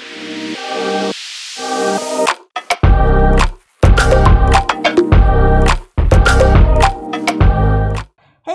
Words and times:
Hey 0.00 0.06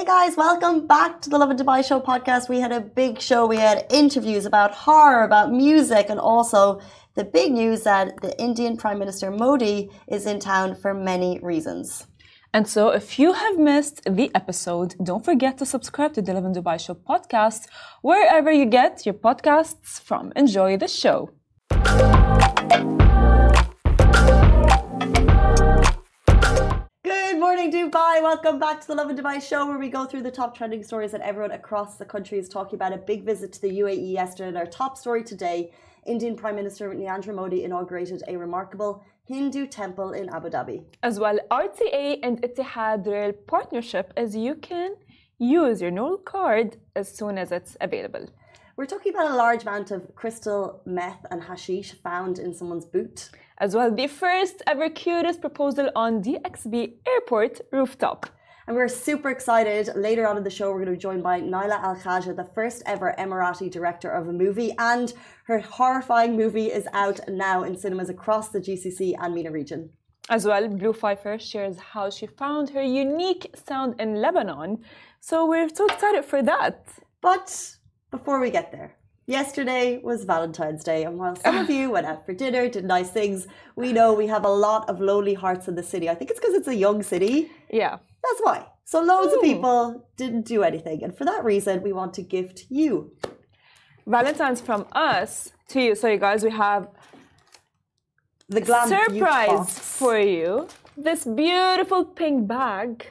guys, 0.04 0.36
welcome 0.36 0.88
back 0.88 1.21
to 1.21 1.29
the 1.29 1.38
Lovin 1.38 1.55
Dubai 1.55 1.86
Show 1.86 2.00
podcast. 2.00 2.50
We 2.50 2.60
had 2.60 2.71
a 2.71 2.81
big 2.81 3.21
show. 3.21 3.46
We 3.46 3.58
had 3.58 3.86
interviews 3.92 4.47
about 4.47 4.71
horror, 4.71 5.23
about 5.23 5.52
music, 5.52 6.08
and 6.10 6.20
also 6.20 6.81
the 7.13 7.24
big 7.24 7.52
news 7.52 7.84
that 7.84 8.20
the 8.24 8.36
Indian 8.42 8.76
Prime 8.76 8.98
Minister 8.98 9.30
Modi 9.30 9.92
is 10.08 10.26
in 10.26 10.40
town 10.40 10.74
for 10.74 10.96
many 10.96 11.38
reasons. 11.44 12.08
And 12.56 12.65
so, 12.69 12.83
if 12.92 13.19
you 13.19 13.33
have 13.33 13.58
missed 13.58 13.97
the 14.06 14.31
episode, 14.33 14.96
don't 15.03 15.26
forget 15.26 15.58
to 15.58 15.65
subscribe 15.65 16.13
to 16.13 16.21
the 16.21 16.34
Lovin 16.34 16.53
Dubai 16.53 16.80
Show 16.80 16.94
podcast 16.94 17.67
wherever 18.02 18.49
you 18.49 18.66
get 18.66 19.05
your 19.05 19.16
podcasts 19.27 19.99
from. 19.99 20.31
Enjoy 20.38 20.77
the 20.77 20.88
show. 20.88 21.31
Good 27.03 27.38
morning, 27.45 27.73
Dubai. 27.73 28.21
Welcome 28.30 28.58
back 28.58 28.80
to 28.80 28.88
the 28.88 28.95
Lovin 28.95 29.17
Dubai 29.17 29.41
show 29.41 29.67
where 29.67 29.77
we 29.77 29.89
go 29.89 30.05
through 30.05 30.22
the 30.22 30.31
top 30.31 30.55
trending 30.58 30.81
stories 30.81 31.11
that 31.11 31.19
everyone 31.19 31.52
across 31.52 31.97
the 31.97 32.05
country 32.05 32.38
is 32.39 32.47
talking 32.47 32.77
about. 32.77 32.94
A 32.94 32.97
big 33.11 33.25
visit 33.25 33.52
to 33.52 33.61
the 33.63 33.80
UAE 33.81 34.13
yesterday. 34.13 34.47
And 34.47 34.58
our 34.58 34.66
top 34.66 34.97
story 34.97 35.25
today 35.25 35.73
Indian 36.05 36.35
Prime 36.35 36.55
Minister 36.55 36.94
Narendra 36.94 37.33
Modi 37.35 37.63
inaugurated 37.63 38.23
a 38.27 38.38
remarkable 38.38 39.03
Hindu 39.27 39.65
temple 39.65 40.13
in 40.13 40.29
Abu 40.29 40.49
Dhabi. 40.49 40.84
As 41.02 41.20
well, 41.20 41.39
RTA 41.49 42.20
and 42.21 42.39
Etihad 42.43 43.07
Rail 43.07 43.33
partnership 43.33 44.13
as 44.16 44.35
you 44.35 44.53
can 44.53 44.95
use 45.39 45.81
your 45.81 45.89
Nol 45.89 46.17
card 46.17 46.77
as 46.95 47.11
soon 47.11 47.39
as 47.39 47.52
it's 47.52 47.75
available. 47.81 48.27
We're 48.77 48.85
talking 48.85 49.16
about 49.16 49.31
a 49.31 49.35
large 49.35 49.63
amount 49.63 49.89
of 49.89 50.13
crystal 50.13 50.81
meth 50.85 51.25
and 51.31 51.41
hashish 51.41 51.93
found 52.03 52.38
in 52.38 52.53
someone's 52.53 52.85
boot. 52.85 53.31
As 53.57 53.75
well, 53.75 53.89
the 53.89 54.05
first 54.05 54.61
ever 54.67 54.89
cutest 54.89 55.41
proposal 55.41 55.89
on 55.95 56.22
DXB 56.22 56.94
airport 57.07 57.61
rooftop. 57.72 58.28
And 58.67 58.75
we're 58.75 58.88
super 58.88 59.30
excited. 59.30 59.89
Later 59.95 60.27
on 60.27 60.38
in 60.38 60.44
the 60.44 60.49
show, 60.49 60.71
we're 60.71 60.83
going 60.83 60.88
to 60.88 60.94
be 60.94 60.97
joined 60.97 61.21
by 61.21 61.39
Nayla 61.39 61.80
Al 61.83 61.95
Khaja, 61.95 62.35
the 62.35 62.49
first 62.55 62.81
ever 62.88 63.13
Emirati 63.19 63.69
director 63.69 64.09
of 64.09 64.27
a 64.27 64.33
movie. 64.33 64.73
And 64.80 65.13
her 65.44 65.59
horrifying 65.59 66.35
movie 66.35 66.72
is 66.72 66.88
out 66.91 67.19
now 67.27 67.61
in 67.61 67.77
cinemas 67.77 68.09
across 68.09 68.49
the 68.49 68.59
GCC 68.59 69.13
and 69.19 69.35
MENA 69.35 69.52
region. 69.52 69.91
As 70.30 70.45
well, 70.45 70.67
Blu 70.67 70.94
Fiefe 70.94 71.39
shares 71.39 71.77
how 71.77 72.09
she 72.09 72.25
found 72.25 72.72
her 72.72 72.81
unique 72.81 73.55
sound 73.67 74.02
in 74.02 74.16
Lebanon. 74.16 74.79
So 75.19 75.45
we're 75.45 75.69
so 75.69 75.85
excited 75.85 76.25
for 76.25 76.41
that. 76.41 76.88
But 77.22 77.75
before 78.09 78.39
we 78.39 78.50
get 78.50 78.72
there, 78.72 78.95
yesterday 79.27 80.00
was 80.03 80.23
Valentine's 80.23 80.83
Day, 80.83 81.03
and 81.03 81.19
while 81.19 81.35
some 81.35 81.57
of 81.57 81.69
you 81.77 81.91
went 81.91 82.07
out 82.07 82.25
for 82.25 82.33
dinner, 82.33 82.67
did 82.67 82.85
nice 82.85 83.11
things, 83.11 83.47
we 83.75 83.94
know 83.94 84.13
we 84.13 84.25
have 84.25 84.44
a 84.44 84.50
lot 84.50 84.89
of 84.89 85.00
lonely 85.00 85.35
hearts 85.35 85.67
in 85.67 85.75
the 85.75 85.83
city. 85.83 86.09
I 86.09 86.16
think 86.16 86.31
it's 86.31 86.39
because 86.39 86.55
it's 86.55 86.67
a 86.67 86.75
young 86.75 87.03
city. 87.03 87.52
Yeah. 87.69 88.00
That's 88.28 88.42
why. 88.42 88.68
So 88.86 89.02
loads 89.02 89.34
of 89.34 89.40
hmm. 89.40 89.48
people 89.48 90.08
didn't 90.16 90.45
do 90.45 90.64
anything, 90.64 91.04
and 91.04 91.16
for 91.18 91.26
that 91.26 91.44
reason, 91.44 91.81
we 91.81 91.92
want 91.94 92.14
to 92.16 92.22
gift 92.22 92.66
you 92.70 93.12
Valentine's 94.08 94.62
from 94.62 94.86
us 94.92 95.52
to 95.70 95.81
you. 95.81 95.95
So, 95.95 96.08
you 96.08 96.18
guys, 96.18 96.44
we 96.44 96.52
have 96.52 96.88
the 98.48 98.62
glam 98.62 98.88
surprise 98.88 99.80
for 99.80 100.20
you. 100.20 100.68
This 100.96 101.26
beautiful 101.26 102.06
pink 102.06 102.48
bag. 102.48 103.08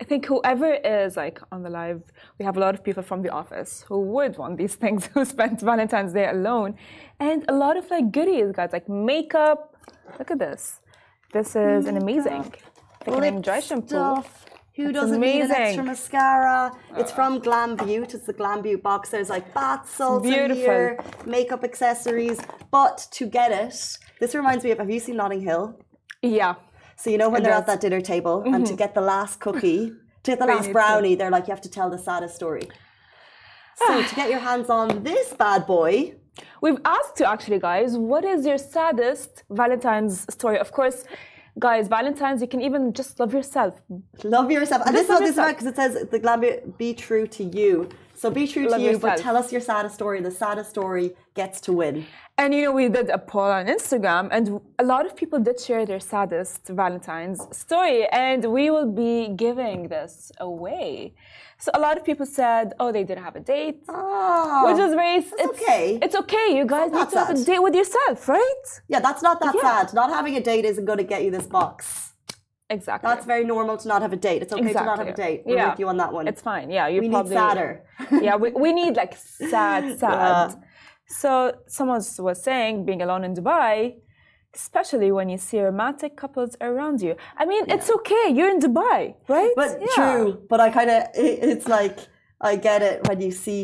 I 0.00 0.04
think 0.04 0.26
whoever 0.26 0.74
is 0.74 1.16
like 1.16 1.40
on 1.50 1.62
the 1.62 1.70
live, 1.70 2.02
we 2.38 2.44
have 2.44 2.56
a 2.58 2.60
lot 2.60 2.74
of 2.74 2.84
people 2.84 3.02
from 3.02 3.22
the 3.22 3.30
office 3.30 3.84
who 3.88 4.00
would 4.00 4.36
want 4.36 4.58
these 4.58 4.74
things 4.84 5.06
who 5.14 5.24
spent 5.24 5.60
Valentine's 5.60 6.12
Day 6.12 6.28
alone, 6.28 6.76
and 7.18 7.44
a 7.48 7.54
lot 7.54 7.78
of 7.78 7.90
like 7.90 8.12
goodies, 8.12 8.52
guys, 8.52 8.70
like 8.72 8.88
makeup. 8.88 9.74
Look 10.18 10.30
at 10.30 10.38
this. 10.38 10.80
This 11.32 11.56
is 11.56 11.86
an 11.86 11.96
amazing 11.96 12.52
shampoo. 13.04 13.86
Stuff. 13.86 14.44
Who 14.76 14.92
doesn't 14.92 15.20
need 15.20 15.42
an 15.42 15.46
amazing. 15.46 15.56
extra 15.56 15.84
mascara? 15.84 16.72
It's 16.96 17.12
ah. 17.12 17.14
from 17.14 17.38
Glam 17.38 17.76
Butte. 17.76 18.14
It's 18.14 18.26
the 18.26 18.32
Glam 18.32 18.60
Butte 18.62 18.82
box. 18.82 19.10
There's 19.10 19.30
like 19.30 19.54
bath 19.54 19.88
salts 19.88 20.26
in 20.26 20.50
here, 20.52 20.98
makeup 21.24 21.62
accessories. 21.62 22.40
But 22.72 23.06
to 23.12 23.26
get 23.26 23.52
it, 23.52 23.98
this 24.18 24.34
reminds 24.34 24.64
me 24.64 24.72
of. 24.72 24.78
Have 24.78 24.90
you 24.90 24.98
seen 24.98 25.16
Notting 25.16 25.40
Hill? 25.40 25.78
Yeah. 26.22 26.54
So 26.96 27.10
you 27.10 27.18
know 27.18 27.28
when 27.28 27.42
It 27.42 27.44
they're 27.44 27.52
at 27.52 27.66
that 27.66 27.80
dinner 27.80 28.00
table, 28.00 28.42
and 28.42 28.66
to 28.66 28.72
mm-hmm. 28.72 28.76
get 28.76 28.94
the 28.94 29.00
last 29.00 29.38
cookie, 29.38 29.92
to 30.24 30.30
get 30.32 30.38
the 30.40 30.46
last 30.46 30.72
brownie, 30.72 31.14
they're 31.14 31.30
like 31.30 31.46
you 31.46 31.52
have 31.52 31.60
to 31.62 31.70
tell 31.70 31.88
the 31.88 31.98
saddest 31.98 32.34
story. 32.34 32.68
So 33.76 34.02
to 34.02 34.14
get 34.14 34.30
your 34.30 34.38
hands 34.38 34.70
on 34.70 35.02
this 35.02 35.32
bad 35.34 35.66
boy, 35.66 36.14
We've 36.60 36.78
asked 36.84 37.20
you 37.20 37.26
actually, 37.26 37.58
guys, 37.60 37.96
what 37.96 38.24
is 38.24 38.46
your 38.46 38.58
saddest 38.58 39.44
Valentine's 39.50 40.26
story? 40.32 40.58
Of 40.58 40.72
course, 40.72 41.04
guys, 41.58 41.88
Valentine's, 41.88 42.40
you 42.40 42.48
can 42.48 42.60
even 42.60 42.92
just 42.92 43.18
love 43.20 43.32
yourself. 43.32 43.80
Love 44.24 44.50
yourself. 44.50 44.82
And 44.86 44.94
this 44.94 45.06
Just 45.06 45.10
love 45.10 45.20
this 45.20 45.38
is 45.38 45.52
because 45.52 45.66
it 45.66 45.76
says 45.76 46.08
the 46.10 46.18
glam 46.18 46.40
be, 46.40 46.58
be 46.78 46.94
true 46.94 47.26
to 47.28 47.44
you. 47.44 47.88
So 48.14 48.30
be 48.30 48.46
true 48.46 48.68
Love 48.68 48.80
to 48.80 48.84
you, 48.84 48.98
but 48.98 49.18
tell 49.18 49.36
us 49.36 49.52
your 49.52 49.60
saddest 49.60 49.94
story. 49.96 50.20
The 50.20 50.30
saddest 50.30 50.70
story 50.70 51.14
gets 51.34 51.60
to 51.62 51.72
win. 51.72 52.06
And 52.38 52.54
you 52.54 52.62
know, 52.64 52.72
we 52.72 52.88
did 52.88 53.10
a 53.10 53.18
poll 53.18 53.50
on 53.58 53.66
Instagram, 53.66 54.28
and 54.32 54.60
a 54.78 54.84
lot 54.84 55.06
of 55.06 55.14
people 55.14 55.38
did 55.38 55.60
share 55.60 55.84
their 55.86 56.00
saddest 56.00 56.66
Valentine's 56.68 57.40
story, 57.56 58.06
and 58.08 58.44
we 58.52 58.70
will 58.70 58.90
be 58.90 59.28
giving 59.36 59.88
this 59.88 60.32
away. 60.40 61.14
So 61.58 61.70
a 61.74 61.80
lot 61.80 61.96
of 61.96 62.04
people 62.04 62.26
said, 62.26 62.72
"Oh, 62.80 62.90
they 62.92 63.04
didn't 63.04 63.24
have 63.24 63.36
a 63.36 63.40
date," 63.40 63.82
Oh, 63.88 64.64
which 64.66 64.80
is 64.86 64.94
very. 64.94 65.18
It's, 65.18 65.32
okay. 65.50 65.98
It's 66.02 66.16
okay. 66.22 66.56
You 66.56 66.64
guys 66.66 66.90
need 66.90 67.08
to 67.10 67.18
have 67.18 67.30
a 67.30 67.44
date 67.44 67.62
with 67.62 67.74
yourself, 67.74 68.28
right? 68.28 68.64
yeah, 68.88 69.00
that's 69.00 69.22
not 69.22 69.38
that 69.40 69.54
Yeah. 69.54 69.60
sad. 69.62 69.94
Not 69.94 70.10
having 70.10 70.34
a 70.36 70.40
date 70.40 70.64
isn't 70.64 70.84
going 70.84 70.98
to 70.98 71.04
get 71.04 71.22
you 71.24 71.30
this 71.30 71.46
box. 71.46 72.13
Exactly. 72.78 73.06
That's 73.10 73.26
very 73.34 73.44
normal 73.54 73.76
to 73.82 73.86
not 73.92 74.00
have 74.06 74.12
a 74.18 74.20
date. 74.28 74.40
It's 74.44 74.52
okay 74.56 74.72
to 74.80 74.84
not 74.90 74.98
have 75.02 75.10
a 75.16 75.18
date. 75.26 75.38
We're 75.46 75.56
Yeah. 75.58 75.70
with 75.70 75.80
you 75.82 75.88
on 75.92 75.96
that 76.02 76.12
one. 76.18 76.24
It's 76.32 76.42
fine. 76.52 76.66
Yeah, 76.78 76.86
you 76.92 77.00
we 77.02 77.08
need 77.08 77.18
probably 77.18 77.36
sadder. 77.42 77.70
yeah, 78.28 78.36
we, 78.42 78.48
we 78.64 78.70
need 78.80 78.92
like 79.02 79.14
sad, 79.52 79.82
sad. 80.02 80.48
Yeah. 80.50 80.54
So 81.20 81.30
someone 81.78 82.02
was 82.28 82.38
saying 82.48 82.74
being 82.88 83.02
alone 83.06 83.22
in 83.28 83.32
Dubai, 83.40 83.74
especially 84.60 85.10
when 85.18 85.26
you 85.32 85.38
see 85.48 85.58
romantic 85.70 86.12
couples 86.22 86.52
around 86.68 86.96
you. 87.06 87.12
I 87.40 87.44
mean, 87.50 87.64
it's 87.74 87.88
okay. 87.98 88.24
You're 88.36 88.50
in 88.56 88.60
Dubai, 88.68 89.00
right? 89.34 89.52
But 89.62 89.70
Yeah. 89.80 89.94
true. 89.98 90.26
But 90.50 90.58
I 90.66 90.68
kind 90.78 90.90
of, 90.96 91.00
it's 91.14 91.68
like, 91.78 91.98
I 92.50 92.52
get 92.68 92.80
it 92.90 92.96
when 93.08 93.18
you 93.26 93.30
see 93.44 93.60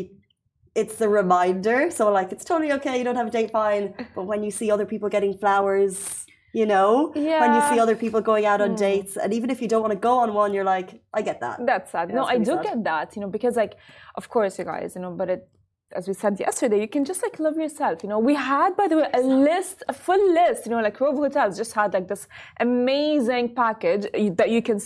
it's 0.81 0.95
the 1.03 1.09
reminder. 1.21 1.91
So, 1.91 2.03
like, 2.19 2.29
it's 2.31 2.45
totally 2.45 2.71
okay. 2.77 2.97
You 2.97 3.03
don't 3.07 3.17
have 3.21 3.27
a 3.27 3.35
date, 3.39 3.51
fine. 3.51 3.85
But 4.15 4.23
when 4.31 4.41
you 4.45 4.51
see 4.51 4.67
other 4.71 4.85
people 4.85 5.09
getting 5.09 5.33
flowers, 5.37 6.25
you 6.53 6.65
know, 6.65 7.11
when 7.13 7.53
you 7.53 7.61
see 7.69 7.79
other 7.79 7.95
people 7.95 8.21
going 8.21 8.45
out 8.45 8.61
on 8.61 8.71
hmm. 8.71 8.75
dates, 8.75 9.17
and 9.17 9.33
even 9.33 9.49
if 9.49 9.61
you 9.61 9.67
don't 9.67 9.81
want 9.81 9.93
to 9.93 9.99
go 9.99 10.17
on 10.19 10.33
one, 10.33 10.53
you're 10.53 10.65
like, 10.65 11.01
I 11.13 11.21
get 11.21 11.39
that. 11.39 11.65
That's 11.65 11.91
sad. 11.91 12.09
Yeah, 12.09 12.15
no, 12.15 12.21
it's 12.27 12.31
I 12.31 12.37
do 12.39 12.55
sad. 12.55 12.63
get 12.63 12.83
that, 12.83 13.15
you 13.15 13.21
know, 13.21 13.29
because 13.29 13.55
like, 13.55 13.75
of 14.15 14.27
course, 14.29 14.59
you 14.59 14.65
guys, 14.65 14.95
you 14.95 15.01
know, 15.01 15.11
but 15.11 15.29
it, 15.29 15.47
as 15.93 16.07
we 16.07 16.13
said 16.13 16.39
yesterday, 16.39 16.81
you 16.81 16.87
can 16.87 17.05
just 17.05 17.21
like 17.23 17.39
love 17.39 17.57
yourself. 17.57 18.03
You 18.03 18.09
know, 18.09 18.19
we 18.19 18.35
had, 18.35 18.75
by 18.75 18.87
the 18.87 18.97
way, 18.97 19.09
a 19.13 19.21
list, 19.21 19.83
a 19.87 19.93
full 19.93 20.33
list. 20.33 20.65
You 20.65 20.71
know, 20.71 20.81
like 20.81 20.99
Rove 20.99 21.15
Hotels 21.15 21.57
just 21.57 21.73
had 21.73 21.93
like 21.93 22.07
this 22.07 22.27
amazing 22.59 23.55
package 23.55 24.07
that 24.37 24.49
you 24.49 24.61
can, 24.61 24.79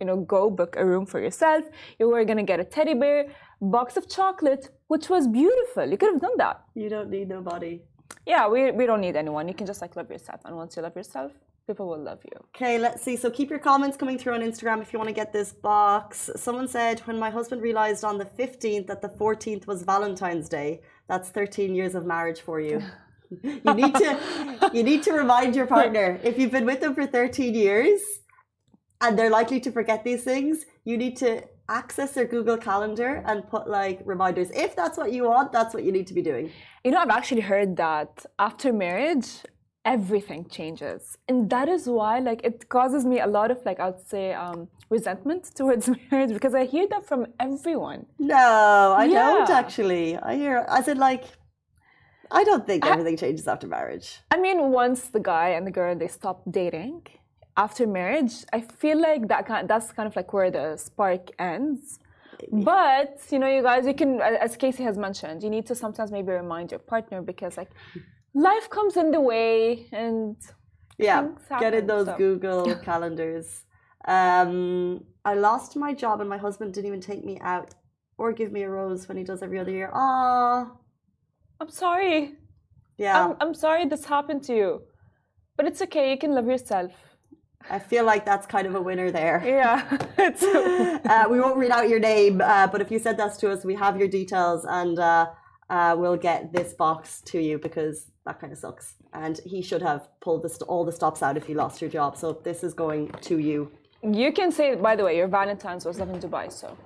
you 0.00 0.06
know, 0.06 0.16
go 0.16 0.50
book 0.50 0.76
a 0.78 0.84
room 0.84 1.06
for 1.06 1.20
yourself. 1.20 1.64
You 1.98 2.08
were 2.08 2.24
gonna 2.24 2.42
get 2.42 2.60
a 2.60 2.64
teddy 2.64 2.94
bear, 2.94 3.26
box 3.60 3.96
of 3.96 4.08
chocolate, 4.08 4.70
which 4.88 5.08
was 5.10 5.28
beautiful. 5.28 5.86
You 5.86 5.96
could 5.96 6.12
have 6.12 6.20
done 6.20 6.36
that. 6.38 6.62
You 6.74 6.88
don't 6.88 7.10
need 7.10 7.28
nobody. 7.28 7.80
Yeah, 8.26 8.48
we 8.48 8.70
we 8.70 8.86
don't 8.86 9.00
need 9.00 9.16
anyone. 9.16 9.48
You 9.48 9.54
can 9.54 9.66
just 9.66 9.80
like 9.80 9.96
love 9.96 10.10
yourself, 10.10 10.40
and 10.44 10.56
once 10.56 10.76
you 10.76 10.82
love 10.82 10.96
yourself, 10.96 11.32
people 11.66 11.88
will 11.88 12.02
love 12.02 12.20
you. 12.24 12.36
Okay, 12.48 12.78
let's 12.78 13.02
see. 13.02 13.16
So 13.16 13.30
keep 13.30 13.48
your 13.48 13.58
comments 13.58 13.96
coming 13.96 14.18
through 14.18 14.34
on 14.34 14.40
Instagram 14.40 14.82
if 14.82 14.92
you 14.92 14.98
want 14.98 15.08
to 15.08 15.14
get 15.14 15.32
this 15.32 15.52
box. 15.52 16.30
Someone 16.36 16.68
said, 16.68 17.00
when 17.00 17.18
my 17.18 17.30
husband 17.30 17.62
realized 17.62 18.02
on 18.04 18.18
the 18.18 18.24
15th 18.24 18.86
that 18.88 19.02
the 19.02 19.08
14th 19.08 19.66
was 19.66 19.82
Valentine's 19.84 20.48
Day, 20.48 20.80
that's 21.08 21.28
13 21.30 21.74
years 21.74 21.94
of 21.94 22.04
marriage 22.04 22.40
for 22.40 22.60
you. 22.60 22.82
you 23.42 23.74
need 23.74 23.94
to 23.94 24.70
you 24.72 24.82
need 24.82 25.02
to 25.04 25.12
remind 25.12 25.54
your 25.54 25.66
partner 25.66 26.18
if 26.24 26.36
you've 26.38 26.50
been 26.50 26.66
with 26.66 26.80
them 26.80 26.94
for 26.94 27.06
13 27.06 27.54
years 27.54 28.00
and 29.00 29.16
they're 29.16 29.30
likely 29.30 29.60
to 29.60 29.70
forget 29.70 30.02
these 30.04 30.24
things, 30.24 30.66
you 30.84 30.96
need 30.98 31.16
to 31.18 31.42
access 31.70 32.12
their 32.12 32.26
Google 32.26 32.58
Calendar 32.58 33.22
and 33.26 33.48
put 33.48 33.68
like 33.68 34.00
reminders. 34.04 34.50
If 34.50 34.74
that's 34.76 34.98
what 34.98 35.12
you 35.12 35.24
want, 35.24 35.52
that's 35.52 35.72
what 35.74 35.84
you 35.84 35.92
need 35.92 36.06
to 36.08 36.14
be 36.14 36.22
doing. 36.22 36.50
You 36.84 36.90
know, 36.92 36.98
I've 36.98 37.10
actually 37.20 37.42
heard 37.42 37.76
that 37.76 38.26
after 38.38 38.72
marriage, 38.72 39.28
everything 39.84 40.46
changes. 40.48 41.16
And 41.28 41.48
that 41.50 41.68
is 41.68 41.86
why, 41.86 42.18
like, 42.18 42.40
it 42.44 42.68
causes 42.68 43.04
me 43.06 43.20
a 43.20 43.26
lot 43.26 43.50
of, 43.50 43.58
like, 43.64 43.80
I 43.80 43.86
would 43.90 44.06
say, 44.06 44.34
um, 44.34 44.68
resentment 44.90 45.44
towards 45.58 45.88
marriage 46.10 46.32
because 46.32 46.54
I 46.54 46.64
hear 46.64 46.86
that 46.88 47.06
from 47.06 47.26
everyone. 47.38 48.06
No, 48.18 48.94
I 49.02 49.06
Yeah. 49.06 49.20
don't 49.20 49.50
actually. 49.50 50.16
I 50.30 50.34
hear 50.36 50.66
I 50.68 50.82
said 50.82 50.98
like 50.98 51.24
I 52.32 52.44
don't 52.44 52.64
think 52.66 52.84
everything 52.86 53.16
changes 53.16 53.46
after 53.48 53.66
marriage. 53.66 54.08
I 54.30 54.36
mean, 54.38 54.58
once 54.70 55.00
the 55.08 55.20
guy 55.20 55.48
and 55.50 55.66
the 55.66 55.70
girl 55.70 55.94
they 55.96 56.08
stop 56.08 56.42
dating 56.50 57.02
after 57.66 57.82
marriage, 58.00 58.34
I 58.58 58.60
feel 58.82 58.98
like 59.08 59.22
that 59.32 59.42
kind 59.50 59.64
that's 59.72 59.88
kind 59.96 60.06
of 60.10 60.14
like 60.20 60.30
where 60.36 60.50
the 60.58 60.66
spark 60.88 61.24
ends. 61.52 61.98
But 62.72 63.12
you 63.32 63.38
know, 63.40 63.50
you 63.56 63.62
guys, 63.68 63.82
you 63.90 63.96
can, 64.02 64.10
as 64.46 64.52
Casey 64.62 64.82
has 64.90 64.96
mentioned, 65.06 65.38
you 65.44 65.50
need 65.56 65.66
to 65.70 65.74
sometimes 65.84 66.10
maybe 66.16 66.32
remind 66.44 66.66
your 66.74 66.82
partner 66.94 67.18
because, 67.32 67.52
like, 67.60 67.70
life 68.50 68.66
comes 68.76 68.94
in 69.02 69.08
the 69.16 69.20
way 69.32 69.86
and 70.04 70.36
Yeah, 70.98 71.20
things 71.20 71.40
get 71.64 71.72
in 71.80 71.84
those 71.92 72.06
so- 72.06 72.16
Google 72.24 72.64
calendars. 72.88 73.48
Um, 74.16 75.04
I 75.30 75.34
lost 75.48 75.70
my 75.86 75.92
job 76.02 76.16
and 76.22 76.28
my 76.34 76.40
husband 76.46 76.68
didn't 76.74 76.88
even 76.92 77.02
take 77.10 77.22
me 77.30 77.36
out 77.52 77.70
or 78.20 78.26
give 78.40 78.50
me 78.56 78.62
a 78.68 78.70
rose 78.78 79.06
when 79.08 79.16
he 79.20 79.24
does 79.30 79.40
every 79.46 79.58
other 79.62 79.74
year. 79.80 79.90
Ah, 79.92 80.72
I'm 81.60 81.68
sorry. 81.84 82.18
yeah. 82.96 83.16
I'm, 83.20 83.32
I'm 83.42 83.54
sorry 83.64 83.82
this 83.92 84.04
happened 84.16 84.42
to 84.48 84.54
you. 84.62 84.70
But 85.56 85.66
it's 85.66 85.82
okay, 85.86 86.04
you 86.12 86.18
can 86.24 86.32
love 86.38 86.46
yourself. 86.54 86.92
I 87.68 87.78
feel 87.78 88.04
like 88.04 88.24
that's 88.24 88.46
kind 88.46 88.66
of 88.66 88.74
a 88.74 88.80
winner 88.80 89.10
there. 89.10 89.42
Yeah. 89.44 89.98
it's 90.18 90.42
uh, 90.42 91.26
we 91.30 91.40
won't 91.40 91.56
read 91.56 91.70
out 91.70 91.88
your 91.88 92.00
name, 92.00 92.40
uh, 92.40 92.66
but 92.68 92.80
if 92.80 92.90
you 92.90 92.98
said 92.98 93.16
that 93.18 93.38
to 93.40 93.50
us, 93.50 93.64
we 93.64 93.74
have 93.74 93.98
your 93.98 94.08
details 94.08 94.64
and 94.64 94.98
uh, 94.98 95.26
uh, 95.68 95.94
we'll 95.98 96.16
get 96.16 96.52
this 96.52 96.72
box 96.74 97.20
to 97.26 97.38
you 97.40 97.58
because 97.58 98.06
that 98.26 98.40
kind 98.40 98.52
of 98.52 98.58
sucks. 98.58 98.94
And 99.12 99.38
he 99.44 99.62
should 99.62 99.82
have 99.82 100.08
pulled 100.20 100.42
the 100.42 100.48
st- 100.48 100.68
all 100.68 100.84
the 100.84 100.92
stops 100.92 101.22
out 101.22 101.36
if 101.36 101.46
he 101.46 101.54
lost 101.54 101.80
your 101.80 101.90
job. 101.90 102.16
So 102.16 102.40
this 102.44 102.64
is 102.64 102.74
going 102.74 103.08
to 103.22 103.38
you. 103.38 103.70
you 104.02 104.32
can 104.32 104.50
say 104.50 104.74
by 104.74 104.96
the 104.96 105.04
way, 105.04 105.16
your 105.16 105.28
Valentine's 105.28 105.84
was 105.84 105.98
living 105.98 106.14
in 106.16 106.22
Dubai, 106.22 106.50
so 106.50 106.76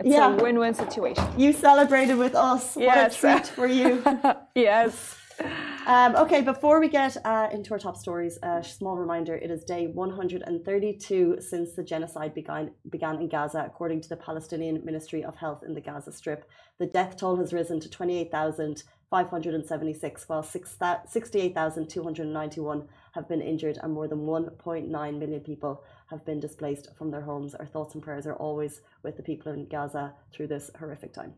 it's 0.00 0.08
Yeah. 0.08 0.34
a 0.34 0.42
win-win 0.42 0.74
situation. 0.74 1.24
You 1.38 1.52
celebrated 1.52 2.16
with 2.18 2.34
us. 2.34 2.76
Yes. 2.76 2.96
What 2.96 3.12
a 3.12 3.16
treat 3.20 3.46
for 3.58 3.66
you. 3.66 4.02
yes. 4.54 5.16
Um, 5.86 6.16
okay, 6.16 6.40
before 6.40 6.80
we 6.80 6.88
get 6.88 7.16
uh, 7.24 7.48
into 7.52 7.70
our 7.72 7.78
top 7.78 7.96
stories, 7.96 8.40
a 8.42 8.64
small 8.64 8.96
reminder 8.96 9.36
it 9.36 9.50
is 9.50 9.62
day 9.62 9.86
132 9.86 11.36
since 11.40 11.74
the 11.74 11.84
genocide 11.84 12.34
began, 12.34 12.72
began 12.90 13.20
in 13.20 13.28
Gaza, 13.28 13.62
according 13.64 14.00
to 14.00 14.08
the 14.08 14.16
Palestinian 14.16 14.84
Ministry 14.84 15.22
of 15.22 15.36
Health 15.36 15.62
in 15.62 15.74
the 15.74 15.80
Gaza 15.80 16.10
Strip. 16.10 16.50
The 16.78 16.86
death 16.86 17.16
toll 17.16 17.36
has 17.36 17.52
risen 17.52 17.78
to 17.80 17.88
28,576, 17.88 20.28
while 20.28 20.42
6 20.42 20.76
68,291 21.06 22.88
have 23.12 23.28
been 23.28 23.42
injured, 23.42 23.78
and 23.82 23.92
more 23.92 24.08
than 24.08 24.26
1.9 24.26 25.18
million 25.18 25.40
people 25.40 25.84
have 26.10 26.24
been 26.24 26.40
displaced 26.40 26.88
from 26.96 27.10
their 27.10 27.22
homes. 27.22 27.54
Our 27.54 27.66
thoughts 27.66 27.94
and 27.94 28.02
prayers 28.02 28.26
are 28.26 28.34
always 28.34 28.80
with 29.02 29.16
the 29.16 29.22
people 29.22 29.52
in 29.52 29.68
Gaza 29.68 30.14
through 30.32 30.48
this 30.48 30.70
horrific 30.78 31.12
time. 31.12 31.34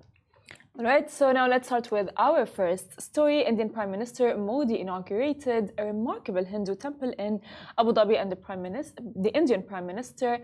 All 0.79 0.85
right, 0.85 1.11
so 1.11 1.33
now 1.33 1.49
let's 1.49 1.67
start 1.67 1.91
with 1.91 2.09
our 2.17 2.47
first 2.47 3.01
story. 3.01 3.45
Indian 3.45 3.69
Prime 3.69 3.91
Minister 3.91 4.37
Modi 4.37 4.79
inaugurated 4.79 5.73
a 5.77 5.87
remarkable 5.87 6.45
Hindu 6.45 6.77
temple 6.77 7.13
in 7.19 7.41
Abu 7.77 7.93
Dhabi, 7.93 8.21
and 8.21 8.31
the 8.31 8.37
Prime 8.37 8.63
Minister, 8.63 9.03
the 9.17 9.31
Indian 9.37 9.63
Prime 9.65 9.87
Minister 9.87 10.39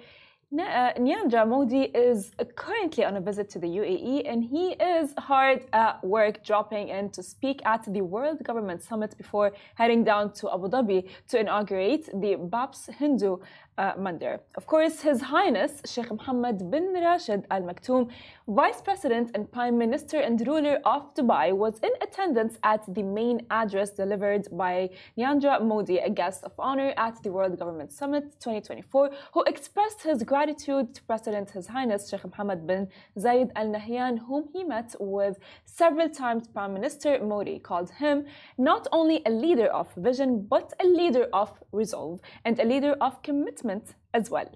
Na- 0.50 0.64
uh, 0.64 0.92
Narendra 0.94 1.48
Modi 1.48 1.82
is 1.82 2.30
currently 2.54 3.04
on 3.04 3.16
a 3.16 3.20
visit 3.20 3.48
to 3.50 3.58
the 3.58 3.66
UAE, 3.66 4.22
and 4.24 4.44
he 4.44 4.72
is 4.72 5.12
hard 5.18 5.64
at 5.72 6.04
work, 6.04 6.44
dropping 6.44 6.88
in 6.88 7.10
to 7.10 7.22
speak 7.22 7.60
at 7.64 7.82
the 7.92 8.02
World 8.02 8.42
Government 8.44 8.82
Summit 8.82 9.16
before 9.16 9.52
heading 9.74 10.04
down 10.04 10.32
to 10.34 10.52
Abu 10.52 10.68
Dhabi 10.68 11.08
to 11.28 11.40
inaugurate 11.40 12.08
the 12.20 12.36
BAPS 12.36 12.86
Hindu 12.86 13.38
uh, 13.78 13.94
Mandir. 13.94 14.40
Of 14.56 14.66
course, 14.66 15.00
His 15.00 15.20
Highness 15.22 15.82
Sheikh 15.86 16.10
Mohammed 16.10 16.70
bin 16.70 16.92
Rashid 16.92 17.44
Al 17.50 17.62
Maktoum, 17.62 18.10
Vice 18.46 18.80
President 18.80 19.30
and 19.34 19.50
Prime 19.50 19.76
Minister 19.76 20.18
and 20.18 20.46
ruler 20.46 20.78
of 20.84 21.14
Dubai, 21.14 21.52
was 21.52 21.80
in 21.80 21.90
attendance 22.00 22.58
at 22.62 22.82
the 22.94 23.02
main 23.02 23.46
address 23.50 23.90
delivered 23.90 24.46
by 24.52 24.90
Narendra 25.18 25.62
Modi, 25.62 25.98
a 25.98 26.10
guest 26.10 26.44
of 26.44 26.52
honor 26.58 26.92
at 26.96 27.22
the 27.22 27.32
World 27.32 27.58
Government 27.58 27.90
Summit 27.90 28.24
2024, 28.40 29.10
who 29.32 29.42
expressed 29.44 30.02
his 30.02 30.22
gratitude 30.22 30.94
to 30.94 31.02
President 31.02 31.50
His 31.50 31.66
Highness 31.66 32.08
Sheikh 32.08 32.24
Mohammed 32.24 32.66
bin 32.66 32.88
Zayed 33.18 33.50
Al 33.56 33.68
Nahyan, 33.68 34.18
whom 34.18 34.44
he 34.52 34.62
met 34.62 34.94
with 35.00 35.38
several 35.64 36.08
times. 36.08 36.46
Prime 36.48 36.74
Minister 36.74 37.18
Modi 37.24 37.58
called 37.58 37.90
him 37.90 38.26
not 38.58 38.86
only 38.92 39.22
a 39.26 39.30
leader 39.30 39.66
of 39.66 39.92
vision, 39.96 40.46
but 40.48 40.72
a 40.80 40.86
leader 40.86 41.26
of 41.32 41.52
resolve 41.72 42.20
and 42.44 42.58
a 42.60 42.64
leader 42.64 42.92
of 43.00 43.20
commitment 43.22 43.63
as 44.12 44.30
well. 44.30 44.50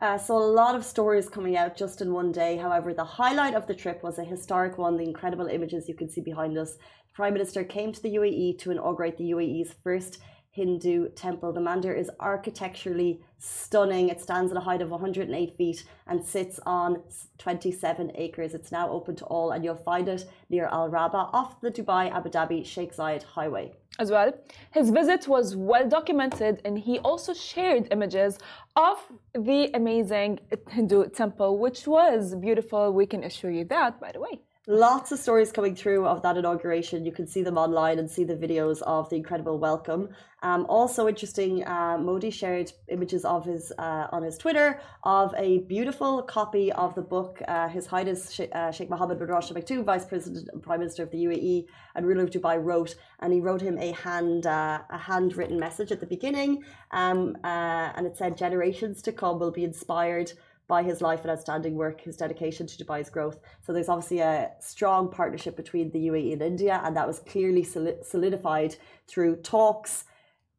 Uh, 0.00 0.16
so 0.16 0.36
a 0.36 0.52
lot 0.60 0.74
of 0.74 0.84
stories 0.84 1.28
coming 1.28 1.56
out 1.56 1.76
just 1.76 2.00
in 2.00 2.12
one 2.12 2.32
day. 2.32 2.56
However, 2.56 2.94
the 2.94 3.04
highlight 3.04 3.54
of 3.54 3.66
the 3.66 3.74
trip 3.74 4.02
was 4.02 4.18
a 4.18 4.24
historic 4.24 4.78
one. 4.78 4.96
The 4.96 5.04
incredible 5.04 5.46
images 5.46 5.88
you 5.88 5.94
can 5.94 6.08
see 6.08 6.22
behind 6.22 6.56
us. 6.56 6.74
The 6.74 7.14
Prime 7.14 7.34
Minister 7.34 7.62
came 7.62 7.92
to 7.92 8.02
the 8.02 8.14
UAE 8.16 8.58
to 8.60 8.70
inaugurate 8.70 9.18
the 9.18 9.30
UAE's 9.32 9.74
first 9.84 10.18
Hindu 10.50 11.08
temple. 11.10 11.52
The 11.52 11.60
mandir 11.60 11.96
is 11.96 12.10
architecturally 12.20 13.22
stunning. 13.38 14.08
It 14.08 14.20
stands 14.20 14.50
at 14.50 14.58
a 14.58 14.60
height 14.60 14.82
of 14.82 14.90
108 14.90 15.56
feet 15.56 15.84
and 16.06 16.24
sits 16.24 16.60
on 16.66 17.02
27 17.38 18.12
acres. 18.14 18.54
It's 18.54 18.72
now 18.72 18.90
open 18.90 19.16
to 19.16 19.24
all, 19.26 19.50
and 19.50 19.64
you'll 19.64 19.76
find 19.76 20.08
it 20.08 20.26
near 20.50 20.66
Al 20.66 20.90
Rahba 20.90 21.30
off 21.32 21.60
the 21.60 21.70
Dubai 21.70 22.10
Abu 22.10 22.28
Dhabi 22.28 22.64
Sheikh 22.64 22.94
Zayed 22.94 23.22
Highway. 23.22 23.72
As 23.98 24.10
well. 24.10 24.32
His 24.72 24.90
visit 24.90 25.28
was 25.28 25.56
well 25.56 25.88
documented 25.88 26.60
and 26.64 26.78
he 26.78 26.98
also 27.00 27.34
shared 27.34 27.88
images 27.90 28.38
of 28.76 28.98
the 29.34 29.70
amazing 29.74 30.40
Hindu 30.68 31.08
temple, 31.10 31.58
which 31.58 31.86
was 31.86 32.34
beautiful. 32.34 32.92
We 32.92 33.06
can 33.06 33.24
assure 33.24 33.50
you 33.50 33.64
that, 33.66 34.00
by 34.00 34.12
the 34.12 34.20
way. 34.20 34.40
Lots 34.68 35.10
of 35.10 35.18
stories 35.18 35.50
coming 35.50 35.74
through 35.74 36.06
of 36.06 36.22
that 36.22 36.36
inauguration. 36.36 37.04
You 37.04 37.10
can 37.10 37.26
see 37.26 37.42
them 37.42 37.58
online 37.58 37.98
and 37.98 38.08
see 38.08 38.22
the 38.22 38.36
videos 38.36 38.80
of 38.82 39.10
the 39.10 39.16
incredible 39.16 39.58
welcome. 39.58 40.10
Um, 40.44 40.66
also 40.68 41.08
interesting, 41.08 41.66
uh, 41.66 41.98
Modi 41.98 42.30
shared 42.30 42.70
images 42.86 43.24
of 43.24 43.44
his 43.44 43.72
uh, 43.76 44.06
on 44.12 44.22
his 44.22 44.38
Twitter 44.38 44.80
of 45.02 45.34
a 45.36 45.58
beautiful 45.66 46.22
copy 46.22 46.70
of 46.70 46.94
the 46.94 47.02
book 47.02 47.42
uh, 47.48 47.68
His 47.70 47.86
Highness 47.86 48.30
Sheikh, 48.30 48.54
uh, 48.54 48.70
Sheikh 48.70 48.88
Mohammed 48.88 49.18
bin 49.18 49.26
Rashid 49.26 49.56
Al 49.56 49.62
Maktoum, 49.64 49.84
Vice 49.84 50.04
President 50.04 50.48
and 50.52 50.62
Prime 50.62 50.78
Minister 50.78 51.02
of 51.02 51.10
the 51.10 51.24
UAE 51.24 51.66
and 51.96 52.06
ruler 52.06 52.22
of 52.22 52.30
Dubai, 52.30 52.62
wrote, 52.62 52.94
and 53.18 53.32
he 53.32 53.40
wrote 53.40 53.62
him 53.62 53.78
a 53.78 53.90
hand 53.90 54.46
uh, 54.46 54.82
a 54.90 54.98
handwritten 54.98 55.58
message 55.58 55.90
at 55.90 55.98
the 55.98 56.06
beginning, 56.06 56.62
um, 56.92 57.36
uh, 57.42 57.90
and 57.96 58.06
it 58.06 58.16
said, 58.16 58.36
"Generations 58.36 59.02
to 59.02 59.10
come 59.10 59.40
will 59.40 59.50
be 59.50 59.64
inspired." 59.64 60.32
By 60.68 60.82
his 60.82 61.00
life 61.00 61.22
and 61.22 61.30
outstanding 61.30 61.74
work, 61.74 62.00
his 62.00 62.16
dedication 62.16 62.66
to 62.66 62.84
Dubai's 62.84 63.10
growth. 63.10 63.38
So 63.60 63.72
there's 63.72 63.88
obviously 63.88 64.20
a 64.20 64.50
strong 64.60 65.10
partnership 65.10 65.56
between 65.56 65.90
the 65.90 65.98
UAE 66.08 66.32
and 66.34 66.42
India, 66.42 66.80
and 66.84 66.96
that 66.96 67.06
was 67.06 67.18
clearly 67.20 67.64
solidified 67.64 68.76
through 69.06 69.36
talks 69.36 70.04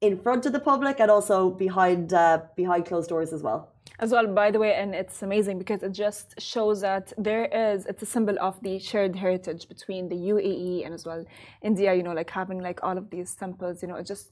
in 0.02 0.18
front 0.18 0.46
of 0.46 0.52
the 0.52 0.60
public 0.60 1.00
and 1.00 1.10
also 1.10 1.50
behind 1.50 2.14
uh, 2.14 2.42
behind 2.56 2.86
closed 2.86 3.10
doors 3.10 3.32
as 3.32 3.42
well. 3.42 3.74
As 4.00 4.12
well, 4.12 4.28
by 4.28 4.50
the 4.52 4.60
way, 4.60 4.74
and 4.74 4.96
it's 4.96 5.22
amazing 5.22 5.60
because 5.60 5.84
it 5.84 5.92
just 5.92 6.40
shows 6.42 6.82
that 6.82 7.14
there 7.18 7.46
is, 7.46 7.86
it's 7.86 8.02
a 8.02 8.06
symbol 8.06 8.36
of 8.42 8.60
the 8.62 8.80
shared 8.80 9.16
heritage 9.16 9.68
between 9.70 10.10
the 10.10 10.16
UAE 10.16 10.84
and 10.84 10.94
as 10.94 11.06
well 11.06 11.24
India, 11.62 11.94
you 11.94 12.04
know, 12.04 12.12
like 12.12 12.30
having 12.30 12.60
like 12.60 12.84
all 12.84 12.98
of 12.98 13.10
these 13.12 13.36
temples, 13.36 13.82
you 13.82 13.88
know, 13.88 13.96
it 13.96 14.08
just, 14.08 14.32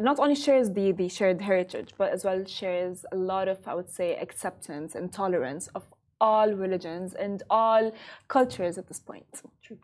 not 0.00 0.18
only 0.18 0.34
shares 0.34 0.70
the, 0.70 0.92
the 0.92 1.08
shared 1.08 1.40
heritage, 1.40 1.90
but 1.96 2.12
as 2.12 2.24
well 2.24 2.44
shares 2.44 3.04
a 3.12 3.16
lot 3.16 3.48
of, 3.48 3.58
I 3.66 3.74
would 3.74 3.90
say, 3.90 4.16
acceptance 4.16 4.94
and 4.94 5.12
tolerance 5.12 5.68
of 5.74 5.84
all 6.20 6.52
religions 6.52 7.14
and 7.14 7.42
all 7.50 7.92
cultures 8.28 8.78
at 8.78 8.88
this 8.88 9.00
point. 9.00 9.42
True. 9.62 9.78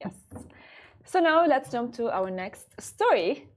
Yes. 0.00 0.14
So 1.04 1.20
now 1.20 1.46
let's 1.46 1.70
jump 1.70 1.94
to 1.94 2.10
our 2.10 2.30
next 2.30 2.80
story. 2.80 3.48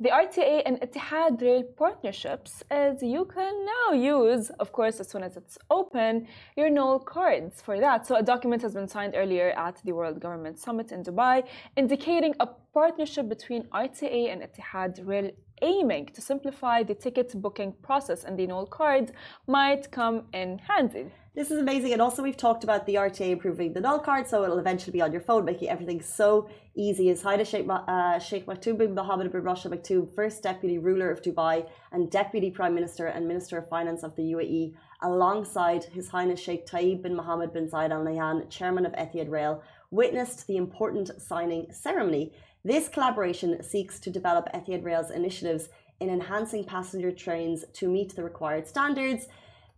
The 0.00 0.08
RTA 0.08 0.62
and 0.66 0.80
Etihad 0.80 1.40
Rail 1.40 1.62
partnerships, 1.62 2.64
as 2.68 3.00
you 3.00 3.24
can 3.26 3.64
now 3.64 3.92
use, 3.92 4.50
of 4.58 4.72
course, 4.72 4.98
as 4.98 5.08
soon 5.08 5.22
as 5.22 5.36
it's 5.36 5.56
open, 5.70 6.26
your 6.56 6.68
NOL 6.68 6.98
cards 6.98 7.62
for 7.62 7.78
that. 7.78 8.04
So, 8.04 8.16
a 8.16 8.22
document 8.22 8.60
has 8.62 8.74
been 8.74 8.88
signed 8.88 9.14
earlier 9.16 9.50
at 9.50 9.80
the 9.84 9.92
World 9.92 10.18
Government 10.18 10.58
Summit 10.58 10.90
in 10.90 11.04
Dubai, 11.04 11.44
indicating 11.76 12.34
a 12.40 12.48
partnership 12.72 13.28
between 13.28 13.68
RTA 13.68 14.32
and 14.32 14.42
Etihad 14.42 15.06
Rail 15.06 15.30
aiming 15.62 16.06
to 16.06 16.20
simplify 16.20 16.82
the 16.82 16.96
ticket 16.96 17.40
booking 17.40 17.72
process, 17.80 18.24
and 18.24 18.36
the 18.36 18.48
NOL 18.48 18.66
card 18.66 19.12
might 19.46 19.92
come 19.92 20.24
in 20.32 20.58
handy. 20.58 21.12
This 21.36 21.50
is 21.50 21.58
amazing, 21.58 21.92
and 21.92 22.00
also 22.00 22.22
we've 22.22 22.36
talked 22.36 22.62
about 22.62 22.86
the 22.86 22.94
RTA 22.94 23.30
improving 23.32 23.72
the 23.72 23.80
NOL 23.80 23.98
card, 23.98 24.28
so 24.28 24.44
it'll 24.44 24.60
eventually 24.60 24.92
be 24.92 25.00
on 25.00 25.10
your 25.10 25.20
phone, 25.20 25.44
making 25.44 25.68
everything 25.68 26.00
so 26.00 26.48
easy. 26.76 27.08
His 27.08 27.22
Highness 27.22 27.48
Sheikh, 27.48 27.66
uh, 27.68 28.20
Sheikh 28.20 28.46
Maktoum 28.46 28.78
bin 28.78 28.94
Mohammed 28.94 29.32
bin 29.32 29.42
Rashid 29.42 29.72
Maktoum, 29.72 30.14
first 30.14 30.44
Deputy 30.44 30.78
Ruler 30.78 31.10
of 31.10 31.22
Dubai 31.22 31.66
and 31.90 32.08
Deputy 32.08 32.52
Prime 32.52 32.72
Minister 32.72 33.08
and 33.08 33.26
Minister 33.26 33.58
of 33.58 33.68
Finance 33.68 34.04
of 34.04 34.14
the 34.14 34.22
UAE, 34.22 34.74
alongside 35.02 35.82
His 35.82 36.08
Highness 36.08 36.38
Sheikh 36.38 36.68
Theyab 36.68 37.02
bin 37.02 37.16
Mohammed 37.16 37.52
bin 37.52 37.68
Zayed 37.68 37.90
Al 37.90 38.04
Nahyan, 38.04 38.48
Chairman 38.48 38.86
of 38.86 38.92
Etihad 38.92 39.28
Rail, 39.28 39.60
witnessed 39.90 40.46
the 40.46 40.56
important 40.56 41.20
signing 41.20 41.66
ceremony. 41.72 42.32
This 42.64 42.88
collaboration 42.88 43.60
seeks 43.60 43.98
to 43.98 44.10
develop 44.10 44.48
Etihad 44.54 44.84
Rail's 44.84 45.10
initiatives 45.10 45.68
in 45.98 46.10
enhancing 46.10 46.62
passenger 46.62 47.10
trains 47.10 47.64
to 47.72 47.88
meet 47.88 48.14
the 48.14 48.22
required 48.22 48.68
standards 48.68 49.26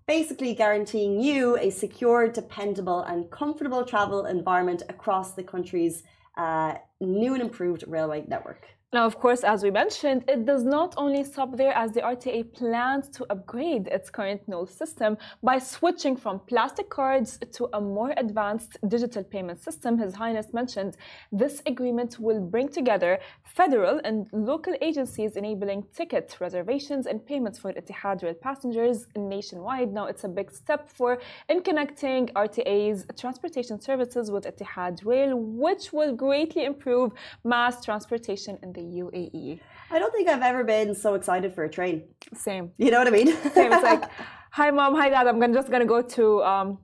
basically 0.07 0.55
guaranteeing 0.55 1.21
you 1.21 1.57
a 1.59 1.71
secure, 1.71 2.29
dependable, 2.29 3.01
and 3.01 3.31
comfortable 3.31 3.85
travel 3.85 4.27
environment 4.27 4.83
across 4.89 5.33
the 5.35 5.43
country's 5.43 6.05
uh, 6.37 6.75
new 7.01 7.35
and 7.35 7.43
improved 7.43 7.85
railway 7.89 8.25
network. 8.29 8.69
Now, 8.93 9.05
of 9.05 9.19
course, 9.19 9.43
as 9.43 9.65
we 9.65 9.73
mentioned, 9.73 10.23
it 10.29 10.47
does 10.47 10.63
not 10.63 10.95
only 10.97 11.25
stop 11.25 11.57
there 11.57 11.73
as 11.73 11.91
the 11.91 12.03
RTA 12.03 12.55
plans 12.55 13.09
to 13.17 13.27
upgrade 13.31 13.89
its 13.89 14.11
current 14.11 14.43
NOL 14.47 14.69
system 14.69 15.19
by 15.43 15.59
switching 15.59 16.17
from 16.17 16.39
plastic 16.39 16.89
cards 16.89 17.37
to 17.55 17.69
a 17.73 17.81
more 17.81 18.15
advanced 18.17 18.77
digital 18.87 19.25
payment 19.25 19.61
system. 19.61 19.99
His 19.99 20.15
Highness 20.15 20.55
mentioned 20.55 20.97
this 21.33 21.63
agreement 21.67 22.21
will 22.21 22.41
bring 22.41 22.69
together 22.69 23.19
federal 23.43 24.01
and 24.05 24.29
local 24.33 24.75
agencies 24.81 25.35
enabling 25.35 25.87
ticket 25.93 26.37
reservations 26.41 27.07
and 27.07 27.27
payments 27.27 27.59
for 27.59 27.73
Etihad 27.73 28.23
rail 28.23 28.35
passengers 28.35 29.09
nationwide. 29.17 29.93
Now, 29.93 30.07
it's 30.07 30.23
a 30.23 30.29
big 30.29 30.53
step 30.53 30.89
for 30.89 31.19
in 31.49 31.61
connecting 31.63 32.29
RTA's 32.37 33.05
transportation 33.19 33.81
services 33.81 34.31
with 34.31 34.45
Etihad 34.45 35.05
Rail, 35.05 35.37
which 35.37 35.93
will 35.93 36.15
greatly 36.15 36.65
improve 36.65 37.11
mass 37.43 37.85
transportation 37.85 38.57
in 38.63 38.76
the 38.77 38.83
UAE. 39.03 39.61
I 39.91 39.99
don't 39.99 40.13
think 40.13 40.29
I've 40.29 40.47
ever 40.53 40.63
been 40.65 40.95
so 40.95 41.15
excited 41.15 41.51
for 41.55 41.65
a 41.65 41.71
train. 41.79 41.97
Same. 42.35 42.65
You 42.77 42.91
know 42.93 42.99
what 42.99 43.09
I 43.09 43.15
mean? 43.19 43.29
Same. 43.59 43.73
It's 43.73 43.83
like, 43.83 44.05
hi 44.59 44.71
mom, 44.71 44.95
hi 44.95 45.09
dad. 45.09 45.27
I'm 45.27 45.41
gonna, 45.41 45.55
just 45.61 45.71
gonna 45.71 45.93
go 45.97 46.03
to 46.03 46.25
um, 46.53 46.79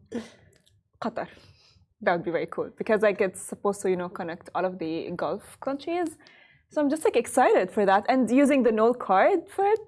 Qatar. 1.03 1.29
That 2.01 2.13
would 2.15 2.25
be 2.25 2.33
very 2.39 2.49
cool 2.55 2.71
because 2.77 3.03
like 3.03 3.21
it's 3.21 3.43
supposed 3.53 3.81
to 3.83 3.91
you 3.91 3.97
know 3.97 4.09
connect 4.09 4.51
all 4.55 4.65
of 4.65 4.79
the 4.79 4.93
Gulf 5.23 5.45
countries. 5.61 6.11
So 6.71 6.81
I'm 6.81 6.91
just 6.95 7.05
like 7.05 7.17
excited 7.17 7.71
for 7.71 7.85
that 7.85 8.07
and 8.09 8.31
using 8.31 8.63
the 8.63 8.73
NOL 8.73 8.95
card 8.95 9.41
for 9.55 9.67
it. 9.67 9.81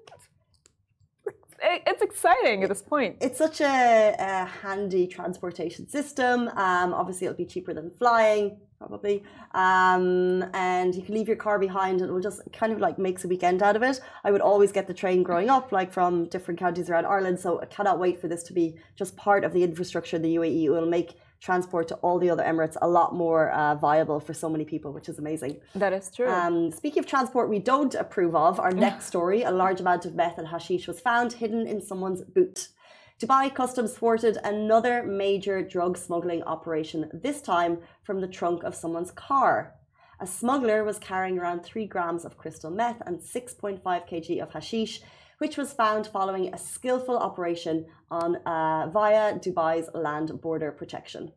It's 1.91 2.01
exciting 2.01 2.63
at 2.63 2.69
this 2.69 2.83
point. 2.83 3.17
It's 3.21 3.39
such 3.39 3.59
a, 3.61 4.13
a 4.19 4.45
handy 4.61 5.07
transportation 5.07 5.87
system. 5.87 6.49
Um, 6.49 6.93
obviously, 6.93 7.25
it'll 7.25 7.37
be 7.37 7.45
cheaper 7.45 7.73
than 7.73 7.89
flying 7.91 8.59
probably. 8.77 9.23
Um, 9.53 10.43
and 10.53 10.93
you 10.93 11.01
can 11.01 11.15
leave 11.15 11.27
your 11.27 11.37
car 11.37 11.59
behind 11.59 12.01
and 12.01 12.09
it 12.09 12.13
will 12.13 12.21
just 12.21 12.41
kind 12.53 12.71
of 12.71 12.79
like 12.79 12.99
makes 12.99 13.23
a 13.23 13.27
weekend 13.27 13.63
out 13.63 13.75
of 13.75 13.83
it. 13.83 13.99
I 14.23 14.31
would 14.31 14.41
always 14.41 14.71
get 14.71 14.87
the 14.87 14.93
train 14.93 15.23
growing 15.23 15.49
up, 15.49 15.71
like 15.71 15.91
from 15.91 16.25
different 16.25 16.59
counties 16.59 16.89
around 16.89 17.05
Ireland. 17.05 17.39
So 17.39 17.61
I 17.61 17.65
cannot 17.65 17.99
wait 17.99 18.19
for 18.19 18.27
this 18.27 18.43
to 18.43 18.53
be 18.53 18.75
just 18.95 19.15
part 19.15 19.43
of 19.43 19.53
the 19.53 19.63
infrastructure 19.63 20.15
in 20.15 20.21
the 20.21 20.35
UAE. 20.35 20.65
It 20.65 20.69
will 20.69 20.85
make 20.85 21.17
transport 21.41 21.87
to 21.87 21.95
all 21.95 22.17
the 22.17 22.29
other 22.29 22.43
Emirates 22.43 22.75
a 22.81 22.87
lot 22.87 23.13
more 23.13 23.51
uh, 23.51 23.75
viable 23.75 24.19
for 24.19 24.33
so 24.33 24.49
many 24.49 24.65
people, 24.65 24.91
which 24.91 25.07
is 25.07 25.19
amazing. 25.19 25.57
That 25.75 25.93
is 25.93 26.09
true. 26.09 26.27
Um, 26.27 26.71
speaking 26.71 26.99
of 26.99 27.05
transport 27.07 27.49
we 27.49 27.59
don't 27.59 27.93
approve 27.93 28.35
of, 28.35 28.59
our 28.59 28.71
next 28.71 29.05
story 29.05 29.43
a 29.43 29.51
large 29.51 29.79
amount 29.79 30.05
of 30.05 30.15
meth 30.15 30.37
and 30.37 30.47
hashish 30.47 30.87
was 30.87 30.99
found 30.99 31.33
hidden 31.33 31.67
in 31.67 31.81
someone's 31.81 32.21
boot. 32.23 32.69
Dubai 33.17 33.53
Customs 33.55 33.93
thwarted 33.93 34.37
another 34.43 35.01
major 35.01 35.61
drug 35.61 35.97
smuggling 35.97 36.43
operation, 36.43 37.09
this 37.13 37.41
time 37.41 37.77
from 38.03 38.19
the 38.19 38.27
trunk 38.27 38.63
of 38.63 38.75
someone's 38.75 39.11
car. 39.11 39.73
A 40.19 40.27
smuggler 40.27 40.83
was 40.83 40.99
carrying 40.99 41.39
around 41.39 41.61
3 41.63 41.87
grams 41.87 42.25
of 42.25 42.37
crystal 42.37 42.69
meth 42.69 43.01
and 43.05 43.21
6.5 43.21 43.81
kg 43.81 44.43
of 44.43 44.51
hashish, 44.51 45.01
which 45.37 45.55
was 45.55 45.71
found 45.71 46.07
following 46.07 46.53
a 46.53 46.57
skillful 46.57 47.17
operation 47.17 47.85
on 48.11 48.35
uh, 48.45 48.89
via 48.91 49.39
Dubai's 49.39 49.89
land 49.93 50.41
border 50.41 50.73
protection. 50.73 51.31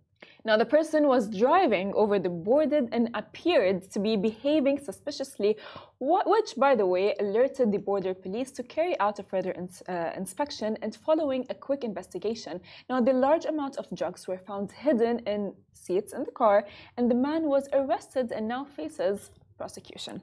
Now, 0.44 0.56
the 0.56 0.64
person 0.64 1.08
was 1.08 1.28
driving 1.28 1.92
over 1.94 2.18
the 2.18 2.28
border 2.28 2.86
and 2.92 3.10
appeared 3.14 3.90
to 3.90 3.98
be 3.98 4.16
behaving 4.16 4.78
suspiciously, 4.78 5.56
which, 5.98 6.54
by 6.56 6.76
the 6.76 6.86
way, 6.86 7.14
alerted 7.18 7.72
the 7.72 7.78
border 7.78 8.14
police 8.14 8.52
to 8.52 8.62
carry 8.62 8.98
out 9.00 9.18
a 9.18 9.24
further 9.24 9.52
ins 9.52 9.82
uh, 9.88 10.12
inspection 10.16 10.78
and 10.80 10.94
following 10.94 11.44
a 11.50 11.54
quick 11.54 11.82
investigation. 11.82 12.60
Now, 12.88 13.00
the 13.00 13.12
large 13.12 13.46
amount 13.46 13.76
of 13.78 13.86
drugs 13.94 14.28
were 14.28 14.38
found 14.38 14.70
hidden 14.70 15.18
in 15.26 15.54
seats 15.72 16.12
in 16.12 16.22
the 16.22 16.30
car, 16.30 16.64
and 16.96 17.10
the 17.10 17.16
man 17.16 17.42
was 17.44 17.68
arrested 17.72 18.30
and 18.30 18.46
now 18.46 18.64
faces 18.64 19.30
prosecution. 19.56 20.22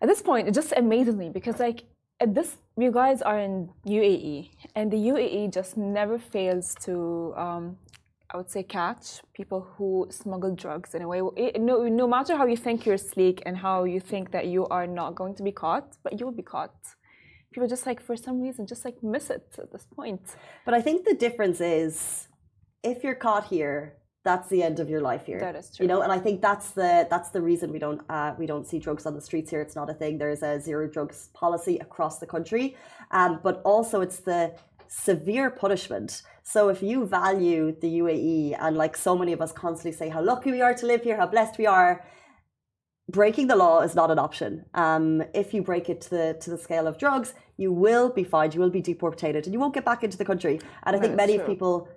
At 0.00 0.08
this 0.08 0.22
point, 0.22 0.46
it 0.48 0.54
just 0.54 0.72
amazes 0.76 1.16
me 1.16 1.28
because, 1.28 1.58
like, 1.58 1.84
at 2.20 2.34
this, 2.34 2.56
you 2.76 2.92
guys 2.92 3.20
are 3.20 3.38
in 3.38 3.70
UAE, 3.86 4.50
and 4.76 4.90
the 4.90 4.96
UAE 4.96 5.52
just 5.52 5.76
never 5.76 6.18
fails 6.18 6.74
to 6.82 7.34
um, 7.36 7.76
I 8.34 8.36
would 8.36 8.50
say 8.50 8.64
catch 8.64 9.22
people 9.32 9.60
who 9.76 10.08
smuggle 10.10 10.56
drugs 10.56 10.92
in 10.96 11.02
a 11.02 11.08
way. 11.08 11.20
No, 11.56 11.86
no 11.86 12.08
matter 12.08 12.36
how 12.36 12.46
you 12.46 12.56
think 12.56 12.84
you're 12.84 12.98
sleek 12.98 13.40
and 13.46 13.56
how 13.56 13.84
you 13.84 14.00
think 14.00 14.32
that 14.32 14.46
you 14.48 14.66
are 14.66 14.88
not 14.88 15.14
going 15.14 15.36
to 15.36 15.44
be 15.44 15.52
caught, 15.52 15.96
but 16.02 16.18
you 16.18 16.26
will 16.26 16.38
be 16.42 16.42
caught. 16.42 16.74
People 17.52 17.68
just 17.68 17.86
like 17.86 18.00
for 18.02 18.16
some 18.16 18.40
reason 18.42 18.66
just 18.66 18.84
like 18.84 19.00
miss 19.04 19.30
it 19.30 19.46
at 19.56 19.70
this 19.70 19.86
point. 19.94 20.22
But 20.64 20.74
I 20.74 20.82
think 20.82 21.04
the 21.04 21.14
difference 21.14 21.60
is 21.60 22.26
if 22.82 23.04
you're 23.04 23.14
caught 23.14 23.44
here, 23.46 23.98
that's 24.24 24.48
the 24.48 24.64
end 24.64 24.80
of 24.80 24.90
your 24.90 25.00
life 25.00 25.26
here. 25.26 25.38
That 25.38 25.54
is 25.54 25.70
true. 25.70 25.84
You 25.84 25.88
know, 25.88 26.00
and 26.00 26.10
I 26.10 26.18
think 26.18 26.42
that's 26.42 26.70
the 26.70 27.06
that's 27.08 27.30
the 27.30 27.40
reason 27.40 27.70
we 27.70 27.78
don't 27.78 28.00
uh, 28.08 28.32
we 28.36 28.46
don't 28.46 28.66
see 28.66 28.80
drugs 28.80 29.06
on 29.06 29.14
the 29.14 29.20
streets 29.20 29.48
here. 29.50 29.60
It's 29.60 29.76
not 29.76 29.88
a 29.90 29.94
thing. 29.94 30.18
There's 30.18 30.42
a 30.42 30.58
zero 30.58 30.88
drugs 30.88 31.28
policy 31.34 31.78
across 31.78 32.18
the 32.18 32.26
country, 32.26 32.74
um, 33.12 33.38
but 33.44 33.62
also 33.64 34.00
it's 34.00 34.20
the 34.20 34.54
severe 34.94 35.50
punishment. 35.50 36.22
So 36.42 36.68
if 36.68 36.82
you 36.82 37.06
value 37.06 37.74
the 37.80 37.98
UAE 38.00 38.56
and 38.60 38.76
like 38.76 38.96
so 38.96 39.16
many 39.16 39.32
of 39.32 39.40
us 39.40 39.52
constantly 39.52 39.96
say 39.96 40.08
how 40.08 40.22
lucky 40.22 40.50
we 40.50 40.60
are 40.62 40.74
to 40.74 40.86
live 40.86 41.02
here, 41.02 41.16
how 41.16 41.26
blessed 41.26 41.58
we 41.58 41.66
are, 41.66 42.04
breaking 43.10 43.48
the 43.48 43.56
law 43.56 43.80
is 43.80 43.94
not 43.94 44.10
an 44.10 44.18
option. 44.18 44.64
Um, 44.74 45.22
if 45.34 45.52
you 45.52 45.62
break 45.62 45.88
it 45.88 46.00
to 46.02 46.10
the 46.10 46.38
to 46.42 46.50
the 46.50 46.58
scale 46.58 46.86
of 46.86 46.98
drugs, 46.98 47.34
you 47.56 47.72
will 47.72 48.08
be 48.10 48.24
fined, 48.24 48.54
you 48.54 48.60
will 48.60 48.70
be 48.70 48.82
deported, 48.82 49.36
and 49.36 49.52
you 49.52 49.58
won't 49.58 49.74
get 49.74 49.84
back 49.84 50.04
into 50.04 50.16
the 50.16 50.24
country. 50.24 50.60
And 50.84 50.96
I 50.96 51.00
think 51.00 51.14
many 51.14 51.36
true. 51.38 51.46
people 51.46 51.88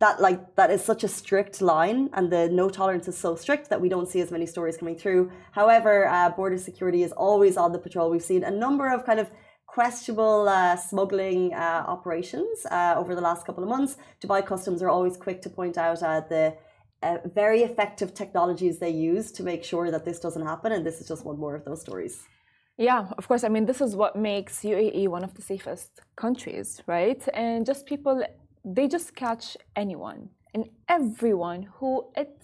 that 0.00 0.20
like 0.20 0.56
that 0.56 0.70
is 0.70 0.84
such 0.84 1.02
a 1.04 1.08
strict 1.08 1.62
line, 1.62 2.10
and 2.12 2.30
the 2.30 2.48
no 2.48 2.68
tolerance 2.68 3.08
is 3.08 3.16
so 3.16 3.36
strict 3.36 3.70
that 3.70 3.80
we 3.80 3.88
don't 3.88 4.08
see 4.08 4.20
as 4.20 4.30
many 4.30 4.46
stories 4.46 4.76
coming 4.76 4.96
through. 4.96 5.30
However, 5.52 6.06
uh, 6.08 6.30
border 6.30 6.58
security 6.58 7.02
is 7.02 7.12
always 7.12 7.56
on 7.56 7.72
the 7.72 7.78
patrol. 7.78 8.10
We've 8.10 8.22
seen 8.22 8.44
a 8.44 8.50
number 8.50 8.88
of 8.88 9.04
kind 9.06 9.20
of 9.20 9.30
questionable 9.74 10.48
uh, 10.48 10.76
smuggling 10.76 11.52
uh, 11.52 11.82
operations 11.94 12.56
uh, 12.70 12.94
over 13.00 13.12
the 13.18 13.24
last 13.28 13.44
couple 13.46 13.62
of 13.64 13.68
months. 13.76 13.92
Dubai 14.22 14.40
Customs 14.52 14.80
are 14.84 14.90
always 14.96 15.16
quick 15.24 15.38
to 15.42 15.50
point 15.50 15.76
out 15.76 16.00
uh, 16.00 16.20
the 16.34 16.44
uh, 17.02 17.18
very 17.40 17.60
effective 17.68 18.14
technologies 18.22 18.74
they 18.78 18.94
use 19.12 19.26
to 19.36 19.42
make 19.42 19.62
sure 19.72 19.90
that 19.94 20.04
this 20.08 20.18
doesn't 20.26 20.46
happen, 20.52 20.70
and 20.74 20.82
this 20.88 21.00
is 21.00 21.06
just 21.12 21.22
one 21.30 21.38
more 21.44 21.54
of 21.58 21.64
those 21.64 21.80
stories. 21.86 22.14
Yeah, 22.88 23.02
of 23.18 23.24
course. 23.28 23.42
I 23.48 23.50
mean, 23.54 23.66
this 23.66 23.80
is 23.86 23.90
what 24.02 24.14
makes 24.32 24.54
UAE 24.72 25.08
one 25.16 25.24
of 25.28 25.32
the 25.34 25.42
safest 25.42 25.90
countries, 26.24 26.68
right? 26.86 27.22
And 27.44 27.66
just 27.70 27.80
people, 27.92 28.16
they 28.76 28.86
just 28.96 29.08
catch 29.24 29.46
anyone 29.84 30.20
and 30.54 30.62
everyone 30.88 31.60
who 31.76 31.90
it 32.22 32.36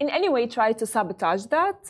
in 0.00 0.08
any 0.18 0.28
way 0.28 0.46
try 0.46 0.70
to 0.80 0.84
sabotage 0.94 1.44
that, 1.56 1.80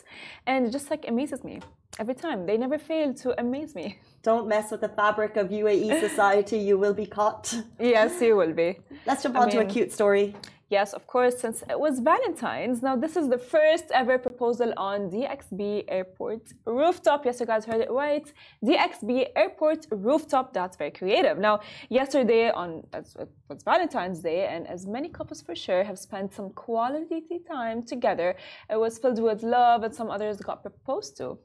and 0.47 0.59
it 0.67 0.71
just 0.77 0.89
like 0.89 1.03
amazes 1.13 1.43
me 1.43 1.59
every 1.99 2.15
time. 2.15 2.45
They 2.45 2.57
never 2.57 2.77
fail 2.77 3.13
to 3.15 3.39
amaze 3.39 3.75
me. 3.75 3.99
Don't 4.23 4.47
mess 4.47 4.71
with 4.71 4.81
the 4.81 4.89
fabric 4.89 5.37
of 5.37 5.49
UAE 5.49 5.99
society. 6.07 6.57
you 6.57 6.77
will 6.77 6.93
be 6.93 7.05
caught. 7.05 7.53
Yes, 7.79 8.21
you 8.21 8.35
will 8.35 8.53
be. 8.53 8.79
Let's 9.05 9.23
jump 9.23 9.37
on 9.37 9.49
to 9.51 9.59
a 9.59 9.65
cute 9.65 9.91
story. 9.91 10.35
Yes, 10.69 10.93
of 10.93 11.05
course, 11.05 11.37
since 11.37 11.61
it 11.69 11.79
was 11.79 11.99
Valentine's. 11.99 12.81
Now, 12.81 12.95
this 12.95 13.15
is 13.15 13.29
the 13.29 13.37
first 13.37 13.85
ever 13.93 14.17
proposal 14.17 14.73
on 14.77 15.11
DXB 15.11 15.85
Airport 15.87 16.41
rooftop. 16.65 17.23
Yes, 17.23 17.39
you 17.39 17.45
guys 17.45 17.65
heard 17.65 17.81
it 17.81 17.91
right. 17.91 18.33
DXB 18.63 19.27
Airport 19.35 19.85
rooftop. 19.91 20.53
That's 20.53 20.75
very 20.75 20.89
creative. 20.89 21.37
Now, 21.37 21.59
yesterday 21.89 22.49
on 22.49 22.83
as 22.93 23.15
it 23.15 23.29
was 23.47 23.61
Valentine's 23.61 24.21
Day, 24.21 24.47
and 24.47 24.65
as 24.65 24.87
many 24.87 25.07
couples 25.07 25.39
for 25.39 25.55
sure 25.55 25.83
have 25.83 25.99
spent 25.99 26.33
some 26.33 26.49
quality 26.49 27.21
time 27.47 27.83
together, 27.83 28.35
it 28.67 28.79
was 28.79 28.97
filled 28.97 29.21
with 29.21 29.43
love, 29.43 29.83
and 29.83 29.93
some 29.93 30.09
others 30.09 30.37
got 30.37 30.63
proposed 30.63 31.15
to 31.17 31.37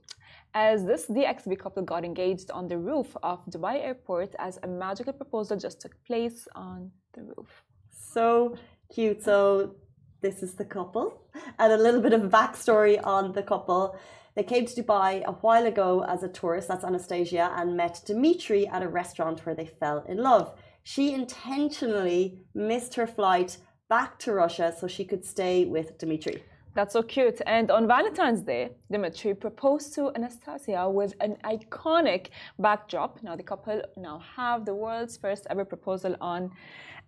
as 0.55 0.85
this 0.85 1.07
DXB 1.07 1.59
couple 1.59 1.83
got 1.83 2.05
engaged 2.05 2.51
on 2.51 2.69
the 2.69 2.79
roof 2.79 3.17
of 3.23 3.45
Dubai 3.47 3.85
Airport 3.85 4.35
as 4.39 4.59
a 4.63 4.67
magical 4.67 5.13
proposal 5.13 5.57
just 5.57 5.81
took 5.81 5.95
place 6.05 6.49
on 6.55 6.91
the 7.15 7.23
roof. 7.23 7.63
So 7.91 8.57
cute. 8.93 9.23
So 9.23 9.77
this 10.21 10.43
is 10.43 10.55
the 10.55 10.65
couple 10.65 11.23
and 11.59 11.73
a 11.73 11.77
little 11.77 12.01
bit 12.01 12.13
of 12.13 12.23
backstory 12.23 13.01
on 13.05 13.33
the 13.33 13.43
couple. 13.43 13.97
They 14.35 14.43
came 14.43 14.67
to 14.67 14.83
Dubai 14.83 15.25
a 15.25 15.33
while 15.33 15.67
ago 15.67 16.05
as 16.05 16.23
a 16.23 16.29
tourist, 16.29 16.69
that's 16.69 16.85
Anastasia, 16.85 17.53
and 17.57 17.77
met 17.77 18.01
Dimitri 18.07 18.67
at 18.67 18.83
a 18.83 18.89
restaurant 18.89 19.45
where 19.45 19.55
they 19.55 19.67
fell 19.67 20.05
in 20.09 20.19
love. 20.19 20.55
She 20.83 21.13
intentionally 21.13 22.39
missed 22.55 22.95
her 22.95 23.07
flight 23.07 23.59
back 23.89 24.19
to 24.21 24.33
Russia 24.33 24.75
so 24.79 24.87
she 24.87 25.05
could 25.05 25.25
stay 25.25 25.65
with 25.65 25.99
Dimitri. 25.99 26.43
That's 26.75 26.93
so 26.93 27.03
cute. 27.03 27.41
And 27.47 27.71
on 27.71 27.89
Valentine's 27.89 28.43
Day, 28.43 28.71
Dimitri 28.91 29.35
proposed 29.35 29.95
to 29.95 30.13
Anastasia 30.15 30.89
with 30.89 31.15
an 31.21 31.37
iconic 31.45 32.29
backdrop. 32.59 33.23
Now, 33.23 33.35
the 33.35 33.43
couple 33.43 33.83
now 33.97 34.23
have 34.37 34.65
the 34.65 34.75
world's 34.75 35.17
first 35.17 35.47
ever 35.51 35.65
proposal 35.65 36.17
on 36.21 36.51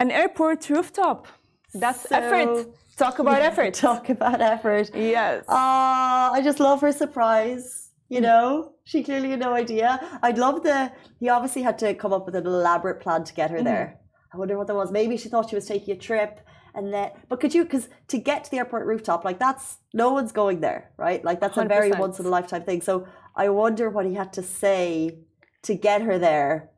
an 0.01 0.11
airport 0.11 0.69
rooftop. 0.69 1.29
That's 1.75 2.09
so, 2.09 2.17
effort. 2.17 2.67
Talk 2.97 3.21
about 3.21 3.41
effort. 3.51 3.75
Talk 3.75 4.09
about 4.09 4.41
effort. 4.41 4.91
Yes. 4.95 5.45
Ah, 5.49 6.31
uh, 6.31 6.33
I 6.33 6.43
just 6.43 6.59
love 6.61 6.81
her 6.81 6.93
surprise. 6.93 7.91
You 8.09 8.19
mm. 8.19 8.25
know, 8.25 8.73
she 8.85 9.03
clearly 9.03 9.31
had 9.31 9.39
no 9.39 9.55
idea. 9.55 10.19
I'd 10.23 10.39
love 10.39 10.63
the. 10.63 10.93
He 11.21 11.29
obviously 11.29 11.63
had 11.63 11.79
to 11.79 11.95
come 11.95 12.13
up 12.13 12.27
with 12.27 12.35
an 12.35 12.47
elaborate 12.47 13.01
plan 13.01 13.25
to 13.25 13.33
get 13.33 13.51
her 13.51 13.61
mm. 13.61 13.65
there. 13.65 14.01
I 14.35 14.39
wonder 14.39 14.59
what 14.59 14.67
that 14.67 14.75
was. 14.75 14.91
Maybe 14.91 15.17
she 15.17 15.29
thought 15.29 15.51
she 15.51 15.57
was 15.57 15.67
taking 15.67 15.95
a 15.95 15.99
trip 15.99 16.41
and 16.75 16.93
then 16.93 17.11
but 17.29 17.41
could 17.41 17.55
you 17.55 17.65
because 17.65 17.89
to 18.09 18.19
get 18.19 18.45
to 18.45 18.51
the 18.51 18.59
airport 18.59 18.87
rooftop 18.87 19.25
like 19.25 19.39
that's 19.39 19.79
no 19.93 20.13
one's 20.13 20.33
going 20.33 20.61
there 20.61 20.91
right? 20.97 21.25
Like 21.25 21.41
that's 21.41 21.57
a 21.57 21.65
very 21.65 21.91
once 21.93 22.19
in 22.19 22.27
a 22.27 22.29
lifetime 22.29 22.65
thing. 22.65 22.81
So 22.81 23.07
i 23.35 23.49
wonder 23.49 23.89
what 23.89 24.05
he 24.07 24.15
had 24.15 24.33
to 24.35 24.43
say 24.43 25.19
to 25.63 25.75
get 25.75 26.03
her 26.03 26.19
there 26.19 26.71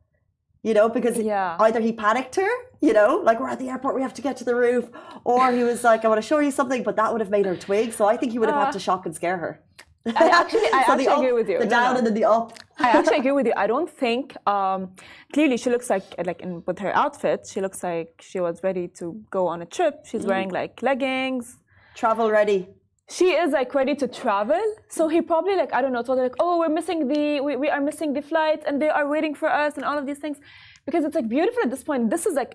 you 0.62 0.72
know 0.74 0.88
because 0.88 1.18
Yeah. 1.18 1.56
either 1.60 1.80
he 1.80 1.92
panicked 1.92 2.36
her 2.36 2.48
you 2.80 2.92
know 2.92 3.20
like 3.24 3.40
we're 3.40 3.48
at 3.48 3.58
the 3.58 3.68
airport 3.68 3.94
we 3.94 4.02
have 4.02 4.14
to 4.14 4.22
get 4.22 4.36
to 4.38 4.44
the 4.44 4.54
roof 4.54 4.88
or 5.24 5.52
he 5.52 5.64
was 5.64 5.84
like 5.84 6.04
i 6.04 6.08
want 6.08 6.20
to 6.20 6.26
show 6.26 6.38
you 6.38 6.50
something 6.50 6.82
but 6.82 6.96
that 6.96 7.12
would 7.12 7.20
have 7.20 7.30
made 7.30 7.46
her 7.46 7.56
twig. 7.56 7.92
So 7.92 8.06
i 8.06 8.16
think 8.16 8.32
he 8.32 8.38
would 8.38 8.48
have 8.48 8.56
had 8.56 8.62
uh-huh. 8.64 8.72
to 8.72 8.78
shock 8.78 9.06
and 9.06 9.14
scare 9.14 9.38
her 9.38 9.60
I 10.06 10.28
actually, 10.40 10.66
I 10.66 10.84
so 10.86 10.92
actually 10.92 11.08
up, 11.08 11.18
agree 11.18 11.32
with 11.32 11.48
you. 11.48 11.58
the 11.58 11.66
down 11.66 11.92
no. 11.92 11.98
and 11.98 12.06
then 12.06 12.14
the 12.14 12.24
up 12.24 12.52
I 12.78 12.90
actually 12.90 13.18
agree 13.18 13.32
with 13.32 13.46
you. 13.46 13.54
I 13.56 13.66
don't 13.66 13.88
think 13.88 14.36
um, 14.46 14.90
clearly 15.32 15.56
she 15.56 15.70
looks 15.70 15.88
like 15.88 16.04
like 16.26 16.40
in, 16.42 16.62
with 16.66 16.78
her 16.80 16.94
outfit, 16.94 17.46
she 17.50 17.60
looks 17.60 17.82
like 17.82 18.10
she 18.20 18.40
was 18.40 18.62
ready 18.62 18.88
to 18.98 19.04
go 19.30 19.46
on 19.46 19.62
a 19.62 19.66
trip. 19.66 20.04
She's 20.04 20.26
wearing 20.26 20.50
like 20.50 20.82
leggings. 20.82 21.58
travel 21.94 22.30
ready 22.30 22.60
She 23.08 23.28
is 23.42 23.52
like 23.52 23.74
ready 23.74 23.94
to 24.02 24.06
travel. 24.08 24.64
So 24.88 25.08
he 25.08 25.20
probably 25.22 25.56
like 25.56 25.72
I 25.72 25.80
don't 25.82 25.92
know 25.92 26.02
told 26.02 26.18
her 26.18 26.24
like 26.24 26.38
oh 26.44 26.58
we're 26.60 26.74
missing 26.80 27.08
the 27.12 27.40
we, 27.40 27.56
we 27.56 27.68
are 27.74 27.80
missing 27.80 28.12
the 28.12 28.22
flight 28.22 28.60
and 28.66 28.74
they 28.82 28.90
are 28.98 29.06
waiting 29.08 29.34
for 29.34 29.48
us 29.48 29.76
and 29.76 29.84
all 29.88 29.98
of 30.02 30.06
these 30.08 30.18
things 30.24 30.38
because 30.86 31.04
it's 31.04 31.14
like 31.14 31.28
beautiful 31.28 31.62
at 31.62 31.70
this 31.70 31.84
point. 31.88 32.10
This 32.10 32.26
is 32.26 32.34
like 32.34 32.52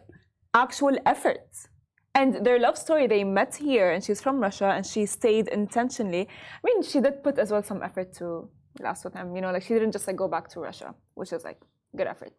actual 0.53 0.95
effort. 1.05 1.47
And 2.15 2.45
their 2.45 2.59
love 2.59 2.77
story, 2.77 3.07
they 3.07 3.23
met 3.23 3.55
here, 3.55 3.91
and 3.91 4.03
she's 4.03 4.21
from 4.21 4.39
Russia, 4.39 4.69
and 4.75 4.85
she 4.85 5.05
stayed 5.05 5.47
intentionally. 5.47 6.27
I 6.27 6.61
mean, 6.65 6.81
she 6.83 6.99
did 6.99 7.23
put 7.23 7.37
as 7.37 7.51
well 7.51 7.63
some 7.63 7.83
effort 7.83 8.13
to 8.15 8.49
last 8.79 9.05
with 9.05 9.13
him. 9.13 9.35
You 9.35 9.41
know, 9.41 9.51
like 9.51 9.63
she 9.63 9.73
didn't 9.73 9.91
just 9.91 10.07
like 10.07 10.15
go 10.15 10.27
back 10.27 10.49
to 10.49 10.59
Russia, 10.59 10.95
which 11.15 11.31
is 11.31 11.43
like 11.43 11.59
good 11.95 12.07
effort. 12.07 12.33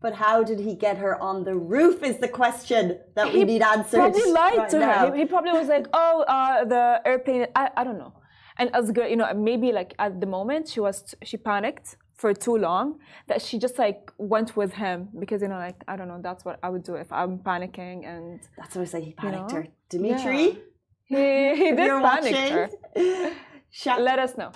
But 0.00 0.14
how 0.14 0.44
did 0.44 0.60
he 0.60 0.74
get 0.74 0.98
her 0.98 1.20
on 1.20 1.42
the 1.42 1.56
roof 1.56 2.02
is 2.04 2.18
the 2.18 2.28
question 2.28 3.00
that 3.16 3.32
we 3.32 3.42
need 3.44 3.62
answered. 3.62 3.98
Probably 3.98 4.30
lied 4.30 4.58
right 4.58 4.70
to 4.70 4.78
now. 4.78 5.06
her. 5.08 5.14
He, 5.14 5.20
he 5.22 5.26
probably 5.26 5.52
was 5.52 5.66
like, 5.68 5.86
"Oh, 5.92 6.24
uh, 6.28 6.64
the 6.64 7.00
airplane." 7.04 7.46
I, 7.56 7.70
I 7.76 7.82
don't 7.82 7.98
know. 7.98 8.12
And 8.58 8.70
as 8.74 8.90
girl, 8.92 9.08
you 9.08 9.16
know, 9.16 9.32
maybe 9.34 9.72
like 9.72 9.94
at 9.98 10.20
the 10.20 10.26
moment 10.26 10.68
she 10.68 10.80
was 10.80 11.14
she 11.24 11.36
panicked 11.36 11.96
for 12.18 12.34
too 12.34 12.56
long 12.58 12.98
that 13.28 13.40
she 13.40 13.58
just 13.58 13.78
like 13.78 14.12
went 14.18 14.56
with 14.56 14.72
him 14.72 15.08
because 15.18 15.40
you 15.40 15.48
know 15.48 15.56
like 15.68 15.82
I 15.86 15.96
don't 15.96 16.08
know 16.08 16.20
that's 16.20 16.44
what 16.44 16.58
I 16.62 16.68
would 16.68 16.82
do 16.82 16.94
if 16.96 17.10
I'm 17.12 17.38
panicking 17.38 17.98
and 18.06 18.40
That's 18.58 18.74
what 18.74 18.82
I 18.82 18.84
say. 18.86 19.00
He 19.02 19.12
panicked 19.12 19.50
know? 19.50 19.56
her. 19.56 19.66
Dimitri, 19.88 20.58
he, 21.04 21.16
he 21.60 21.70
did 21.70 21.76
panic 21.78 22.02
watching, 22.02 22.52
her. 22.52 23.30
shout- 23.70 24.02
Let 24.02 24.18
us 24.18 24.36
know. 24.36 24.50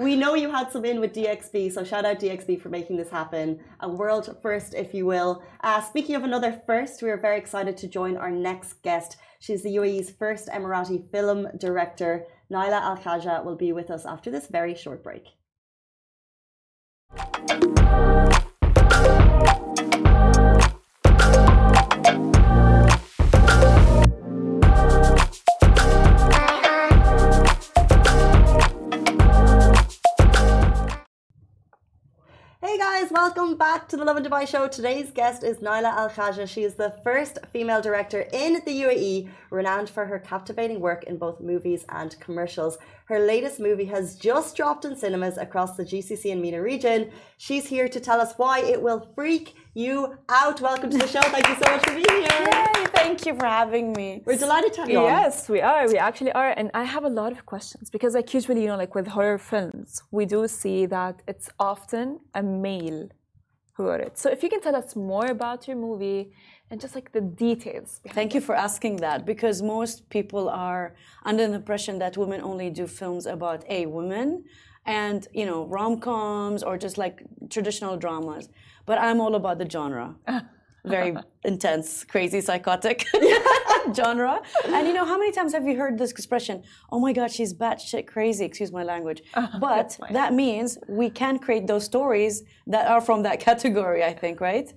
we 0.00 0.16
know 0.16 0.34
you 0.34 0.50
had 0.50 0.72
some 0.72 0.84
in 0.84 0.98
with 1.00 1.12
DXB, 1.14 1.70
so 1.72 1.84
shout 1.84 2.04
out 2.04 2.18
DXB 2.20 2.60
for 2.60 2.68
making 2.68 2.96
this 2.96 3.10
happen. 3.10 3.60
A 3.80 3.88
world 3.88 4.24
first, 4.42 4.72
if 4.74 4.94
you 4.94 5.04
will. 5.06 5.42
Uh, 5.62 5.80
speaking 5.80 6.14
of 6.16 6.24
another 6.24 6.52
first, 6.66 7.02
we 7.02 7.10
are 7.10 7.16
very 7.16 7.38
excited 7.38 7.76
to 7.78 7.86
join 7.88 8.16
our 8.16 8.30
next 8.30 8.82
guest. 8.82 9.16
She's 9.40 9.62
the 9.62 9.76
UAE's 9.76 10.10
first 10.10 10.48
Emirati 10.48 10.98
film 11.10 11.48
director. 11.58 12.24
Nayla 12.52 12.80
Al 12.80 12.96
Khaja 12.96 13.44
will 13.44 13.56
be 13.56 13.72
with 13.72 13.90
us 13.90 14.04
after 14.06 14.30
this 14.30 14.46
very 14.48 14.74
short 14.74 15.02
break. 15.04 15.24
Guys, 17.54 17.62
welcome 17.76 18.23
back 33.84 33.90
to 33.90 33.98
the 33.98 34.04
Lovin 34.06 34.24
Dubai 34.24 34.48
show. 34.48 34.66
Today's 34.66 35.10
guest 35.10 35.44
is 35.44 35.58
Nayla 35.58 35.92
Al 35.92 36.08
Khaja. 36.08 36.48
She 36.48 36.62
is 36.62 36.72
the 36.72 36.94
first 37.04 37.38
female 37.52 37.82
director 37.82 38.20
in 38.32 38.54
the 38.64 38.74
UAE, 38.84 39.28
renowned 39.50 39.90
for 39.90 40.06
her 40.06 40.18
captivating 40.18 40.80
work 40.80 41.04
in 41.04 41.18
both 41.18 41.38
movies 41.42 41.84
and 41.90 42.18
commercials. 42.18 42.78
Her 43.12 43.18
latest 43.18 43.60
movie 43.60 43.84
has 43.96 44.16
just 44.16 44.56
dropped 44.56 44.86
in 44.86 44.96
cinemas 44.96 45.36
across 45.36 45.76
the 45.76 45.84
GCC 45.84 46.32
and 46.32 46.40
MENA 46.40 46.62
region. 46.62 47.10
She's 47.36 47.66
here 47.66 47.88
to 47.90 48.00
tell 48.00 48.22
us 48.22 48.32
why 48.38 48.60
it 48.60 48.80
will 48.80 49.06
freak 49.14 49.54
you 49.74 50.16
out. 50.30 50.62
Welcome 50.62 50.88
to 50.88 50.96
the 50.96 51.06
show. 51.06 51.20
Thank 51.20 51.46
you 51.50 51.56
so 51.62 51.70
much 51.72 51.84
for 51.84 51.94
being 51.94 52.20
here. 52.26 52.42
Yay, 52.52 52.86
thank 53.00 53.26
you 53.26 53.34
for 53.34 53.44
having 53.44 53.92
me. 53.92 54.22
We're 54.24 54.38
delighted 54.38 54.72
to 54.74 54.80
have 54.80 54.88
you 54.88 55.00
on. 55.00 55.10
Yes, 55.18 55.50
we 55.50 55.60
are. 55.60 55.86
We 55.88 55.98
actually 55.98 56.32
are. 56.32 56.52
And 56.56 56.70
I 56.72 56.84
have 56.84 57.04
a 57.04 57.10
lot 57.10 57.32
of 57.32 57.44
questions 57.44 57.90
because, 57.90 58.14
like, 58.14 58.32
usually, 58.32 58.62
you 58.62 58.68
know, 58.68 58.78
like 58.78 58.94
with 58.94 59.08
horror 59.08 59.36
films, 59.36 60.02
we 60.10 60.24
do 60.24 60.48
see 60.48 60.86
that 60.86 61.20
it's 61.28 61.50
often 61.60 62.20
a 62.34 62.42
male 62.42 63.10
who 63.74 63.84
wrote 63.86 64.00
it. 64.00 64.18
So, 64.18 64.30
if 64.30 64.42
you 64.42 64.48
can 64.48 64.60
tell 64.60 64.76
us 64.76 64.96
more 64.96 65.26
about 65.26 65.68
your 65.68 65.76
movie 65.76 66.32
and 66.70 66.80
just 66.80 66.94
like 66.94 67.12
the 67.12 67.20
details. 67.20 68.00
Thank 68.08 68.34
you 68.34 68.40
for 68.40 68.54
asking 68.54 68.96
that 68.96 69.26
because 69.26 69.62
most 69.62 70.08
people 70.08 70.48
are 70.48 70.94
under 71.24 71.46
the 71.46 71.54
impression 71.54 71.98
that 71.98 72.16
women 72.16 72.40
only 72.40 72.70
do 72.70 72.86
films 72.86 73.26
about 73.26 73.64
a 73.68 73.86
women 73.86 74.44
and 74.86 75.28
you 75.32 75.46
know 75.46 75.66
rom-coms 75.66 76.62
or 76.62 76.78
just 76.78 76.96
like 76.98 77.22
traditional 77.50 77.96
dramas. 77.96 78.48
But 78.86 78.98
I'm 78.98 79.20
all 79.20 79.34
about 79.34 79.58
the 79.58 79.68
genre. 79.68 80.16
Very 80.84 81.16
intense, 81.44 82.04
crazy, 82.04 82.42
psychotic 82.42 83.06
genre. 83.92 84.40
And 84.66 84.86
you 84.88 84.94
know, 84.94 85.04
how 85.04 85.18
many 85.18 85.32
times 85.32 85.52
have 85.52 85.66
you 85.66 85.76
heard 85.76 85.98
this 85.98 86.10
expression? 86.12 86.62
Oh 86.92 87.00
my 87.00 87.12
God, 87.12 87.30
she's 87.30 87.52
batshit 87.52 88.06
crazy. 88.06 88.44
Excuse 88.44 88.72
my 88.72 88.84
language. 88.84 89.22
But 89.60 89.98
that 90.10 90.32
means 90.34 90.78
we 90.88 91.10
can 91.10 91.38
create 91.38 91.66
those 91.66 91.84
stories 91.84 92.42
that 92.66 92.84
are 92.88 93.00
from 93.00 93.22
that 93.24 93.40
category. 93.40 94.02
I 94.04 94.12
think, 94.12 94.40
right? 94.40 94.72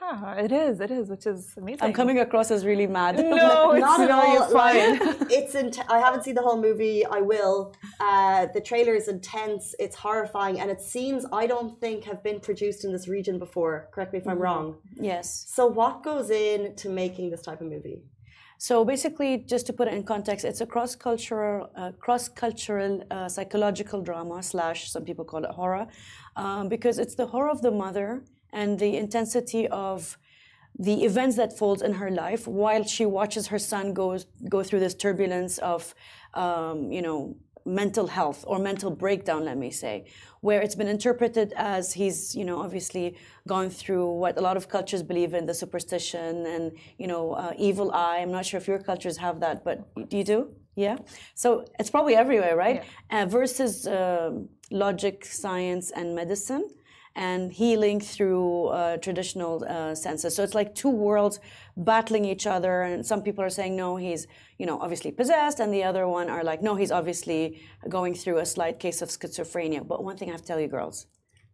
Yeah, 0.00 0.34
it 0.46 0.52
is. 0.52 0.80
It 0.80 0.90
is, 0.90 1.10
which 1.10 1.26
is 1.26 1.52
amazing. 1.58 1.82
I'm 1.82 1.92
coming 1.92 2.18
across 2.20 2.50
as 2.50 2.64
really 2.64 2.86
mad. 2.86 3.16
No, 3.18 3.72
it's 3.76 3.80
Not 3.80 4.00
at 4.00 4.08
no, 4.08 4.20
all. 4.20 4.32
you're 4.34 4.48
fine. 4.62 4.98
Like, 4.98 5.30
it's 5.38 5.54
int- 5.54 5.80
I 5.90 5.98
haven't 5.98 6.22
seen 6.24 6.34
the 6.34 6.40
whole 6.48 6.60
movie. 6.68 7.04
I 7.04 7.20
will. 7.20 7.74
Uh, 8.00 8.46
the 8.54 8.60
trailer 8.70 8.94
is 8.94 9.08
intense. 9.08 9.74
It's 9.78 9.96
horrifying, 9.96 10.60
and 10.60 10.70
it 10.70 10.80
seems 10.80 11.26
I 11.42 11.46
don't 11.46 11.78
think 11.78 12.04
have 12.04 12.22
been 12.22 12.40
produced 12.40 12.84
in 12.86 12.92
this 12.92 13.06
region 13.06 13.38
before. 13.38 13.88
Correct 13.92 14.12
me 14.14 14.18
if 14.20 14.26
I'm 14.26 14.38
wrong. 14.38 14.76
yes. 14.94 15.44
So, 15.56 15.66
what 15.66 16.02
goes 16.02 16.30
in 16.30 16.74
to 16.76 16.88
making 16.88 17.28
this 17.30 17.42
type 17.42 17.60
of 17.60 17.66
movie? 17.66 17.98
So 18.60 18.84
basically, 18.84 19.38
just 19.38 19.66
to 19.66 19.72
put 19.72 19.86
it 19.86 19.94
in 19.94 20.02
context, 20.02 20.44
it's 20.44 20.60
a 20.60 20.66
cross-cultural, 20.66 21.70
uh, 21.76 21.92
cross-cultural 22.00 23.04
uh, 23.08 23.28
psychological 23.28 24.02
drama 24.02 24.42
slash 24.42 24.90
some 24.90 25.04
people 25.04 25.24
call 25.24 25.44
it 25.44 25.50
horror, 25.52 25.86
um, 26.34 26.68
because 26.68 26.98
it's 26.98 27.14
the 27.14 27.26
horror 27.26 27.50
of 27.50 27.62
the 27.62 27.70
mother 27.70 28.24
and 28.52 28.76
the 28.80 28.96
intensity 28.96 29.68
of 29.68 30.18
the 30.76 31.04
events 31.04 31.36
that 31.36 31.56
folds 31.56 31.82
in 31.82 31.94
her 31.94 32.10
life 32.10 32.48
while 32.48 32.84
she 32.84 33.06
watches 33.06 33.46
her 33.48 33.58
son 33.58 33.92
goes 33.92 34.26
go 34.48 34.62
through 34.62 34.80
this 34.80 34.94
turbulence 34.94 35.58
of, 35.58 35.94
um, 36.34 36.90
you 36.90 37.02
know, 37.02 37.36
mental 37.64 38.06
health 38.06 38.44
or 38.46 38.58
mental 38.58 38.90
breakdown, 38.90 39.44
let 39.44 39.58
me 39.58 39.70
say, 39.70 40.06
where 40.40 40.60
it's 40.60 40.74
been 40.74 40.88
interpreted 40.88 41.52
as 41.56 41.92
he's, 41.92 42.34
you 42.34 42.44
know, 42.44 42.60
obviously 42.60 43.16
gone 43.46 43.70
through 43.70 44.10
what 44.12 44.38
a 44.38 44.40
lot 44.40 44.56
of 44.56 44.68
cultures 44.68 45.02
believe 45.02 45.34
in 45.34 45.46
the 45.46 45.54
superstition 45.54 46.46
and, 46.46 46.72
you 46.98 47.06
know, 47.06 47.32
uh, 47.32 47.52
evil 47.58 47.92
eye. 47.92 48.18
I'm 48.18 48.32
not 48.32 48.46
sure 48.46 48.58
if 48.58 48.68
your 48.68 48.78
cultures 48.78 49.16
have 49.16 49.40
that, 49.40 49.64
but 49.64 49.76
do 50.08 50.16
you 50.16 50.24
do? 50.24 50.50
Yeah. 50.76 50.98
So 51.34 51.64
it's 51.78 51.90
probably 51.90 52.14
everywhere, 52.14 52.56
right? 52.56 52.84
Uh, 53.10 53.26
versus 53.26 53.86
um 53.86 54.48
logic, 54.70 55.24
science, 55.24 55.90
and 55.90 56.14
medicine. 56.14 56.68
And 57.18 57.52
healing 57.52 57.98
through 58.00 58.66
uh, 58.66 58.96
traditional 58.98 59.64
uh, 59.64 59.94
senses. 59.96 60.36
So 60.36 60.44
it's 60.44 60.54
like 60.54 60.76
two 60.82 60.94
worlds 61.06 61.40
battling 61.76 62.24
each 62.24 62.46
other. 62.46 62.82
And 62.82 63.04
some 63.04 63.22
people 63.22 63.42
are 63.42 63.50
saying, 63.50 63.74
no, 63.74 63.96
he's, 63.96 64.28
you 64.56 64.66
know, 64.66 64.78
obviously 64.80 65.10
possessed. 65.10 65.58
And 65.58 65.74
the 65.74 65.82
other 65.82 66.06
one 66.06 66.30
are 66.30 66.44
like, 66.44 66.62
no, 66.62 66.76
he's 66.76 66.92
obviously 66.92 67.60
going 67.88 68.14
through 68.14 68.38
a 68.38 68.46
slight 68.46 68.78
case 68.78 69.02
of 69.02 69.08
schizophrenia. 69.08 69.80
But 69.86 70.04
one 70.04 70.16
thing 70.16 70.28
I 70.28 70.32
have 70.32 70.42
to 70.42 70.46
tell 70.46 70.60
you, 70.60 70.68
girls, 70.68 71.06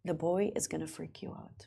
the 0.05 0.12
boy 0.12 0.53
is 0.55 0.66
going 0.66 0.83
to 0.83 0.87
freak 0.87 1.22
you 1.22 1.31
out. 1.31 1.66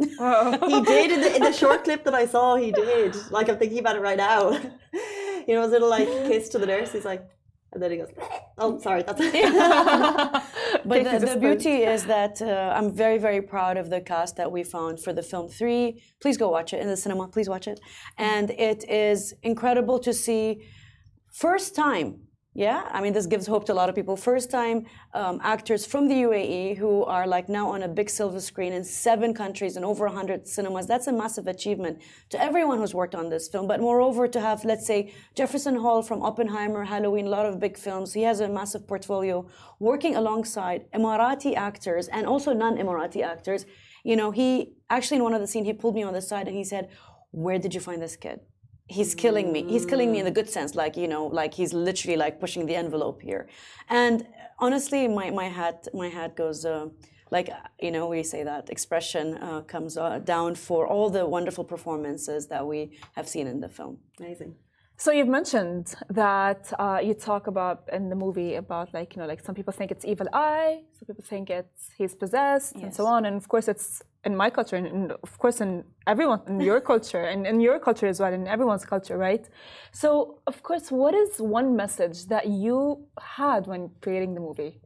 He 0.00 0.80
did 0.80 1.10
in 1.12 1.20
the, 1.20 1.36
in 1.36 1.42
the 1.42 1.52
short 1.62 1.84
clip 1.84 2.04
that 2.04 2.14
I 2.14 2.26
saw. 2.26 2.56
He 2.56 2.72
did. 2.72 3.14
Like 3.30 3.48
I'm 3.50 3.58
thinking 3.58 3.80
about 3.80 3.96
it 3.96 4.00
right 4.00 4.16
now. 4.16 4.50
you 5.46 5.54
know, 5.54 5.62
his 5.62 5.70
little 5.70 5.90
like 5.90 6.08
kiss 6.26 6.48
to 6.50 6.58
the 6.58 6.66
nurse. 6.66 6.92
He's 6.92 7.04
like, 7.04 7.28
and 7.72 7.82
then 7.82 7.90
he 7.90 7.96
goes, 7.98 8.10
"Oh, 8.58 8.78
sorry, 8.78 9.02
that's 9.02 9.20
it." 9.20 10.42
But 10.84 11.04
the, 11.04 11.26
the 11.26 11.36
beauty 11.36 11.82
is 11.82 12.04
that 12.06 12.40
uh, 12.40 12.74
I'm 12.76 12.90
very, 12.92 13.18
very 13.18 13.42
proud 13.42 13.76
of 13.76 13.90
the 13.90 14.00
cast 14.00 14.36
that 14.36 14.50
we 14.50 14.62
found 14.64 15.00
for 15.00 15.12
the 15.12 15.22
film 15.22 15.48
three. 15.48 16.02
Please 16.20 16.36
go 16.36 16.48
watch 16.48 16.72
it 16.72 16.80
in 16.80 16.88
the 16.88 16.96
cinema. 16.96 17.28
Please 17.28 17.48
watch 17.48 17.68
it. 17.68 17.80
And 18.16 18.50
it 18.50 18.88
is 18.88 19.34
incredible 19.42 19.98
to 20.00 20.12
see 20.12 20.62
first 21.32 21.74
time. 21.74 22.08
Yeah, 22.52 22.88
I 22.90 23.00
mean, 23.00 23.12
this 23.12 23.26
gives 23.26 23.46
hope 23.46 23.64
to 23.66 23.72
a 23.72 23.78
lot 23.80 23.88
of 23.88 23.94
people. 23.94 24.16
First 24.16 24.50
time 24.50 24.84
um, 25.14 25.40
actors 25.44 25.86
from 25.86 26.08
the 26.08 26.16
UAE 26.16 26.76
who 26.78 27.04
are 27.04 27.24
like 27.24 27.48
now 27.48 27.68
on 27.70 27.84
a 27.84 27.88
big 27.88 28.10
silver 28.10 28.40
screen 28.40 28.72
in 28.72 28.82
seven 28.82 29.32
countries 29.32 29.76
and 29.76 29.84
over 29.84 30.04
100 30.06 30.48
cinemas. 30.48 30.88
That's 30.88 31.06
a 31.06 31.12
massive 31.12 31.46
achievement 31.46 32.02
to 32.30 32.42
everyone 32.42 32.78
who's 32.78 32.92
worked 32.92 33.14
on 33.14 33.28
this 33.28 33.46
film. 33.46 33.68
But 33.68 33.80
moreover, 33.80 34.26
to 34.26 34.40
have, 34.40 34.64
let's 34.64 34.84
say, 34.84 35.14
Jefferson 35.36 35.76
Hall 35.76 36.02
from 36.02 36.22
Oppenheimer, 36.22 36.82
Halloween, 36.84 37.28
a 37.28 37.30
lot 37.30 37.46
of 37.46 37.60
big 37.60 37.78
films. 37.78 38.14
He 38.14 38.22
has 38.22 38.40
a 38.40 38.48
massive 38.48 38.84
portfolio 38.88 39.46
working 39.78 40.16
alongside 40.16 40.90
Emirati 40.90 41.54
actors 41.54 42.08
and 42.08 42.26
also 42.26 42.52
non 42.52 42.78
Emirati 42.78 43.22
actors. 43.22 43.64
You 44.02 44.16
know, 44.16 44.32
he 44.32 44.72
actually, 44.88 45.18
in 45.18 45.22
one 45.22 45.34
of 45.34 45.40
the 45.40 45.46
scenes, 45.46 45.68
he 45.68 45.72
pulled 45.72 45.94
me 45.94 46.02
on 46.02 46.14
the 46.14 46.22
side 46.22 46.48
and 46.48 46.56
he 46.56 46.64
said, 46.64 46.88
Where 47.30 47.60
did 47.60 47.74
you 47.74 47.80
find 47.80 48.02
this 48.02 48.16
kid? 48.16 48.40
He's 48.90 49.14
killing 49.14 49.52
me. 49.52 49.64
He's 49.64 49.86
killing 49.86 50.10
me 50.12 50.18
in 50.18 50.24
the 50.24 50.36
good 50.38 50.50
sense, 50.50 50.74
like 50.74 50.96
you 50.96 51.08
know, 51.08 51.26
like 51.26 51.54
he's 51.54 51.72
literally 51.72 52.16
like 52.16 52.40
pushing 52.40 52.66
the 52.66 52.74
envelope 52.74 53.22
here. 53.22 53.48
And 53.88 54.26
honestly, 54.58 55.08
my 55.08 55.30
my 55.30 55.48
hat 55.48 55.88
my 55.94 56.08
hat 56.08 56.36
goes. 56.36 56.64
Uh, 56.64 56.88
like 57.32 57.48
you 57.80 57.92
know, 57.92 58.08
we 58.08 58.24
say 58.24 58.42
that 58.42 58.70
expression 58.70 59.38
uh, 59.38 59.60
comes 59.60 59.96
uh, 59.96 60.18
down 60.18 60.56
for 60.56 60.86
all 60.86 61.08
the 61.10 61.24
wonderful 61.26 61.64
performances 61.64 62.48
that 62.48 62.66
we 62.66 62.90
have 63.14 63.28
seen 63.28 63.46
in 63.46 63.60
the 63.60 63.68
film. 63.68 63.98
Amazing. 64.18 64.56
So 65.00 65.12
you've 65.12 65.28
mentioned 65.28 65.94
that 66.10 66.70
uh, 66.78 67.00
you 67.02 67.14
talk 67.14 67.46
about 67.46 67.88
in 67.90 68.10
the 68.10 68.14
movie 68.14 68.56
about 68.56 68.92
like 68.92 69.16
you 69.16 69.22
know 69.22 69.26
like 69.26 69.42
some 69.42 69.54
people 69.54 69.72
think 69.72 69.90
it's 69.90 70.04
evil 70.04 70.26
eye, 70.34 70.82
some 70.98 71.06
people 71.06 71.24
think 71.26 71.48
it's 71.48 71.88
he's 71.96 72.14
possessed 72.14 72.74
and 72.74 72.94
so 72.94 73.06
on, 73.06 73.24
and 73.24 73.34
of 73.34 73.48
course 73.48 73.66
it's 73.66 74.02
in 74.26 74.36
my 74.36 74.50
culture 74.50 74.76
and, 74.76 74.86
and 74.86 75.12
of 75.12 75.38
course 75.38 75.62
in 75.62 75.84
everyone 76.06 76.42
in 76.48 76.60
your 76.60 76.80
culture 76.92 77.22
and 77.22 77.46
in 77.46 77.62
your 77.62 77.78
culture 77.78 78.08
as 78.08 78.20
well 78.20 78.30
in 78.30 78.46
everyone's 78.46 78.84
culture, 78.84 79.16
right? 79.16 79.48
So 79.90 80.42
of 80.46 80.62
course, 80.62 80.90
what 80.90 81.14
is 81.14 81.30
one 81.38 81.74
message 81.74 82.26
that 82.26 82.48
you 82.48 83.06
had 83.38 83.66
when 83.66 83.92
creating 84.02 84.34
the 84.34 84.40
movie? 84.40 84.80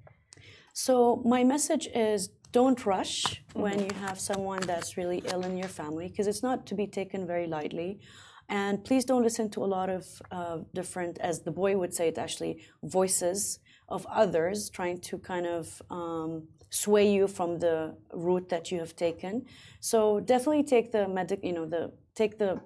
So 0.75 1.23
my 1.25 1.43
message 1.43 1.89
is 1.93 2.31
don't 2.53 2.87
rush 2.87 3.43
when 3.55 3.81
you 3.81 3.91
have 4.03 4.21
someone 4.21 4.61
that's 4.61 4.97
really 4.97 5.25
ill 5.33 5.43
in 5.43 5.57
your 5.57 5.73
family 5.81 6.07
because 6.07 6.29
it's 6.29 6.45
not 6.45 6.67
to 6.67 6.77
be 6.77 6.87
taken 6.87 7.27
very 7.27 7.49
lightly. 7.49 7.99
And 8.49 8.85
please 8.85 9.05
don't 9.05 9.23
listen 9.23 9.49
to 9.51 9.65
a 9.65 9.67
lot 9.67 9.89
of 9.89 10.07
uh, 10.31 10.59
different, 10.75 11.19
as 11.19 11.41
the 11.41 11.51
boy 11.51 11.77
would 11.77 11.95
say 11.95 12.09
it 12.09 12.19
actually, 12.19 12.63
voices 12.83 13.59
of 13.89 14.07
others 14.07 14.71
trying 14.71 14.99
to 14.99 15.19
kind 15.19 15.47
of 15.47 15.83
um, 15.91 16.45
sway 16.71 17.11
you 17.11 17.29
from 17.29 17.59
the 17.59 17.95
route 18.13 18.49
that 18.49 18.71
you 18.71 18.79
have 18.79 18.97
taken. 18.97 19.47
So 19.81 20.21
definitely 20.21 20.65
take 20.65 20.93
the 20.93 21.09
medic, 21.09 21.41
you 21.43 21.53
know, 21.53 21.67
the 21.67 21.93
take 22.15 22.39
the 22.39 22.61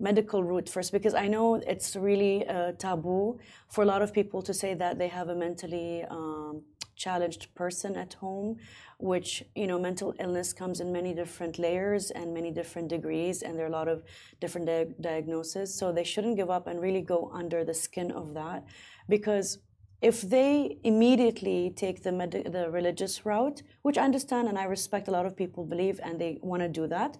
medical 0.00 0.44
route 0.44 0.68
first 0.68 0.92
because 0.92 1.14
I 1.14 1.26
know 1.26 1.56
it's 1.56 1.96
really 1.96 2.46
uh, 2.46 2.72
taboo 2.72 3.38
for 3.68 3.82
a 3.82 3.86
lot 3.86 4.00
of 4.00 4.12
people 4.12 4.42
to 4.42 4.54
say 4.54 4.74
that 4.74 4.98
they 4.98 5.08
have 5.08 5.28
a 5.28 5.34
mentally 5.34 6.04
um, 6.08 6.62
challenged 6.98 7.54
person 7.54 7.96
at 7.96 8.14
home 8.14 8.58
which 8.98 9.44
you 9.54 9.66
know 9.66 9.78
mental 9.78 10.12
illness 10.18 10.52
comes 10.52 10.80
in 10.80 10.92
many 10.92 11.14
different 11.14 11.58
layers 11.58 12.10
and 12.10 12.34
many 12.34 12.50
different 12.50 12.88
degrees 12.88 13.42
and 13.42 13.56
there 13.56 13.64
are 13.64 13.68
a 13.68 13.78
lot 13.80 13.88
of 13.88 14.02
different 14.40 14.66
dia- 14.66 14.92
diagnoses. 15.00 15.74
So 15.74 15.92
they 15.92 16.04
shouldn't 16.04 16.36
give 16.36 16.50
up 16.50 16.66
and 16.66 16.80
really 16.80 17.00
go 17.00 17.30
under 17.32 17.64
the 17.64 17.74
skin 17.74 18.10
of 18.10 18.34
that 18.34 18.64
because 19.08 19.58
if 20.00 20.22
they 20.22 20.78
immediately 20.84 21.72
take 21.74 22.02
the 22.02 22.12
med- 22.12 22.50
the 22.52 22.70
religious 22.70 23.26
route 23.26 23.62
which 23.82 23.98
i 23.98 24.04
understand 24.04 24.46
and 24.48 24.56
i 24.56 24.64
respect 24.64 25.08
a 25.08 25.10
lot 25.10 25.26
of 25.26 25.36
people 25.36 25.64
believe 25.64 25.98
and 26.04 26.20
they 26.20 26.38
want 26.40 26.62
to 26.62 26.68
do 26.68 26.86
that 26.86 27.18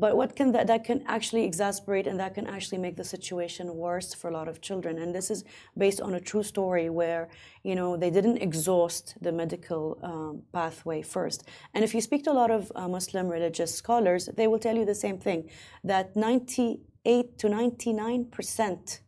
but 0.00 0.16
what 0.16 0.36
can 0.36 0.52
that 0.52 0.66
that 0.66 0.84
can 0.84 1.02
actually 1.06 1.44
exasperate 1.44 2.06
and 2.06 2.18
that 2.20 2.34
can 2.34 2.46
actually 2.46 2.78
make 2.78 2.96
the 2.96 3.04
situation 3.04 3.74
worse 3.76 4.12
for 4.14 4.28
a 4.28 4.32
lot 4.32 4.48
of 4.48 4.60
children. 4.60 4.98
And 4.98 5.14
this 5.14 5.30
is 5.30 5.44
based 5.76 6.00
on 6.00 6.14
a 6.14 6.20
true 6.20 6.42
story 6.42 6.90
where 6.90 7.28
you 7.62 7.74
know 7.74 7.96
they 7.96 8.10
didn't 8.10 8.38
exhaust 8.38 9.14
the 9.20 9.32
medical 9.32 9.98
um, 10.02 10.42
pathway 10.52 11.02
first. 11.02 11.48
And 11.74 11.84
if 11.84 11.94
you 11.94 12.00
speak 12.00 12.24
to 12.24 12.32
a 12.32 12.38
lot 12.42 12.50
of 12.50 12.72
uh, 12.74 12.88
muslim 12.88 13.28
religious 13.28 13.74
scholars 13.74 14.28
they 14.36 14.46
will 14.46 14.58
tell 14.58 14.76
you 14.76 14.84
the 14.84 15.00
same 15.06 15.18
thing 15.18 15.50
that 15.82 16.16
98 16.16 17.38
to 17.38 17.48
99 17.48 18.24
percent 18.26 19.00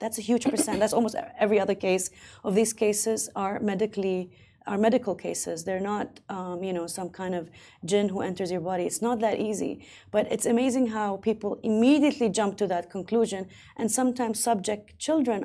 that's 0.00 0.18
a 0.18 0.20
huge 0.20 0.44
percent. 0.44 0.80
That's 0.80 0.92
almost 0.92 1.16
every 1.38 1.58
other 1.58 1.74
case 1.74 2.10
of 2.42 2.54
these 2.54 2.72
cases 2.72 3.30
are 3.34 3.58
medically 3.60 4.30
are 4.66 4.78
medical 4.78 5.14
cases. 5.14 5.64
They're 5.64 5.80
not, 5.80 6.20
um, 6.28 6.62
you 6.62 6.72
know, 6.72 6.86
some 6.86 7.10
kind 7.10 7.34
of 7.34 7.50
jinn 7.84 8.08
who 8.08 8.20
enters 8.22 8.50
your 8.50 8.60
body. 8.60 8.84
It's 8.84 9.02
not 9.02 9.20
that 9.20 9.38
easy. 9.38 9.86
But 10.10 10.30
it's 10.32 10.46
amazing 10.46 10.88
how 10.88 11.18
people 11.18 11.58
immediately 11.62 12.28
jump 12.28 12.56
to 12.58 12.66
that 12.68 12.90
conclusion 12.90 13.48
and 13.76 13.90
sometimes 13.90 14.42
subject 14.42 14.98
children 14.98 15.44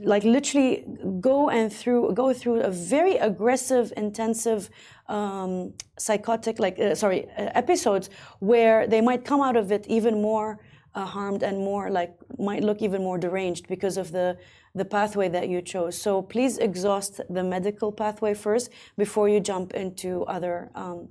like 0.00 0.24
literally 0.24 0.84
go 1.20 1.48
and 1.48 1.72
through 1.72 2.12
go 2.12 2.32
through 2.32 2.60
a 2.60 2.70
very 2.70 3.16
aggressive 3.16 3.92
intensive 3.96 4.68
um, 5.08 5.72
psychotic 5.98 6.58
like 6.58 6.78
uh, 6.78 6.94
sorry 6.94 7.26
uh, 7.38 7.50
episodes 7.54 8.10
where 8.40 8.86
they 8.86 9.00
might 9.00 9.24
come 9.24 9.40
out 9.40 9.56
of 9.56 9.72
it 9.72 9.86
even 9.88 10.20
more 10.20 10.60
uh, 10.94 11.04
harmed 11.04 11.42
and 11.42 11.58
more 11.58 11.90
like 11.90 12.14
might 12.38 12.62
look 12.62 12.82
even 12.82 13.02
more 13.02 13.18
deranged 13.18 13.68
because 13.68 13.96
of 13.96 14.12
the 14.12 14.36
the 14.76 14.84
pathway 14.84 15.28
that 15.36 15.48
you 15.48 15.60
chose. 15.62 15.94
So 16.06 16.22
please 16.22 16.58
exhaust 16.58 17.12
the 17.36 17.42
medical 17.42 17.90
pathway 17.90 18.34
first 18.34 18.70
before 18.96 19.26
you 19.28 19.40
jump 19.40 19.74
into 19.74 20.10
other 20.24 20.70
um, 20.74 21.08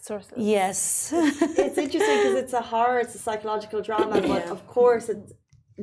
Sources. 0.00 0.32
yes. 0.36 1.12
It's 1.12 1.78
interesting 1.78 2.16
because 2.18 2.36
it's 2.42 2.54
a 2.54 2.64
horror, 2.72 2.98
it's 3.00 3.14
a 3.14 3.18
psychological 3.18 3.80
drama, 3.82 4.20
but 4.32 4.44
of 4.46 4.66
course, 4.66 5.08
it, 5.08 5.32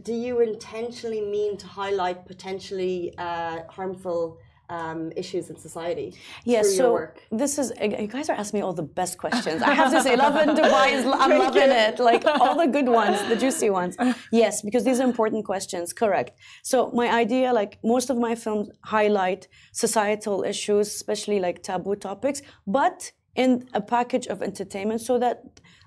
do 0.01 0.13
you 0.13 0.41
intentionally 0.41 1.21
mean 1.21 1.55
to 1.57 1.67
highlight 1.67 2.25
potentially 2.25 3.13
uh, 3.17 3.59
harmful 3.69 4.39
um, 4.69 5.11
issues 5.15 5.49
in 5.49 5.57
society 5.57 6.13
Yes, 6.43 6.67
through 6.67 6.75
so 6.77 6.83
your 6.83 6.91
work? 6.93 7.19
this 7.31 7.57
is 7.57 7.71
you 7.81 8.07
guys 8.07 8.29
are 8.29 8.37
asking 8.41 8.59
me 8.59 8.63
all 8.63 8.73
the 8.73 8.89
best 9.01 9.17
questions. 9.17 9.61
I 9.61 9.73
have 9.73 9.91
to 9.91 10.01
say, 10.01 10.15
Love 10.15 10.35
in 10.43 10.49
Dubai 10.61 10.87
is 10.97 11.05
I'm 11.05 11.37
loving 11.45 11.71
it. 11.85 11.99
Like 11.99 12.23
all 12.25 12.55
the 12.57 12.67
good 12.67 12.89
ones, 12.89 13.17
the 13.29 13.35
juicy 13.35 13.69
ones. 13.69 13.95
Yes, 14.31 14.61
because 14.61 14.83
these 14.83 14.99
are 14.99 15.07
important 15.13 15.45
questions. 15.45 15.93
Correct. 15.93 16.31
So 16.63 16.91
my 17.01 17.07
idea, 17.23 17.53
like 17.53 17.79
most 17.83 18.09
of 18.09 18.17
my 18.17 18.35
films, 18.35 18.69
highlight 18.83 19.47
societal 19.71 20.43
issues, 20.43 20.87
especially 20.87 21.39
like 21.39 21.63
taboo 21.63 21.95
topics, 21.95 22.41
but 22.65 23.11
in 23.35 23.67
a 23.73 23.81
package 23.81 24.27
of 24.27 24.41
entertainment, 24.41 24.99
so 25.01 25.19
that 25.19 25.43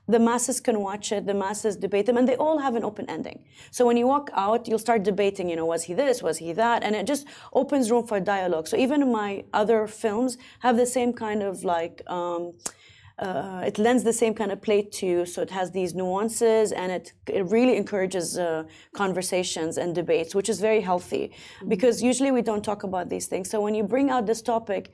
the 0.09 0.19
masses 0.19 0.61
can 0.61 0.81
watch 0.81 1.13
it, 1.13 1.27
the 1.27 1.35
masses 1.35 1.77
debate 1.77 2.07
them, 2.07 2.17
and 2.17 2.29
they 2.29 2.37
all 2.37 2.59
have 2.59 2.75
an 2.75 2.85
open 2.85 3.09
ending. 3.09 3.45
So 3.71 3.87
when 3.87 3.97
you 3.97 4.07
walk 4.07 4.31
out, 4.35 4.67
you'll 4.67 4.79
start 4.79 5.03
debating, 5.03 5.49
you 5.49 5.57
know, 5.57 5.67
was 5.67 5.85
he 5.85 5.95
this, 5.95 6.23
was 6.23 6.39
he 6.39 6.53
that, 6.55 6.83
and 6.83 6.97
it 6.97 7.07
just 7.07 7.27
opens 7.53 7.91
room 7.91 8.07
for 8.07 8.19
dialogue. 8.21 8.67
So 8.67 8.77
even 8.77 9.13
my 9.13 9.45
other 9.53 9.87
films 9.87 10.37
have 10.61 10.77
the 10.77 10.87
same 10.87 11.13
kind 11.13 11.43
of 11.43 11.65
like, 11.65 12.03
um, 12.09 12.55
uh, 13.19 13.63
it 13.67 13.79
lends 13.79 14.03
the 14.03 14.13
same 14.13 14.35
kind 14.35 14.51
of 14.51 14.63
play 14.63 14.83
to 14.83 15.07
you. 15.07 15.27
So 15.27 15.43
it 15.43 15.51
has 15.51 15.71
these 15.71 15.95
nuances, 15.95 16.73
and 16.73 16.91
it 16.91 17.13
it 17.27 17.45
really 17.51 17.77
encourages 17.77 18.39
uh, 18.39 18.65
conversations 18.95 19.77
and 19.77 19.95
debates, 19.95 20.35
which 20.35 20.49
is 20.49 20.59
very 20.61 20.81
healthy, 20.81 21.33
because 21.69 22.03
usually 22.03 22.33
we 22.33 22.43
don't 22.43 22.65
talk 22.65 22.83
about 22.83 23.11
these 23.11 23.27
things. 23.27 23.51
So 23.51 23.61
when 23.61 23.75
you 23.75 23.85
bring 23.85 24.11
out 24.11 24.27
this 24.27 24.43
topic. 24.43 24.93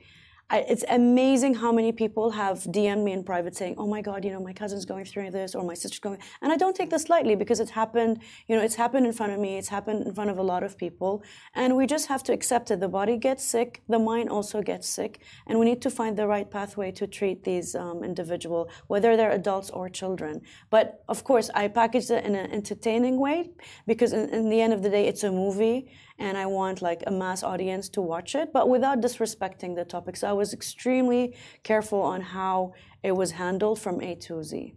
I, 0.49 0.59
it's 0.59 0.85
amazing 0.87 1.55
how 1.55 1.73
many 1.73 1.91
people 1.91 2.31
have 2.31 2.59
DM'd 2.59 3.03
me 3.03 3.11
in 3.11 3.23
private 3.23 3.53
saying, 3.53 3.75
"Oh 3.77 3.85
my 3.85 4.01
God, 4.01 4.23
you 4.23 4.31
know, 4.31 4.39
my 4.39 4.53
cousin's 4.53 4.85
going 4.85 5.03
through 5.03 5.31
this, 5.31 5.53
or 5.55 5.63
my 5.63 5.73
sister's 5.73 5.99
going," 5.99 6.19
and 6.41 6.53
I 6.53 6.55
don't 6.55 6.73
take 6.73 6.89
this 6.89 7.09
lightly 7.09 7.35
because 7.35 7.59
it 7.59 7.69
happened. 7.69 8.21
You 8.47 8.55
know, 8.55 8.63
it's 8.63 8.75
happened 8.75 9.05
in 9.05 9.11
front 9.11 9.33
of 9.33 9.39
me. 9.39 9.57
It's 9.57 9.67
happened 9.67 10.07
in 10.07 10.13
front 10.15 10.29
of 10.29 10.37
a 10.37 10.43
lot 10.43 10.63
of 10.63 10.77
people, 10.77 11.21
and 11.53 11.75
we 11.75 11.85
just 11.85 12.07
have 12.07 12.23
to 12.23 12.33
accept 12.33 12.71
it. 12.71 12.79
The 12.79 12.87
body 12.87 13.17
gets 13.17 13.43
sick, 13.43 13.81
the 13.89 13.99
mind 13.99 14.29
also 14.29 14.61
gets 14.61 14.87
sick, 14.87 15.19
and 15.47 15.59
we 15.59 15.65
need 15.65 15.81
to 15.81 15.89
find 15.89 16.17
the 16.17 16.27
right 16.27 16.49
pathway 16.49 16.91
to 16.93 17.07
treat 17.07 17.43
these 17.43 17.75
um, 17.75 18.01
individual, 18.05 18.69
whether 18.87 19.17
they're 19.17 19.31
adults 19.31 19.69
or 19.69 19.89
children. 19.89 20.41
But 20.69 21.03
of 21.09 21.25
course, 21.25 21.49
I 21.55 21.67
package 21.67 22.09
it 22.09 22.23
in 22.23 22.35
an 22.35 22.51
entertaining 22.53 23.19
way 23.19 23.51
because, 23.85 24.13
in, 24.13 24.29
in 24.29 24.49
the 24.49 24.61
end 24.61 24.71
of 24.71 24.81
the 24.81 24.89
day, 24.89 25.07
it's 25.07 25.23
a 25.25 25.31
movie 25.31 25.91
and 26.19 26.37
I 26.37 26.45
want 26.45 26.81
like 26.81 27.03
a 27.07 27.11
mass 27.11 27.43
audience 27.43 27.89
to 27.89 28.01
watch 28.01 28.35
it, 28.35 28.51
but 28.51 28.69
without 28.69 29.01
disrespecting 29.01 29.75
the 29.75 29.85
topic. 29.85 30.15
So 30.17 30.27
I 30.27 30.33
was 30.33 30.53
extremely 30.53 31.35
careful 31.63 32.01
on 32.01 32.21
how 32.21 32.73
it 33.03 33.11
was 33.11 33.31
handled 33.31 33.79
from 33.79 34.01
A 34.01 34.15
to 34.15 34.43
Z. 34.43 34.73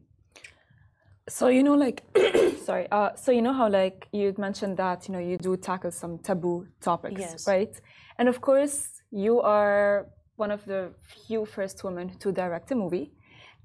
So 1.28 1.48
you 1.48 1.62
know, 1.62 1.74
like, 1.74 2.02
sorry. 2.64 2.86
Uh, 2.90 3.10
so 3.14 3.32
you 3.32 3.42
know 3.42 3.52
how 3.52 3.68
like 3.68 4.08
you 4.12 4.34
mentioned 4.36 4.76
that 4.76 5.08
you 5.08 5.12
know 5.14 5.20
you 5.20 5.38
do 5.38 5.56
tackle 5.56 5.90
some 5.90 6.18
taboo 6.18 6.66
topics, 6.80 7.20
Yes. 7.20 7.46
right? 7.46 7.80
And 8.18 8.28
of 8.28 8.40
course, 8.40 9.02
you 9.10 9.40
are 9.40 10.06
one 10.36 10.50
of 10.50 10.64
the 10.64 10.92
few 11.26 11.44
first 11.46 11.84
women 11.84 12.18
to 12.18 12.32
direct 12.32 12.70
a 12.72 12.74
movie, 12.74 13.12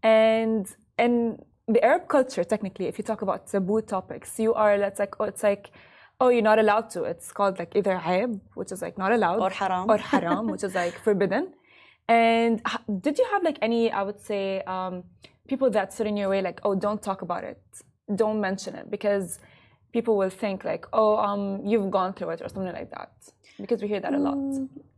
and 0.03 0.65
and 0.97 1.43
the 1.67 1.83
Arab 1.83 2.07
culture, 2.07 2.43
technically, 2.43 2.85
if 2.85 2.97
you 2.99 3.03
talk 3.03 3.21
about 3.23 3.47
taboo 3.47 3.81
topics, 3.81 4.39
you 4.39 4.53
are 4.53 4.77
let's 4.77 4.99
like 4.99 5.15
oh, 5.19 5.25
it's 5.25 5.43
like. 5.43 5.71
Oh, 6.21 6.30
you're 6.30 6.41
not 6.51 6.60
allowed 6.60 6.89
to. 6.91 7.04
It's 7.04 7.32
called 7.32 7.60
like 7.60 7.71
either 7.75 7.95
aib, 8.13 8.39
which 8.54 8.71
is 8.71 8.82
like 8.82 8.97
not 8.97 9.12
allowed, 9.12 9.39
Or 9.39 9.49
haram. 9.49 9.89
or 9.89 9.97
haram, 9.97 10.47
which 10.47 10.63
is 10.63 10.73
like 10.75 10.93
forbidden. 11.04 11.54
And 12.08 12.62
did 13.01 13.17
you 13.17 13.25
have 13.34 13.43
like 13.43 13.58
any, 13.62 13.91
I 13.91 14.01
would 14.04 14.19
say, 14.21 14.62
um, 14.62 15.04
people 15.47 15.69
that 15.71 15.91
stood 15.93 16.08
in 16.08 16.15
your 16.17 16.30
way, 16.30 16.41
like, 16.41 16.60
oh, 16.63 16.75
don't 16.75 17.01
talk 17.01 17.21
about 17.21 17.43
it, 17.43 17.60
don't 18.15 18.39
mention 18.39 18.75
it, 18.75 18.89
because 18.89 19.39
people 19.91 20.15
will 20.17 20.30
think 20.30 20.63
like, 20.63 20.86
oh, 20.93 21.17
um, 21.17 21.62
you've 21.65 21.89
gone 21.91 22.13
through 22.13 22.30
it 22.32 22.41
or 22.41 22.47
something 22.49 22.73
like 22.73 22.91
that, 22.91 23.12
because 23.60 23.82
we 23.82 23.88
hear 23.88 23.99
that 23.99 24.13
a 24.13 24.17
lot. 24.17 24.38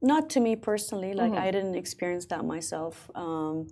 Not 0.02 0.30
to 0.32 0.40
me 0.40 0.56
personally. 0.56 1.14
Like 1.14 1.34
I 1.34 1.50
didn't 1.52 1.76
experience 1.76 2.26
that 2.28 2.44
myself. 2.46 3.10
Um, 3.16 3.68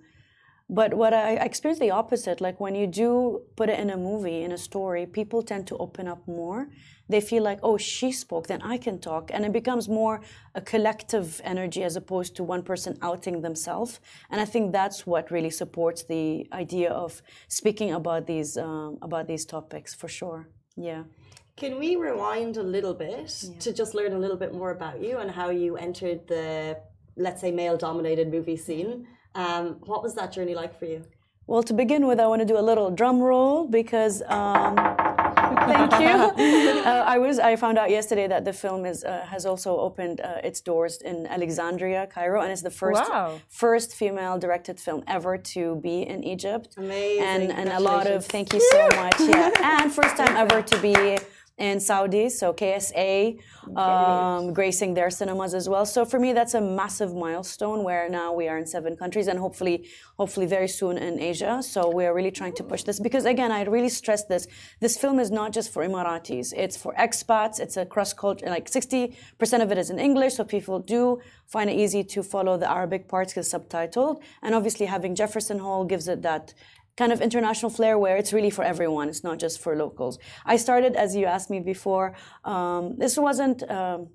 But 0.68 0.94
what 0.94 1.14
I, 1.14 1.36
I 1.36 1.44
experienced 1.44 1.80
the 1.80 1.90
opposite. 1.90 2.40
Like 2.40 2.58
when 2.58 2.74
you 2.74 2.86
do 2.86 3.42
put 3.54 3.68
it 3.68 3.78
in 3.78 3.90
a 3.90 3.96
movie, 3.96 4.42
in 4.42 4.52
a 4.52 4.58
story, 4.58 5.06
people 5.06 5.42
tend 5.42 5.66
to 5.68 5.76
open 5.76 6.08
up 6.08 6.26
more. 6.26 6.68
They 7.08 7.20
feel 7.20 7.44
like, 7.44 7.60
oh, 7.62 7.76
she 7.76 8.10
spoke, 8.10 8.48
then 8.48 8.62
I 8.62 8.76
can 8.78 8.98
talk. 8.98 9.30
And 9.32 9.44
it 9.44 9.52
becomes 9.52 9.88
more 9.88 10.22
a 10.56 10.60
collective 10.60 11.40
energy 11.44 11.84
as 11.84 11.94
opposed 11.94 12.34
to 12.36 12.42
one 12.42 12.64
person 12.64 12.98
outing 13.00 13.42
themselves. 13.42 14.00
And 14.28 14.40
I 14.40 14.44
think 14.44 14.72
that's 14.72 15.06
what 15.06 15.30
really 15.30 15.50
supports 15.50 16.02
the 16.02 16.48
idea 16.52 16.90
of 16.90 17.22
speaking 17.46 17.92
about 17.92 18.26
these 18.26 18.56
um, 18.56 18.98
about 19.02 19.28
these 19.28 19.44
topics 19.44 19.94
for 19.94 20.08
sure. 20.08 20.48
Yeah. 20.76 21.04
Can 21.56 21.78
we 21.78 21.96
rewind 21.96 22.56
a 22.56 22.62
little 22.62 22.92
bit 22.92 23.28
to 23.60 23.72
just 23.72 23.94
learn 23.94 24.12
a 24.12 24.18
little 24.18 24.36
bit 24.36 24.52
more 24.52 24.72
about 24.72 25.00
you 25.00 25.18
and 25.18 25.30
how 25.30 25.48
you 25.48 25.76
entered 25.76 26.28
the, 26.28 26.76
let's 27.16 27.40
say, 27.40 27.50
male 27.50 27.78
dominated 27.78 28.30
movie 28.30 28.58
scene? 28.58 29.06
Um, 29.36 29.64
what 29.90 30.02
was 30.02 30.14
that 30.14 30.32
journey 30.32 30.54
like 30.62 30.72
for 30.78 30.86
you? 30.86 31.00
Well, 31.46 31.62
to 31.62 31.74
begin 31.74 32.06
with, 32.08 32.18
I 32.18 32.26
want 32.26 32.40
to 32.40 32.46
do 32.54 32.58
a 32.58 32.66
little 32.70 32.90
drum 32.90 33.20
roll 33.20 33.68
because. 33.68 34.14
Um, 34.26 34.74
thank 35.72 35.92
you. 36.04 36.16
Uh, 36.86 37.02
I 37.14 37.18
was. 37.18 37.38
I 37.40 37.56
found 37.56 37.76
out 37.78 37.90
yesterday 37.90 38.28
that 38.28 38.44
the 38.44 38.52
film 38.52 38.86
is 38.86 39.02
uh, 39.02 39.26
has 39.34 39.44
also 39.44 39.70
opened 39.88 40.20
uh, 40.20 40.48
its 40.48 40.60
doors 40.60 40.94
in 41.10 41.26
Alexandria, 41.26 42.06
Cairo, 42.06 42.40
and 42.42 42.52
it's 42.52 42.62
the 42.62 42.76
first 42.82 43.02
Wow. 43.10 43.40
first 43.48 43.88
female 43.96 44.38
directed 44.38 44.78
film 44.78 45.02
ever 45.16 45.36
to 45.54 45.62
be 45.86 45.96
in 46.02 46.22
Egypt. 46.34 46.68
Amazing. 46.76 47.24
And 47.30 47.42
and 47.52 47.68
a 47.70 47.80
lot 47.80 48.06
of 48.06 48.24
thank 48.24 48.52
you 48.54 48.60
so 48.70 48.82
much. 49.02 49.18
Yeah, 49.18 49.50
and 49.80 49.92
first 49.92 50.14
time 50.16 50.34
ever 50.36 50.62
to 50.62 50.76
be 50.80 50.94
in 51.58 51.80
Saudi, 51.80 52.28
so 52.28 52.52
KSA 52.52 53.38
um, 53.76 54.52
gracing 54.52 54.92
their 54.92 55.08
cinemas 55.08 55.54
as 55.54 55.68
well. 55.68 55.86
So 55.86 56.04
for 56.04 56.18
me, 56.18 56.34
that's 56.34 56.52
a 56.52 56.60
massive 56.60 57.14
milestone 57.14 57.82
where 57.82 58.10
now 58.10 58.34
we 58.34 58.46
are 58.46 58.58
in 58.58 58.66
seven 58.66 58.94
countries 58.94 59.26
and 59.26 59.38
hopefully, 59.38 59.88
hopefully 60.18 60.44
very 60.44 60.68
soon 60.68 60.98
in 60.98 61.18
Asia. 61.18 61.62
So 61.62 61.90
we 61.90 62.04
are 62.04 62.14
really 62.14 62.30
trying 62.30 62.52
to 62.56 62.64
push 62.64 62.82
this 62.82 63.00
because 63.00 63.24
again, 63.24 63.52
I 63.52 63.62
really 63.64 63.88
stress 63.88 64.24
this: 64.24 64.46
this 64.80 64.98
film 64.98 65.18
is 65.18 65.30
not 65.30 65.52
just 65.54 65.72
for 65.72 65.82
Emiratis; 65.82 66.52
it's 66.54 66.76
for 66.76 66.92
expats. 66.94 67.58
It's 67.58 67.78
a 67.78 67.86
cross 67.86 68.12
culture. 68.12 68.46
Like 68.46 68.68
sixty 68.68 69.16
percent 69.38 69.62
of 69.62 69.72
it 69.72 69.78
is 69.78 69.88
in 69.88 69.98
English, 69.98 70.34
so 70.34 70.44
people 70.44 70.78
do 70.78 71.20
find 71.46 71.70
it 71.70 71.74
easy 71.74 72.04
to 72.04 72.22
follow 72.22 72.58
the 72.58 72.70
Arabic 72.70 73.08
parts 73.08 73.32
because 73.32 73.50
subtitled. 73.50 74.20
And 74.42 74.54
obviously, 74.54 74.86
having 74.86 75.14
Jefferson 75.14 75.58
Hall 75.60 75.84
gives 75.84 76.06
it 76.06 76.20
that 76.20 76.52
kind 76.96 77.12
of 77.12 77.20
international 77.20 77.70
flair 77.70 77.98
where 77.98 78.16
it's 78.16 78.32
really 78.32 78.50
for 78.50 78.64
everyone. 78.64 79.08
It's 79.08 79.22
not 79.22 79.38
just 79.38 79.60
for 79.60 79.76
locals. 79.76 80.18
I 80.44 80.56
started, 80.56 80.96
as 80.96 81.14
you 81.14 81.26
asked 81.26 81.50
me 81.50 81.60
before, 81.60 82.14
um, 82.44 82.96
this 82.98 83.16
wasn't, 83.18 83.68
um, 83.70 84.08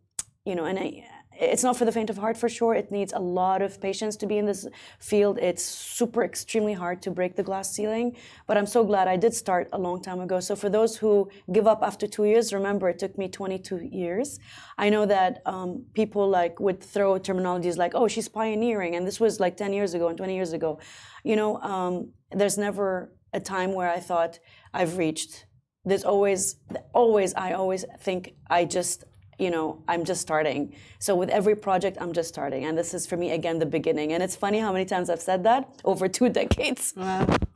you 0.46 0.56
know, 0.56 0.65
and 0.65 0.80
I, 0.80 1.06
it's 1.39 1.63
not 1.63 1.78
for 1.78 1.86
the 1.86 1.91
faint 1.91 2.10
of 2.10 2.17
heart 2.17 2.38
for 2.38 2.50
sure. 2.50 2.74
It 2.76 2.91
needs 2.91 3.13
a 3.13 3.20
lot 3.20 3.62
of 3.62 3.80
patience 3.82 4.15
to 4.17 4.26
be 4.26 4.38
in 4.38 4.46
this 4.46 4.67
field. 5.00 5.39
It's 5.39 5.63
super 5.63 6.24
extremely 6.24 6.74
hard 6.74 7.02
to 7.04 7.12
break 7.12 7.36
the 7.36 7.44
glass 7.44 7.72
ceiling. 7.72 8.15
But 8.48 8.58
I'm 8.58 8.65
so 8.65 8.84
glad 8.84 9.08
I 9.08 9.17
did 9.17 9.34
start 9.34 9.70
a 9.74 9.78
long 9.78 10.02
time 10.02 10.20
ago. 10.20 10.39
So 10.39 10.56
for 10.56 10.70
those 10.70 10.98
who 10.98 11.30
give 11.52 11.67
up 11.67 11.82
after 11.82 12.06
two 12.06 12.26
years, 12.26 12.54
remember 12.54 12.89
it 12.89 13.00
took 13.00 13.17
me 13.17 13.28
22 13.28 13.78
years. 13.91 14.39
I 14.78 14.89
know 14.89 15.06
that 15.06 15.41
um, 15.46 15.86
people 15.94 16.28
like 16.30 16.60
would 16.60 16.82
throw 16.82 17.20
terminologies 17.20 17.78
like, 17.78 17.94
"Oh, 17.96 18.08
she's 18.08 18.28
pioneering," 18.28 18.96
and 18.96 19.08
this 19.08 19.20
was 19.20 19.39
like 19.39 19.58
10 19.58 19.74
years 19.74 19.94
ago 19.94 20.10
and 20.10 20.17
20 20.17 20.36
years 20.36 20.54
ago. 20.54 20.80
You 21.24 21.36
know, 21.36 21.58
um, 21.62 22.12
there's 22.32 22.58
never 22.58 23.13
a 23.34 23.39
time 23.39 23.74
where 23.74 23.89
I 23.89 24.00
thought 24.00 24.39
I've 24.74 24.98
reached. 24.98 25.46
There's 25.86 26.04
always, 26.04 26.58
always, 26.94 27.34
I 27.34 27.54
always 27.54 27.86
think 28.00 28.36
I 28.50 28.65
just 28.65 29.06
you 29.41 29.49
know, 29.56 29.67
I'm 29.91 30.04
just 30.12 30.21
starting. 30.21 30.62
So 30.99 31.12
with 31.21 31.30
every 31.30 31.56
project, 31.67 31.95
I'm 31.99 32.13
just 32.13 32.30
starting. 32.36 32.62
And 32.67 32.77
this 32.77 32.93
is 32.93 33.08
for 33.10 33.17
me, 33.17 33.27
again, 33.39 33.58
the 33.65 33.71
beginning. 33.77 34.13
And 34.13 34.21
it's 34.25 34.36
funny 34.36 34.60
how 34.65 34.71
many 34.71 34.86
times 34.93 35.10
I've 35.10 35.25
said 35.32 35.43
that 35.49 35.62
over 35.91 36.08
two 36.08 36.30
decades. 36.30 36.93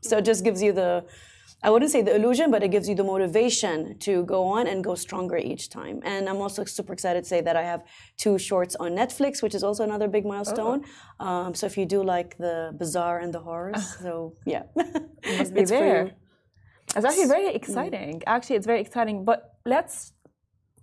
So 0.01 0.17
it 0.17 0.25
just 0.31 0.43
gives 0.43 0.61
you 0.65 0.71
the, 0.81 1.05
I 1.61 1.69
wouldn't 1.69 1.91
say 1.91 2.01
the 2.01 2.15
illusion, 2.19 2.47
but 2.49 2.61
it 2.63 2.71
gives 2.75 2.89
you 2.89 2.95
the 3.01 3.03
motivation 3.03 3.97
to 3.99 4.23
go 4.35 4.39
on 4.57 4.63
and 4.71 4.83
go 4.83 4.95
stronger 4.95 5.37
each 5.37 5.69
time. 5.69 5.97
And 6.03 6.27
I'm 6.29 6.41
also 6.45 6.65
super 6.65 6.93
excited 6.93 7.23
to 7.23 7.29
say 7.33 7.41
that 7.41 7.55
I 7.55 7.63
have 7.71 7.81
two 8.17 8.35
shorts 8.39 8.75
on 8.83 8.89
Netflix, 9.01 9.43
which 9.43 9.55
is 9.59 9.63
also 9.63 9.83
another 9.83 10.07
big 10.07 10.25
milestone. 10.25 10.79
Um, 11.19 11.53
so 11.53 11.67
if 11.67 11.77
you 11.77 11.85
do 11.85 12.03
like 12.03 12.37
the 12.45 12.73
bizarre 12.77 13.19
and 13.19 13.31
the 13.31 13.39
horrors, 13.47 13.81
so 13.99 14.35
yeah. 14.45 14.63
must 14.75 15.53
be 15.53 15.61
It's 15.61 15.71
for 15.71 15.77
you. 15.77 15.83
there. 15.93 16.11
It's 16.95 17.05
actually 17.05 17.27
very 17.37 17.53
exciting. 17.53 18.21
Actually, 18.25 18.57
it's 18.57 18.67
very 18.73 18.81
exciting. 18.81 19.25
But 19.25 19.39
let's 19.65 20.13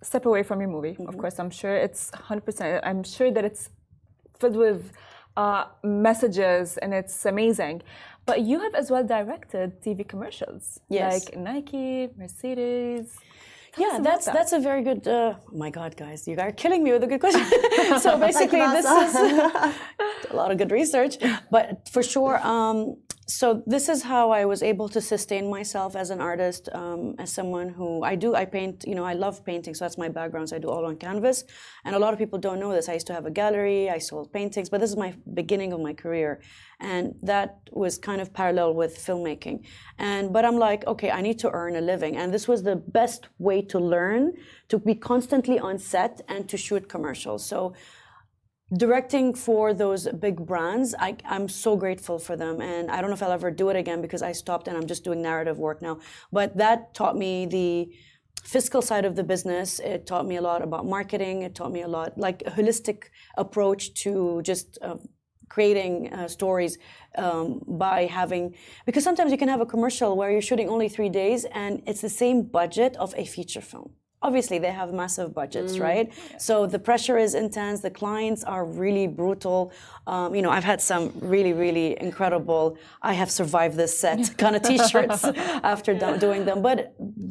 step 0.03 0.25
away 0.25 0.43
from 0.43 0.59
your 0.61 0.69
movie. 0.69 0.95
Of 1.11 1.17
course, 1.17 1.39
I'm 1.39 1.49
sure 1.49 1.75
it's 1.75 2.11
100%. 2.11 2.81
I'm 2.83 3.03
sure 3.03 3.31
that 3.31 3.43
it's 3.45 3.69
filled 4.39 4.57
with 4.57 4.91
uh, 5.37 5.65
messages 5.83 6.77
and 6.77 6.93
it's 6.93 7.25
amazing. 7.25 7.81
But 8.25 8.41
you 8.41 8.59
have 8.59 8.75
as 8.75 8.89
well 8.91 9.03
directed 9.03 9.81
TV 9.81 10.07
commercials. 10.07 10.79
Yes. 10.89 11.25
Like 11.25 11.37
Nike, 11.37 12.09
Mercedes. 12.17 13.07
Tell 13.75 13.91
Yeah, 13.91 13.99
that's 14.01 14.25
that. 14.25 14.33
that's 14.35 14.53
a 14.53 14.59
very 14.59 14.83
good. 14.83 15.07
Uh, 15.07 15.33
oh 15.51 15.57
my 15.57 15.71
God, 15.71 15.97
guys, 15.97 16.27
you 16.27 16.37
are 16.37 16.51
killing 16.51 16.83
me 16.83 16.91
with 16.93 17.03
a 17.03 17.07
good 17.07 17.19
question. 17.19 17.45
so 17.99 18.17
basically, 18.19 18.59
this 18.59 18.85
is 18.85 19.15
a 20.31 20.35
lot 20.35 20.51
of 20.51 20.57
good 20.57 20.71
research, 20.71 21.17
but 21.49 21.89
for 21.89 22.03
sure. 22.03 22.35
Um, 22.45 22.97
so 23.27 23.63
this 23.65 23.87
is 23.87 24.03
how 24.03 24.31
I 24.31 24.43
was 24.45 24.61
able 24.61 24.89
to 24.89 24.99
sustain 24.99 25.49
myself 25.49 25.95
as 25.95 26.09
an 26.09 26.19
artist, 26.19 26.67
um, 26.73 27.15
as 27.19 27.31
someone 27.31 27.69
who 27.69 28.03
I 28.03 28.15
do. 28.15 28.35
I 28.35 28.45
paint. 28.45 28.83
You 28.85 28.95
know, 28.95 29.05
I 29.05 29.13
love 29.13 29.45
painting, 29.45 29.73
so 29.73 29.85
that's 29.85 29.97
my 29.97 30.09
background. 30.09 30.49
So 30.49 30.57
I 30.57 30.59
do 30.59 30.69
all 30.69 30.85
on 30.85 30.97
canvas, 30.97 31.45
and 31.85 31.95
a 31.95 31.99
lot 31.99 32.13
of 32.13 32.19
people 32.19 32.37
don't 32.37 32.59
know 32.59 32.73
this. 32.73 32.89
I 32.89 32.93
used 32.93 33.07
to 33.07 33.13
have 33.13 33.25
a 33.25 33.31
gallery. 33.31 33.89
I 33.89 33.97
sold 33.97 34.33
paintings, 34.33 34.69
but 34.69 34.81
this 34.81 34.89
is 34.89 34.97
my 34.97 35.13
beginning 35.33 35.71
of 35.73 35.79
my 35.79 35.93
career, 35.93 36.41
and 36.79 37.15
that 37.23 37.59
was 37.71 37.97
kind 37.97 38.19
of 38.19 38.33
parallel 38.33 38.73
with 38.73 38.97
filmmaking. 38.97 39.65
And 39.97 40.33
but 40.33 40.43
I'm 40.43 40.57
like, 40.57 40.85
okay, 40.87 41.11
I 41.11 41.21
need 41.21 41.39
to 41.39 41.51
earn 41.51 41.75
a 41.75 41.81
living, 41.81 42.17
and 42.17 42.33
this 42.33 42.47
was 42.47 42.63
the 42.63 42.75
best 42.75 43.29
way 43.39 43.61
to 43.61 43.79
learn 43.79 44.33
to 44.69 44.79
be 44.79 44.95
constantly 44.95 45.59
on 45.59 45.77
set 45.77 46.21
and 46.27 46.49
to 46.49 46.57
shoot 46.57 46.89
commercials. 46.89 47.45
So 47.45 47.73
directing 48.77 49.33
for 49.33 49.73
those 49.73 50.07
big 50.07 50.45
brands 50.45 50.95
I, 50.99 51.17
i'm 51.25 51.47
so 51.49 51.75
grateful 51.75 52.17
for 52.19 52.35
them. 52.35 52.61
And 52.61 52.89
i 52.89 53.01
don't 53.01 53.09
know 53.09 53.15
if 53.15 53.23
i'll 53.23 53.31
ever 53.31 53.51
do 53.51 53.69
it 53.69 53.75
again 53.75 54.01
because 54.01 54.21
i 54.21 54.31
stopped 54.31 54.67
and 54.67 54.77
i'm 54.77 54.87
just 54.87 55.03
doing 55.03 55.21
narrative 55.21 55.57
work 55.59 55.81
now. 55.81 55.99
But 56.31 56.57
that 56.57 56.93
taught 56.93 57.17
me 57.17 57.45
the 57.45 57.93
fiscal 58.43 58.81
side 58.81 59.05
of 59.05 59.15
the 59.15 59.23
business. 59.23 59.79
It 59.79 60.05
taught 60.05 60.25
me 60.25 60.35
a 60.35 60.41
lot 60.41 60.61
about 60.61 60.85
marketing. 60.85 61.43
It 61.43 61.55
taught 61.55 61.71
me 61.71 61.81
a 61.81 61.87
lot 61.87 62.17
like 62.17 62.43
a 62.45 62.51
holistic 62.51 63.05
approach 63.37 63.93
to 64.03 64.41
just 64.43 64.77
uh, 64.81 64.97
creating 65.49 66.11
uh, 66.11 66.27
stories 66.27 66.77
um, 67.17 67.61
by 67.67 68.05
having 68.05 68.55
because 68.85 69.03
sometimes 69.03 69.31
you 69.31 69.37
can 69.37 69.47
have 69.47 69.61
a 69.61 69.65
commercial 69.65 70.17
where 70.17 70.31
you're 70.31 70.41
shooting 70.41 70.67
only 70.67 70.89
three 70.89 71.09
days 71.09 71.45
and 71.45 71.81
it's 71.85 72.01
the 72.01 72.09
same 72.09 72.41
budget 72.41 72.95
of 72.97 73.13
a 73.17 73.25
feature 73.25 73.61
film 73.61 73.91
obviously 74.27 74.57
they 74.57 74.71
have 74.71 74.89
massive 74.93 75.33
budgets 75.33 75.73
right? 75.87 76.07
So 76.37 76.65
the 76.65 76.79
pressure 76.79 77.17
is 77.17 77.31
intense. 77.35 77.81
The 77.81 77.91
clients 77.91 78.43
are 78.43 78.65
really 78.65 79.07
brutal. 79.07 79.71
Um, 80.05 80.35
you 80.35 80.41
know 80.41 80.51
i've 80.57 80.69
had 80.73 80.81
some 80.81 81.03
really 81.35 81.53
really 81.53 81.89
incredible 82.07 82.77
i 83.11 83.13
have 83.21 83.31
survived 83.31 83.75
this 83.77 83.93
set 84.03 84.21
kind 84.43 84.53
of 84.57 84.61
t-shirts 84.61 85.23
after 85.73 85.91
do- 85.93 86.17
doing 86.25 86.41
them. 86.43 86.61
But 86.61 86.77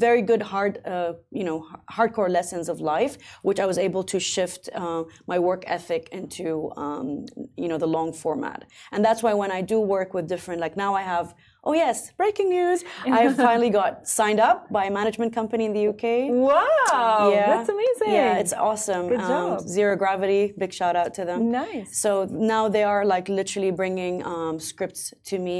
very 0.07 0.22
good 0.31 0.42
hard 0.52 0.74
uh, 0.87 1.12
you 1.38 1.44
know 1.48 1.59
hardcore 1.96 2.31
lessons 2.38 2.66
of 2.72 2.76
life 2.81 3.14
which 3.42 3.61
i 3.61 3.66
was 3.72 3.78
able 3.88 4.02
to 4.12 4.18
shift 4.18 4.62
uh, 4.74 5.02
my 5.33 5.38
work 5.38 5.62
ethic 5.66 6.09
into 6.20 6.72
um, 6.85 7.26
you 7.62 7.68
know 7.70 7.78
the 7.85 7.90
long 7.96 8.11
format. 8.24 8.61
And 8.92 9.05
that's 9.05 9.22
why 9.24 9.35
when 9.42 9.52
i 9.59 9.61
do 9.61 9.78
work 9.96 10.14
with 10.14 10.26
different 10.35 10.59
like 10.61 10.74
now 10.76 10.94
i 10.94 11.02
have 11.02 11.35
oh 11.64 11.72
yes 11.72 12.11
breaking 12.20 12.48
news 12.48 12.85
i 13.07 13.33
finally 13.33 13.70
got 13.70 14.07
signed 14.09 14.40
up 14.40 14.59
by 14.77 14.85
a 14.87 14.90
management 14.90 15.33
company 15.33 15.64
in 15.66 15.72
the 15.72 15.85
uk 15.92 16.03
Wow, 16.03 17.31
yeah, 17.33 17.46
that's 17.55 17.68
amazing. 17.68 18.12
Yeah, 18.14 18.38
it's 18.42 18.53
awesome. 18.53 19.09
Good 19.09 19.20
Um, 19.20 19.29
job. 19.59 19.61
Zero 19.77 19.96
Gravity, 19.96 20.42
big 20.62 20.72
shout 20.72 20.96
out 20.96 21.14
to 21.18 21.25
them. 21.25 21.40
Nice. 21.51 21.98
So 22.05 22.11
now 22.31 22.68
they 22.68 22.85
are 22.92 23.05
like 23.14 23.29
literally 23.29 23.70
bringing 23.70 24.14
um, 24.25 24.59
scripts 24.70 25.03
to 25.31 25.38
me 25.38 25.59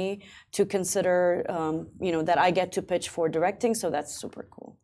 to 0.57 0.65
consider, 0.65 1.45
um, 1.49 1.75
you 2.05 2.11
know, 2.13 2.21
that 2.29 2.37
I 2.37 2.49
get 2.51 2.71
to 2.73 2.81
pitch 2.81 3.09
for 3.09 3.25
directing. 3.29 3.73
So 3.75 3.89
that's 3.89 4.11
super 4.23 4.43
cool. 4.55 4.77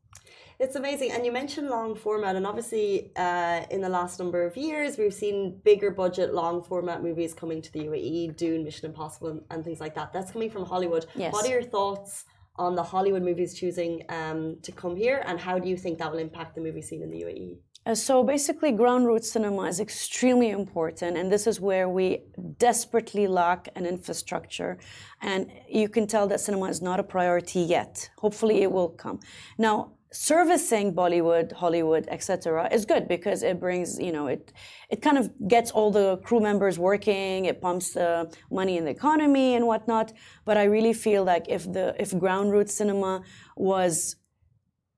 It's 0.59 0.75
amazing. 0.75 1.11
And 1.13 1.25
you 1.25 1.31
mentioned 1.31 1.69
long 1.69 1.95
format, 1.95 2.35
and 2.35 2.45
obviously, 2.45 3.11
uh, 3.15 3.61
in 3.71 3.79
the 3.79 3.87
last 3.87 4.19
number 4.19 4.45
of 4.45 4.57
years, 4.57 4.97
we've 4.97 5.13
seen 5.13 5.61
bigger 5.63 5.89
budget, 5.89 6.33
long 6.33 6.61
format 6.61 7.01
movies 7.01 7.33
coming 7.33 7.61
to 7.61 7.71
the 7.71 7.79
UAE, 7.85 8.35
Dune, 8.35 8.65
Mission 8.65 8.87
Impossible, 8.87 9.39
and, 9.49 9.63
things 9.63 9.79
like 9.79 9.95
that. 9.95 10.11
That's 10.11 10.31
coming 10.31 10.49
from 10.49 10.65
Hollywood. 10.65 11.05
Yes. 11.15 11.31
What 11.31 11.45
are 11.45 11.49
your 11.49 11.63
thoughts 11.63 12.25
on 12.57 12.75
the 12.75 12.83
Hollywood 12.83 13.23
movies 13.23 13.57
choosing 13.57 14.03
um, 14.09 14.57
to 14.63 14.73
come 14.73 14.97
here, 14.97 15.23
and 15.25 15.39
how 15.39 15.59
do 15.59 15.69
you 15.69 15.77
think 15.77 15.97
that 15.99 16.11
will 16.11 16.19
impact 16.19 16.55
the 16.55 16.61
movie 16.61 16.81
scene 16.81 17.01
in 17.03 17.09
the 17.09 17.21
UAE? 17.21 17.57
Uh, 17.85 17.95
so 17.95 18.21
basically, 18.21 18.73
ground 18.73 19.07
root 19.07 19.23
cinema 19.23 19.63
is 19.63 19.79
extremely 19.79 20.49
important, 20.49 21.15
and 21.15 21.31
this 21.31 21.47
is 21.47 21.61
where 21.61 21.87
we 21.87 22.23
desperately 22.57 23.27
lack 23.27 23.69
an 23.77 23.85
infrastructure. 23.85 24.77
And 25.21 25.49
you 25.69 25.87
can 25.87 26.05
tell 26.05 26.27
that 26.27 26.41
cinema 26.41 26.65
is 26.65 26.81
not 26.81 26.99
a 26.99 27.03
priority 27.03 27.61
yet. 27.61 28.09
Hopefully, 28.17 28.61
it 28.61 28.71
will 28.73 28.89
come. 28.89 29.21
Now, 29.57 29.93
servicing 30.11 30.93
Bollywood, 30.93 31.51
Hollywood, 31.51 32.07
etc., 32.09 32.67
is 32.71 32.85
good 32.85 33.07
because 33.07 33.43
it 33.43 33.59
brings, 33.59 33.99
you 33.99 34.11
know, 34.11 34.27
it 34.27 34.51
it 34.89 35.01
kind 35.01 35.17
of 35.17 35.31
gets 35.47 35.71
all 35.71 35.91
the 35.91 36.17
crew 36.17 36.39
members 36.39 36.79
working. 36.79 37.45
It 37.45 37.61
pumps 37.61 37.93
the 37.93 38.31
money 38.51 38.77
in 38.77 38.85
the 38.85 38.91
economy 38.91 39.55
and 39.55 39.67
whatnot. 39.67 40.13
But 40.45 40.57
I 40.57 40.63
really 40.63 40.93
feel 40.93 41.23
like 41.23 41.45
if 41.47 41.71
the 41.71 41.95
if 41.99 42.17
ground 42.17 42.51
root 42.51 42.69
cinema 42.69 43.21
was 43.55 44.15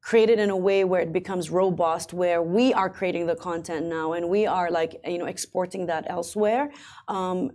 created 0.02 0.40
in 0.40 0.50
a 0.50 0.58
way 0.58 0.84
where 0.84 1.02
it 1.02 1.14
becomes 1.14 1.50
robust 1.52 2.12
where 2.12 2.42
we 2.42 2.74
are 2.74 2.90
creating 2.90 3.28
the 3.28 3.36
content 3.36 3.86
now 3.86 4.14
and 4.14 4.28
we 4.28 4.48
are 4.48 4.72
like 4.72 5.00
you 5.06 5.20
know 5.20 5.26
exporting 5.26 5.86
that 5.86 6.06
elsewhere 6.10 6.72
um, 7.08 7.52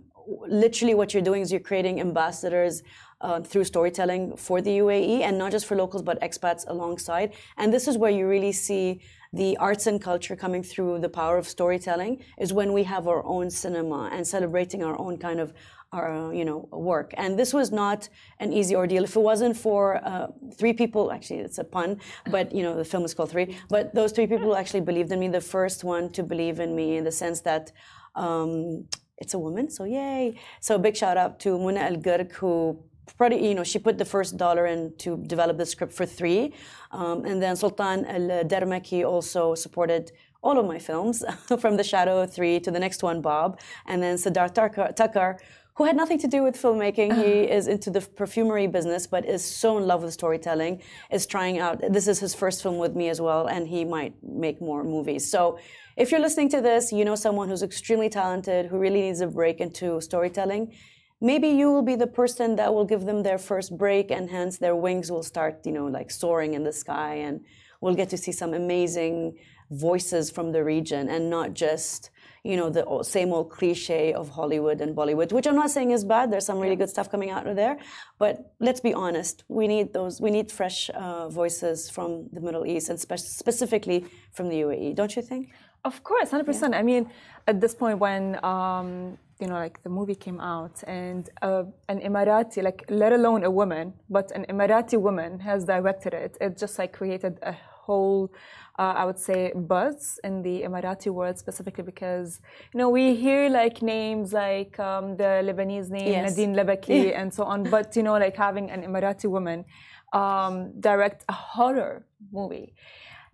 literally 0.47 0.93
what 0.93 1.13
you're 1.13 1.23
doing 1.23 1.41
is 1.41 1.51
you're 1.51 1.59
creating 1.59 1.99
ambassadors 1.99 2.83
uh, 3.21 3.41
through 3.41 3.63
storytelling 3.63 4.35
for 4.37 4.61
the 4.61 4.77
UAE 4.77 5.21
and 5.21 5.37
not 5.37 5.51
just 5.51 5.65
for 5.65 5.75
locals 5.75 6.03
but 6.03 6.19
expats 6.21 6.63
alongside. 6.67 7.33
And 7.57 7.73
this 7.73 7.87
is 7.87 7.97
where 7.97 8.11
you 8.11 8.27
really 8.27 8.51
see 8.51 9.01
the 9.33 9.57
arts 9.57 9.87
and 9.87 10.01
culture 10.01 10.35
coming 10.35 10.63
through 10.63 10.99
the 10.99 11.09
power 11.09 11.37
of 11.37 11.47
storytelling 11.47 12.23
is 12.39 12.53
when 12.53 12.73
we 12.73 12.83
have 12.83 13.07
our 13.07 13.25
own 13.25 13.49
cinema 13.49 14.09
and 14.13 14.25
celebrating 14.25 14.83
our 14.83 14.97
own 14.99 15.17
kind 15.17 15.39
of 15.39 15.53
our 15.93 16.33
you 16.33 16.43
know 16.43 16.67
work. 16.71 17.13
And 17.17 17.39
this 17.39 17.53
was 17.53 17.71
not 17.71 18.09
an 18.39 18.51
easy 18.51 18.75
ordeal. 18.75 19.03
If 19.05 19.15
it 19.15 19.21
wasn't 19.21 19.55
for 19.55 20.05
uh, 20.05 20.27
three 20.57 20.73
people 20.73 21.11
actually 21.11 21.39
it's 21.39 21.57
a 21.57 21.63
pun 21.63 21.99
but 22.29 22.53
you 22.53 22.63
know 22.63 22.75
the 22.75 22.85
film 22.85 23.03
is 23.05 23.13
called 23.13 23.31
three 23.31 23.57
but 23.69 23.93
those 23.95 24.11
three 24.11 24.27
people 24.27 24.55
actually 24.55 24.81
believed 24.81 25.11
in 25.11 25.19
me 25.19 25.27
the 25.29 25.41
first 25.41 25.83
one 25.83 26.11
to 26.11 26.23
believe 26.23 26.59
in 26.59 26.75
me 26.75 26.97
in 26.97 27.03
the 27.03 27.11
sense 27.11 27.41
that 27.41 27.71
um, 28.15 28.85
it's 29.17 29.33
a 29.33 29.39
woman 29.39 29.69
so 29.69 29.83
yay. 29.85 30.39
So 30.59 30.77
big 30.77 30.95
shout 30.95 31.17
out 31.17 31.39
to 31.41 31.57
Muna 31.57 31.79
Al 31.79 31.97
Gurg 31.97 32.33
who 32.33 32.83
pretty, 33.15 33.37
you 33.37 33.55
know, 33.55 33.63
she 33.63 33.79
put 33.79 33.97
the 33.97 34.05
first 34.05 34.37
dollar 34.37 34.65
in 34.65 34.93
to 34.97 35.17
develop 35.17 35.57
the 35.57 35.65
script 35.65 35.93
for 35.93 36.05
three. 36.05 36.53
Um, 36.91 37.25
and 37.25 37.41
then 37.41 37.55
Sultan 37.55 38.05
Al 38.05 38.43
Dermaki 38.45 39.05
also 39.05 39.55
supported 39.55 40.11
all 40.41 40.59
of 40.59 40.65
my 40.65 40.79
films 40.79 41.23
from 41.59 41.77
The 41.77 41.83
Shadow 41.83 42.25
3 42.25 42.59
to 42.61 42.71
the 42.71 42.79
next 42.79 43.03
one, 43.03 43.21
Baab. 43.21 43.59
And 43.85 44.01
then 44.01 44.17
Siddharth 44.17 44.53
Tucker, 44.95 45.37
who 45.75 45.83
had 45.83 45.95
nothing 45.95 46.17
to 46.19 46.27
do 46.27 46.43
with 46.43 46.55
filmmaking. 46.55 47.15
He 47.23 47.51
is 47.57 47.67
into 47.67 47.91
the 47.91 48.01
perfumery 48.01 48.65
business, 48.67 49.05
but 49.05 49.25
is 49.25 49.45
so 49.45 49.77
in 49.77 49.85
love 49.85 50.03
with 50.03 50.13
storytelling, 50.13 50.81
is 51.11 51.27
trying 51.27 51.59
out, 51.59 51.81
this 51.91 52.07
is 52.07 52.19
his 52.19 52.33
first 52.33 52.63
film 52.63 52.77
with 52.77 52.95
me 52.95 53.09
as 53.09 53.21
well, 53.21 53.47
and 53.47 53.67
he 53.67 53.85
might 53.85 54.13
make 54.23 54.59
more 54.59 54.83
movies. 54.83 55.29
So 55.29 55.59
if 55.95 56.11
you're 56.11 56.19
listening 56.19 56.49
to 56.49 56.61
this, 56.61 56.91
you 56.91 57.05
know 57.05 57.15
someone 57.15 57.47
who's 57.47 57.61
extremely 57.61 58.09
talented, 58.09 58.67
who 58.67 58.79
really 58.79 59.01
needs 59.01 59.21
a 59.21 59.27
break 59.27 59.59
into 59.59 60.01
storytelling 60.01 60.73
maybe 61.19 61.47
you 61.47 61.71
will 61.71 61.81
be 61.81 61.95
the 61.95 62.07
person 62.07 62.55
that 62.55 62.73
will 62.73 62.85
give 62.85 63.05
them 63.05 63.23
their 63.23 63.37
first 63.37 63.77
break 63.77 64.11
and 64.11 64.29
hence 64.29 64.57
their 64.57 64.75
wings 64.75 65.11
will 65.11 65.23
start 65.23 65.65
you 65.65 65.71
know 65.71 65.87
like 65.87 66.11
soaring 66.11 66.53
in 66.53 66.63
the 66.63 66.73
sky 66.73 67.15
and 67.15 67.41
we'll 67.81 67.95
get 67.95 68.09
to 68.09 68.17
see 68.17 68.31
some 68.31 68.53
amazing 68.53 69.37
voices 69.71 70.31
from 70.31 70.51
the 70.51 70.63
region 70.63 71.09
and 71.09 71.29
not 71.29 71.53
just 71.53 72.11
you 72.43 72.55
know 72.55 72.69
the 72.69 72.85
same 73.03 73.33
old 73.33 73.49
cliche 73.49 74.13
of 74.13 74.29
hollywood 74.29 74.79
and 74.79 74.95
bollywood 74.95 75.31
which 75.33 75.47
i'm 75.47 75.55
not 75.55 75.69
saying 75.69 75.91
is 75.91 76.05
bad. 76.05 76.31
There's 76.31 76.45
some 76.45 76.59
really 76.59 76.75
good 76.75 76.89
stuff 76.89 77.11
coming 77.11 77.31
out 77.31 77.45
of 77.47 77.55
there. 77.55 77.77
But 78.19 78.53
let's 78.59 78.79
be 78.79 78.93
honest 78.93 79.43
we 79.47 79.67
need 79.67 79.93
those 79.93 80.21
we 80.21 80.31
need 80.31 80.51
fresh 80.51 80.89
uh, 80.91 81.27
voices 81.29 81.89
from 81.89 82.29
the 82.31 82.39
middle 82.39 82.65
east 82.65 82.89
and 82.89 82.99
spe- 82.99 83.17
specifically 83.17 84.05
from 84.31 84.49
the 84.49 84.61
uae 84.61 84.95
don't 84.95 85.15
you 85.15 85.21
think? 85.21 85.49
Of 85.83 86.03
course 86.03 86.29
100% 86.31 86.71
yeah. 86.71 86.77
i 86.77 86.83
mean 86.83 87.09
at 87.47 87.59
this 87.59 87.73
point 87.75 87.99
when 87.99 88.43
um, 88.43 89.17
you 89.39 89.47
know, 89.47 89.55
like 89.55 89.81
the 89.83 89.89
movie 89.89 90.15
came 90.15 90.39
out 90.39 90.83
and 90.87 91.29
uh, 91.41 91.63
an 91.89 91.99
Emirati, 92.01 92.63
like 92.63 92.85
let 92.89 93.13
alone 93.13 93.43
a 93.43 93.51
woman, 93.51 93.93
but 94.09 94.31
an 94.31 94.45
Emirati 94.49 94.99
woman 94.99 95.39
has 95.39 95.63
directed 95.63 96.13
it. 96.13 96.37
It 96.41 96.57
just 96.57 96.79
like 96.79 96.93
created 96.93 97.37
a 97.43 97.53
whole, 97.53 98.31
uh, 98.79 98.93
I 99.01 99.05
would 99.05 99.19
say, 99.19 99.51
buzz 99.55 100.19
in 100.23 100.41
the 100.41 100.63
Emirati 100.63 101.11
world 101.11 101.37
specifically 101.37 101.83
because, 101.83 102.41
you 102.73 102.77
know, 102.79 102.89
we 102.89 103.15
hear 103.15 103.49
like 103.49 103.81
names 103.81 104.33
like 104.33 104.79
um, 104.79 105.17
the 105.17 105.31
Lebanese 105.47 105.89
name, 105.89 106.07
yes. 106.07 106.35
Nadine 106.35 106.55
Labaki 106.55 107.15
and 107.15 107.33
so 107.33 107.43
on, 107.43 107.63
but, 107.63 107.95
you 107.95 108.03
know, 108.03 108.13
like 108.13 108.35
having 108.35 108.69
an 108.71 108.81
Emirati 108.81 109.29
woman 109.29 109.65
um, 110.13 110.79
direct 110.79 111.23
a 111.29 111.33
horror 111.33 112.05
movie. 112.31 112.73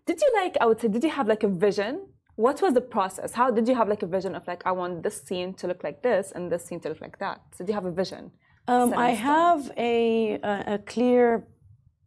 Did 0.05 0.19
you 0.21 0.31
like, 0.35 0.57
I 0.59 0.65
would 0.65 0.81
say, 0.81 0.89
did 0.89 1.03
you 1.03 1.09
have 1.09 1.27
like 1.27 1.43
a 1.43 1.47
vision 1.47 2.07
what 2.35 2.61
was 2.61 2.73
the 2.73 2.81
process? 2.81 3.33
How 3.33 3.51
did 3.51 3.67
you 3.67 3.75
have 3.75 3.87
like 3.87 4.03
a 4.03 4.07
vision 4.07 4.35
of 4.35 4.47
like 4.47 4.63
I 4.65 4.71
want 4.71 5.03
this 5.03 5.21
scene 5.21 5.53
to 5.55 5.67
look 5.67 5.83
like 5.83 6.01
this 6.01 6.31
and 6.31 6.51
this 6.51 6.65
scene 6.65 6.79
to 6.81 6.89
look 6.89 7.01
like 7.01 7.19
that? 7.19 7.41
So 7.55 7.63
do 7.63 7.71
you 7.71 7.75
have 7.75 7.85
a 7.85 7.91
vision? 7.91 8.31
Um, 8.67 8.93
I 8.93 9.09
have 9.09 9.71
a, 9.77 10.39
a, 10.41 10.75
a 10.75 10.77
clear 10.79 11.45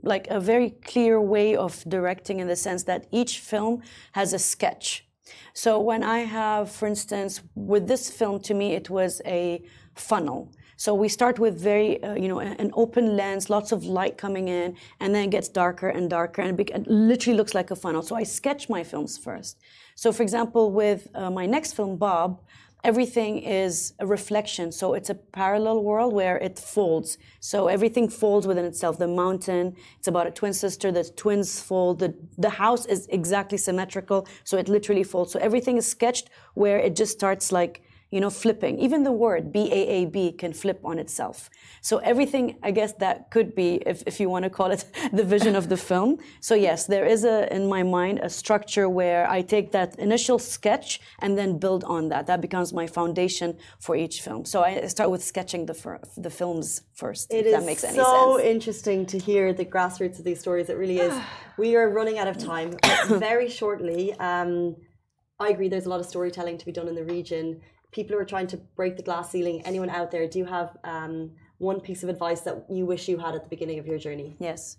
like 0.03 0.27
a 0.29 0.41
very 0.41 0.71
clear 0.71 1.21
way 1.21 1.57
of 1.57 1.83
directing 1.89 2.41
in 2.41 2.47
the 2.47 2.57
sense 2.57 2.85
that 2.85 3.07
each 3.11 3.41
film 3.41 3.83
has 4.12 4.33
a 4.33 4.39
sketch. 4.39 5.07
So 5.53 5.81
when 5.81 6.03
I 6.03 6.21
have, 6.21 6.71
for 6.71 6.87
instance, 6.87 7.43
with 7.55 7.89
this 7.89 8.11
film, 8.11 8.41
to 8.43 8.55
me, 8.55 8.75
it 8.75 8.89
was 8.89 9.21
a 9.27 9.65
funnel. 9.95 10.53
So 10.77 10.95
we 10.95 11.09
start 11.09 11.39
with 11.39 11.59
very, 11.59 12.03
uh, 12.03 12.15
you 12.15 12.29
know, 12.29 12.41
an 12.41 12.71
open 12.75 13.17
lens, 13.17 13.49
lots 13.49 13.73
of 13.73 13.85
light 13.85 14.19
coming 14.19 14.49
in, 14.49 14.77
and 15.01 15.15
then 15.15 15.25
it 15.25 15.31
gets 15.31 15.49
darker 15.49 15.89
and 15.89 16.09
darker, 16.11 16.43
and 16.43 16.61
it 16.61 16.87
literally 16.87 17.37
looks 17.37 17.55
like 17.55 17.71
a 17.71 17.77
funnel. 17.77 18.03
So 18.03 18.15
I 18.15 18.25
sketch 18.25 18.69
my 18.69 18.85
films 18.85 19.17
first. 19.17 19.59
So, 19.97 20.13
for 20.13 20.23
example, 20.23 20.71
with 20.71 21.09
uh, 21.15 21.31
my 21.31 21.47
next 21.47 21.73
film, 21.73 21.97
Baab, 21.97 22.39
everything 22.85 23.39
is 23.39 23.95
a 23.99 24.07
reflection. 24.07 24.71
So 24.71 24.95
it's 24.95 25.11
a 25.11 25.15
parallel 25.15 25.83
world 25.83 26.13
where 26.13 26.37
it 26.37 26.57
folds. 26.59 27.19
So 27.41 27.67
everything 27.67 28.09
folds 28.09 28.47
within 28.47 28.65
itself. 28.65 28.99
The 28.99 29.09
mountain, 29.09 29.75
it's 29.99 30.07
about 30.07 30.27
a 30.29 30.31
twin 30.31 30.53
sister. 30.53 30.93
The 30.93 31.03
twins 31.03 31.61
fold. 31.61 31.99
The, 31.99 32.15
the 32.39 32.51
house 32.51 32.87
is 32.87 33.09
exactly 33.09 33.59
symmetrical. 33.59 34.29
So 34.45 34.57
it 34.57 34.69
literally 34.69 35.03
folds. 35.03 35.33
So 35.33 35.41
everything 35.41 35.79
is 35.79 35.87
sketched 35.89 36.31
where 36.55 36.79
it 36.79 36.95
just 36.95 37.13
starts 37.13 37.51
like 37.51 37.83
you 38.17 38.23
know, 38.23 38.31
flipping. 38.31 38.79
Even 38.87 39.03
the 39.03 39.13
word 39.13 39.53
B-A-A-B 39.53 40.33
can 40.43 40.55
flip 40.55 40.81
on 40.91 40.99
itself. 40.99 41.51
So 41.83 41.99
everything, 41.99 42.45
I 42.63 42.71
guess 42.71 42.93
that 43.05 43.31
could 43.31 43.55
be, 43.55 43.71
if, 43.85 44.03
if 44.07 44.19
you 44.21 44.31
want 44.31 44.45
to 44.45 44.51
call 44.59 44.71
it 44.71 44.83
the 45.13 45.23
vision 45.23 45.55
of 45.55 45.69
the 45.69 45.77
film. 45.77 46.17
So 46.41 46.55
yes, 46.55 46.87
there 46.87 47.05
is 47.05 47.25
a, 47.25 47.37
in 47.55 47.69
my 47.69 47.83
mind, 47.83 48.21
a 48.23 48.31
structure 48.31 48.89
where 48.89 49.23
I 49.31 49.43
take 49.43 49.71
that 49.73 49.99
initial 49.99 50.39
sketch 50.39 50.99
and 51.21 51.37
then 51.37 51.59
build 51.59 51.85
on 51.85 52.09
that. 52.09 52.27
That 52.27 52.41
becomes 52.41 52.73
my 52.73 52.87
foundation 52.87 53.59
for 53.81 53.95
each 53.95 54.23
film. 54.23 54.47
So 54.47 54.63
I 54.63 54.87
start 54.87 55.11
with 55.11 55.23
sketching 55.23 55.67
the, 55.67 55.77
the 56.17 56.31
films 56.31 56.81
first, 56.95 57.31
it 57.31 57.45
if 57.45 57.53
that 57.53 57.67
makes 57.67 57.85
any 57.85 57.97
so 57.97 58.05
sense. 58.05 58.15
so 58.15 58.41
interesting 58.41 59.05
to 59.13 59.19
hear 59.19 59.53
the 59.53 59.67
grassroots 59.67 60.19
of 60.19 60.25
these 60.25 60.41
stories. 60.41 60.71
It 60.71 60.79
really 60.79 61.01
is. 61.01 61.15
we 61.59 61.77
are 61.77 61.91
running 61.91 62.17
out 62.17 62.29
of 62.29 62.39
time 62.39 62.71
very 63.09 63.51
shortly. 63.51 64.15
Um, 64.15 64.77
I 65.39 65.49
agree 65.51 65.69
there's 65.69 65.85
a 65.85 65.91
lot 65.91 66.01
of 66.01 66.07
storytelling 66.07 66.57
to 66.57 66.65
be 66.65 66.73
done 66.73 66.89
in 66.89 66.95
the 66.95 67.05
region 67.05 67.61
people 67.92 68.14
who 68.14 68.22
are 68.22 68.27
trying 68.27 68.46
to 68.49 68.57
break 68.77 68.96
the 68.96 69.03
glass 69.03 69.31
ceiling, 69.31 69.62
anyone 69.64 69.90
out 69.90 70.11
there, 70.11 70.27
do 70.29 70.38
you 70.38 70.44
have 70.46 70.77
um, 70.85 71.31
one 71.59 71.81
piece 71.81 72.03
of 72.03 72.09
advice 72.09 72.40
that 72.42 72.66
you 72.70 72.87
wish 72.87 73.09
you 73.09 73.18
had 73.18 73.35
at 73.35 73.42
the 73.42 73.49
beginning 73.49 73.79
of 73.79 73.87
your 73.87 73.99
journey? 73.99 74.37
Yes. 74.38 74.77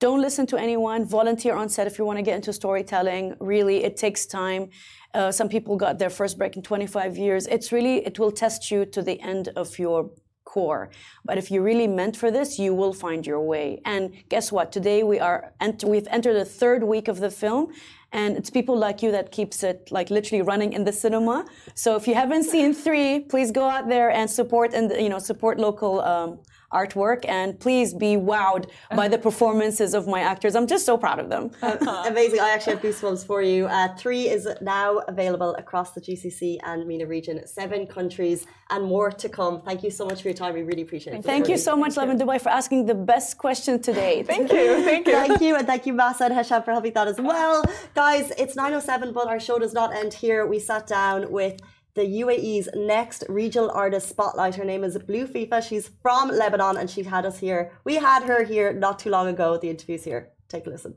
Don't 0.00 0.20
listen 0.20 0.46
to 0.46 0.56
anyone. 0.56 1.04
Volunteer 1.04 1.54
on 1.54 1.68
set 1.68 1.86
if 1.86 1.96
you 1.96 2.04
want 2.04 2.18
to 2.18 2.24
get 2.24 2.34
into 2.34 2.52
storytelling. 2.52 3.36
Really, 3.38 3.84
it 3.84 3.96
takes 3.96 4.26
time. 4.26 4.70
Uh, 5.14 5.30
some 5.30 5.48
people 5.48 5.76
got 5.76 6.00
their 6.00 6.10
first 6.10 6.38
break 6.38 6.56
in 6.56 6.62
25 6.62 7.16
years. 7.16 7.46
It's 7.46 7.70
really, 7.70 8.04
it 8.04 8.18
will 8.18 8.32
test 8.32 8.70
you 8.70 8.84
to 8.86 9.00
the 9.00 9.20
end 9.20 9.50
of 9.54 9.78
your 9.78 10.10
core. 10.44 10.90
But 11.24 11.38
if 11.38 11.50
you're 11.50 11.62
really 11.62 11.86
meant 11.86 12.16
for 12.16 12.30
this, 12.30 12.58
you 12.58 12.74
will 12.74 12.92
find 12.92 13.26
your 13.26 13.40
way. 13.40 13.80
And 13.84 14.12
guess 14.28 14.50
what? 14.50 14.72
Today 14.72 15.02
we 15.02 15.20
are 15.20 15.52
ent- 15.60 15.84
we've 15.84 16.08
entered 16.10 16.34
the 16.34 16.44
third 16.44 16.82
week 16.82 17.06
of 17.08 17.20
the 17.20 17.30
film, 17.30 17.72
and 18.12 18.36
it's 18.36 18.50
people 18.50 18.76
like 18.76 19.02
you 19.02 19.10
that 19.12 19.32
keeps 19.32 19.62
it 19.62 19.88
like 19.90 20.10
literally 20.10 20.42
running 20.42 20.72
in 20.72 20.84
the 20.84 20.92
cinema. 20.92 21.44
So 21.74 21.96
if 21.96 22.06
you 22.06 22.14
haven't 22.14 22.44
seen 22.44 22.74
three, 22.74 23.20
please 23.20 23.50
go 23.50 23.64
out 23.68 23.88
there 23.88 24.10
and 24.10 24.30
support 24.30 24.74
and 24.74 24.90
you 24.92 25.08
know 25.08 25.18
support 25.18 25.58
local 25.58 26.00
um, 26.00 26.38
artwork 26.72 27.24
and 27.28 27.58
please 27.58 27.94
be 27.94 28.16
wowed 28.16 28.68
by 28.94 29.08
the 29.08 29.18
performances 29.18 29.94
of 29.94 30.06
my 30.06 30.20
actors. 30.20 30.54
I'm 30.54 30.66
just 30.66 30.84
so 30.86 30.96
proud 30.96 31.18
of 31.18 31.28
them. 31.28 31.50
uh, 31.62 32.04
amazing. 32.08 32.40
I 32.40 32.50
actually 32.50 32.74
have 32.74 32.82
goosebumps 32.82 33.26
for 33.26 33.42
you. 33.42 33.66
Uh, 33.66 33.94
three 33.96 34.28
is 34.28 34.48
now 34.60 34.98
available 35.08 35.54
across 35.56 35.92
the 35.92 36.00
GCC 36.00 36.58
and 36.64 36.86
MENA 36.86 37.06
region, 37.06 37.46
seven 37.46 37.86
countries 37.86 38.46
and 38.70 38.84
more 38.84 39.10
to 39.10 39.28
come. 39.28 39.62
Thank 39.62 39.82
you 39.82 39.90
so 39.90 40.04
much 40.06 40.22
for 40.22 40.28
your 40.28 40.34
time. 40.34 40.54
We 40.54 40.62
really 40.62 40.82
appreciate 40.82 41.14
it. 41.16 41.24
Thank 41.24 41.48
you 41.48 41.58
so 41.58 41.76
much, 41.76 41.96
Lovin 41.96 42.18
Dubai, 42.18 42.40
for 42.40 42.48
asking 42.48 42.86
the 42.86 42.94
best 42.94 43.38
question 43.38 43.80
today. 43.80 44.22
thank 44.32 44.50
you. 44.52 44.82
Thank 44.82 45.06
you. 45.06 45.12
thank 45.12 45.40
you. 45.40 45.56
And 45.56 45.66
thank 45.66 45.86
you, 45.86 45.92
Masa 45.92 46.22
and 46.22 46.34
Hesham, 46.34 46.64
for 46.64 46.72
helping 46.72 46.92
that 46.94 47.08
as 47.08 47.20
well. 47.20 47.64
Guys, 47.94 48.32
it's 48.38 48.56
9.07, 48.56 49.12
but 49.12 49.28
our 49.28 49.40
show 49.40 49.58
does 49.58 49.72
not 49.72 49.94
end 49.94 50.14
here. 50.14 50.46
We 50.46 50.58
sat 50.58 50.86
down 50.86 51.30
with 51.30 51.60
the 51.94 52.02
UAE's 52.22 52.68
next 52.74 53.24
regional 53.28 53.70
artist 53.70 54.08
spotlight. 54.08 54.54
Her 54.54 54.64
name 54.64 54.82
is 54.82 54.96
Blu 54.98 55.26
Fiefe. 55.26 55.62
She's 55.68 55.90
from 56.00 56.30
Lebanon 56.30 56.78
and 56.78 56.88
she 56.88 57.02
had 57.02 57.26
us 57.26 57.38
here. 57.38 57.72
We 57.84 57.96
had 57.96 58.22
her 58.22 58.44
here 58.44 58.72
not 58.72 58.98
too 58.98 59.10
long 59.10 59.28
ago. 59.28 59.58
The 59.58 59.68
interview's 59.68 60.04
here. 60.04 60.30
Take 60.48 60.66
a 60.66 60.70
listen. 60.70 60.94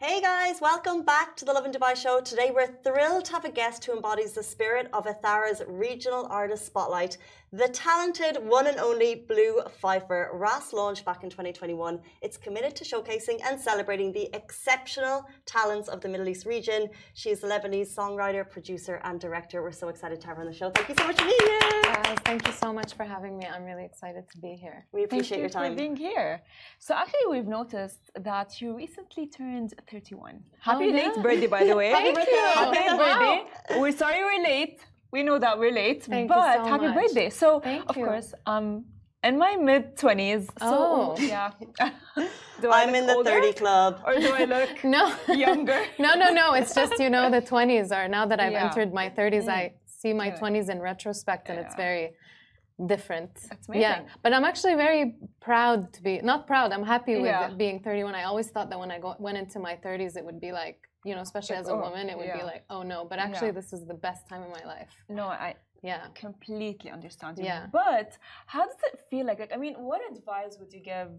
Hey 0.00 0.20
guys, 0.20 0.60
welcome 0.60 1.04
back 1.04 1.34
to 1.38 1.44
the 1.44 1.52
Lovin 1.52 1.72
Dubai 1.72 1.96
show. 1.96 2.20
Today 2.20 2.52
we're 2.54 2.72
thrilled 2.84 3.24
to 3.24 3.32
have 3.32 3.44
a 3.44 3.50
guest 3.50 3.84
who 3.84 3.96
embodies 3.96 4.32
the 4.32 4.44
spirit 4.44 4.88
of 4.92 5.06
Ithara's 5.06 5.60
regional 5.66 6.26
artist 6.30 6.66
spotlight, 6.66 7.18
the 7.52 7.68
talented 7.68 8.36
one 8.46 8.66
and 8.66 8.78
only 8.78 9.14
Blu 9.26 9.62
Fiefe. 9.82 10.28
RAS 10.32 10.72
launched 10.72 11.04
back 11.04 11.24
in 11.24 11.30
2021. 11.30 11.98
It's 12.20 12.36
committed 12.36 12.76
to 12.76 12.84
showcasing 12.84 13.40
and 13.44 13.58
celebrating 13.58 14.12
the 14.12 14.28
exceptional 14.34 15.24
talents 15.46 15.88
of 15.88 16.00
the 16.02 16.08
Middle 16.08 16.28
East 16.28 16.44
region. 16.44 16.88
She 17.14 17.30
is 17.30 17.42
a 17.44 17.46
Lebanese 17.48 17.94
songwriter, 17.94 18.48
producer, 18.48 19.00
and 19.04 19.18
director. 19.18 19.62
We're 19.62 19.72
so 19.72 19.88
excited 19.88 20.20
to 20.20 20.26
have 20.26 20.36
her 20.36 20.42
on 20.42 20.48
the 20.48 20.54
show. 20.54 20.70
Thank 20.70 20.90
you 20.90 20.94
so 20.98 21.06
much 21.06 21.18
for 21.18 21.24
being 21.26 21.38
here. 21.40 21.82
Guys, 21.84 22.18
thank 22.26 22.46
you 22.46 22.52
so 22.52 22.72
much 22.72 22.92
for 22.94 23.04
having 23.04 23.38
me. 23.38 23.46
I'm 23.46 23.64
really 23.64 23.84
excited 23.84 24.24
to 24.30 24.38
be 24.38 24.52
here. 24.54 24.86
We 24.92 25.04
appreciate 25.04 25.28
Thank 25.28 25.36
you 25.38 25.42
your 25.42 25.48
time. 25.48 25.72
for 25.72 25.78
being 25.78 25.96
here. 25.96 26.42
So 26.78 26.94
actually, 26.94 27.26
we've 27.30 27.46
noticed 27.46 28.10
that 28.20 28.60
you 28.60 28.76
recently 28.76 29.26
turned 29.26 29.72
31. 29.90 30.42
Happy 30.60 30.84
oh, 30.84 30.86
yeah. 30.88 30.96
late 31.08 31.22
birthday, 31.22 31.46
by 31.46 31.64
the 31.64 31.74
way. 31.74 31.92
Thank 31.98 32.14
birthday. 32.14 32.32
you. 32.32 32.38
Happy 32.38 32.98
Wow. 32.98 32.98
birthday. 32.98 33.80
We're 33.80 33.92
sorry 33.96 34.22
we're 34.22 34.42
late. 34.42 34.80
We 35.10 35.22
know 35.22 35.38
that 35.38 35.58
we're 35.58 35.72
late, 35.72 36.04
Thank 36.04 36.30
you 36.30 36.36
but 36.36 36.54
so 36.64 36.64
happy 36.68 36.86
much. 36.86 36.94
birthday. 36.94 37.30
So, 37.30 37.60
Thank 37.60 37.88
of 37.88 37.96
you. 37.96 38.04
course, 38.04 38.34
um, 38.46 38.84
in 39.24 39.38
my 39.38 39.56
mid 39.56 39.96
20s. 39.96 40.46
So, 40.58 40.58
Oh. 40.60 41.16
yeah. 41.20 41.52
do 42.60 42.70
I 42.70 42.82
I'm 42.82 42.88
look 42.88 42.96
in 42.96 43.06
the 43.06 43.14
older, 43.14 43.30
30 43.30 43.52
club. 43.54 44.02
Or 44.06 44.14
do 44.16 44.30
I 44.32 44.44
look 44.44 44.84
No, 44.84 45.14
younger? 45.34 45.80
no, 45.98 46.14
no, 46.14 46.30
no. 46.30 46.52
It's 46.54 46.74
just 46.74 46.98
you 47.00 47.10
know 47.10 47.30
the 47.30 47.40
20s 47.42 47.90
are 47.90 48.06
now 48.08 48.26
that 48.26 48.38
I've 48.40 48.52
Yeah. 48.52 48.64
entered 48.66 48.92
my 48.92 49.08
30s, 49.08 49.48
I 49.48 49.74
see 49.86 50.12
my 50.12 50.26
Yeah. 50.28 50.38
20s 50.40 50.68
in 50.68 50.80
retrospect, 50.80 51.48
and 51.48 51.58
it's 51.58 51.74
very 51.74 52.12
different. 52.86 53.34
That's 53.48 53.66
Yeah, 53.72 54.02
but 54.22 54.32
I'm 54.32 54.44
actually 54.44 54.74
very 54.74 55.16
proud 55.40 55.92
to 55.94 56.02
be 56.02 56.20
not 56.22 56.46
proud. 56.46 56.72
I'm 56.72 56.84
happy 56.84 57.16
with 57.16 57.26
Yeah. 57.26 57.48
it 57.48 57.58
being 57.58 57.80
31. 57.80 58.14
I 58.14 58.24
always 58.24 58.50
thought 58.50 58.68
that 58.70 58.78
when 58.78 58.90
I 58.90 58.98
go, 59.00 59.16
went 59.18 59.38
into 59.38 59.58
my 59.58 59.74
30s, 59.76 60.16
it 60.16 60.24
would 60.24 60.40
be 60.40 60.52
like 60.52 60.87
you 61.04 61.14
know, 61.14 61.20
especially 61.20 61.56
Like, 61.56 61.64
as 61.64 61.68
a 61.68 61.72
oh, 61.72 61.80
woman, 61.80 62.08
it 62.08 62.16
would 62.18 62.32
be 62.32 62.42
like, 62.42 62.64
oh 62.70 62.82
no. 62.82 63.04
But 63.04 63.18
actually, 63.18 63.48
Yeah. 63.48 63.60
this 63.60 63.72
is 63.72 63.86
the 63.86 63.94
best 63.94 64.28
time 64.28 64.42
in 64.42 64.50
my 64.50 64.64
life. 64.64 64.90
No, 65.08 65.26
I 65.28 65.54
Yeah. 65.82 66.06
completely 66.14 66.90
understand 66.90 67.38
you. 67.38 67.44
Yeah. 67.44 67.66
But 67.72 68.18
how 68.46 68.64
does 68.66 68.80
it 68.92 68.98
feel 69.10 69.24
like? 69.26 69.38
Like, 69.38 69.52
I 69.54 69.56
mean, 69.56 69.74
what 69.74 70.00
advice 70.10 70.56
would 70.58 70.72
you 70.72 70.80
give 70.80 71.10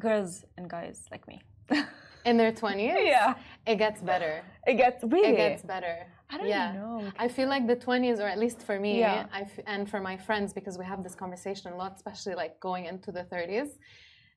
girls 0.00 0.44
and 0.56 0.68
guys 0.68 1.06
like 1.10 1.26
me? 1.28 1.40
In 2.24 2.36
their 2.36 2.52
20s, 2.52 3.04
yeah. 3.04 3.34
it 3.66 3.76
gets 3.76 4.00
better. 4.00 4.42
It 4.64 4.74
gets 4.74 5.02
really. 5.02 5.30
It 5.30 5.36
gets 5.36 5.62
better. 5.62 6.06
I 6.30 6.38
don't 6.38 6.48
yeah. 6.48 6.72
know. 6.72 7.10
I 7.18 7.26
feel 7.26 7.48
like 7.48 7.66
the 7.66 7.74
20s, 7.76 8.18
or 8.20 8.28
at 8.34 8.38
least 8.38 8.62
for 8.62 8.78
me, 8.78 9.00
Yeah. 9.00 9.26
I 9.32 9.40
f- 9.42 9.58
and 9.66 9.90
for 9.90 10.00
my 10.00 10.16
friends, 10.16 10.52
because 10.52 10.78
we 10.78 10.84
have 10.84 11.02
this 11.02 11.16
conversation 11.16 11.72
a 11.72 11.76
lot, 11.76 11.92
especially 11.96 12.34
like 12.36 12.60
going 12.60 12.84
into 12.86 13.10
the 13.10 13.24
30s, 13.24 13.70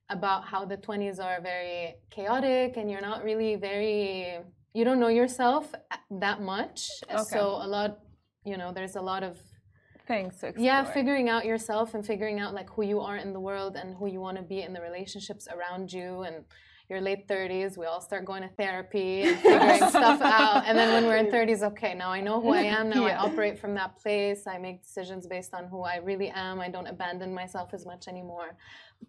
about 0.09 0.45
how 0.45 0.65
the 0.65 0.77
20s 0.77 1.19
are 1.23 1.41
very 1.41 1.95
chaotic 2.11 2.77
and 2.77 2.89
you're 2.91 3.01
not 3.01 3.23
really 3.23 3.55
very, 3.55 4.39
you 4.73 4.83
don't 4.85 4.99
know 4.99 5.07
yourself 5.07 5.73
uh, 5.91 5.97
that 6.11 6.41
much. 6.41 6.89
Okay. 7.11 7.23
So 7.23 7.39
a 7.61 7.67
lot, 7.67 7.99
you 8.45 8.57
know, 8.57 8.71
there's 8.71 8.95
a 8.95 9.01
lot 9.01 9.23
of, 9.23 9.37
things 10.07 10.37
To 10.41 10.47
explore. 10.49 10.63
yeah, 10.63 10.83
figuring 10.83 11.29
out 11.29 11.45
yourself 11.45 11.95
and 11.95 12.05
figuring 12.05 12.39
out 12.39 12.53
like 12.53 12.69
who 12.69 12.83
you 12.83 12.99
are 12.99 13.17
in 13.17 13.33
the 13.33 13.39
world 13.39 13.75
and 13.75 13.95
who 13.95 14.05
you 14.07 14.19
want 14.19 14.37
to 14.37 14.43
be 14.43 14.61
in 14.61 14.71
the 14.71 14.79
relationships 14.79 15.47
around 15.47 15.91
you 15.91 16.21
and 16.21 16.45
your 16.89 17.01
late 17.01 17.27
30s 17.27 17.75
we 17.75 17.87
all 17.87 17.99
start 17.99 18.23
going 18.25 18.43
to 18.43 18.49
therapy 18.49 19.23
and 19.23 19.39
figuring 19.47 19.77
stuff 19.89 20.21
out 20.21 20.63
and 20.67 20.77
then 20.77 20.93
when 20.93 21.05
we're 21.07 21.17
in 21.17 21.25
30s 21.31 21.63
okay 21.63 21.95
now 21.95 22.11
i 22.11 22.21
know 22.21 22.39
who 22.39 22.49
i 22.53 22.61
am 22.61 22.87
now 22.91 23.07
Yeah. 23.07 23.19
i 23.19 23.25
operate 23.25 23.57
from 23.57 23.73
that 23.73 23.97
place 23.97 24.45
i 24.45 24.59
make 24.59 24.83
decisions 24.83 25.25
based 25.25 25.55
on 25.55 25.65
who 25.65 25.81
i 25.81 25.95
really 25.95 26.29
am 26.29 26.59
i 26.59 26.69
don't 26.69 26.85
abandon 26.85 27.33
myself 27.33 27.73
as 27.73 27.87
much 27.87 28.07
anymore 28.07 28.55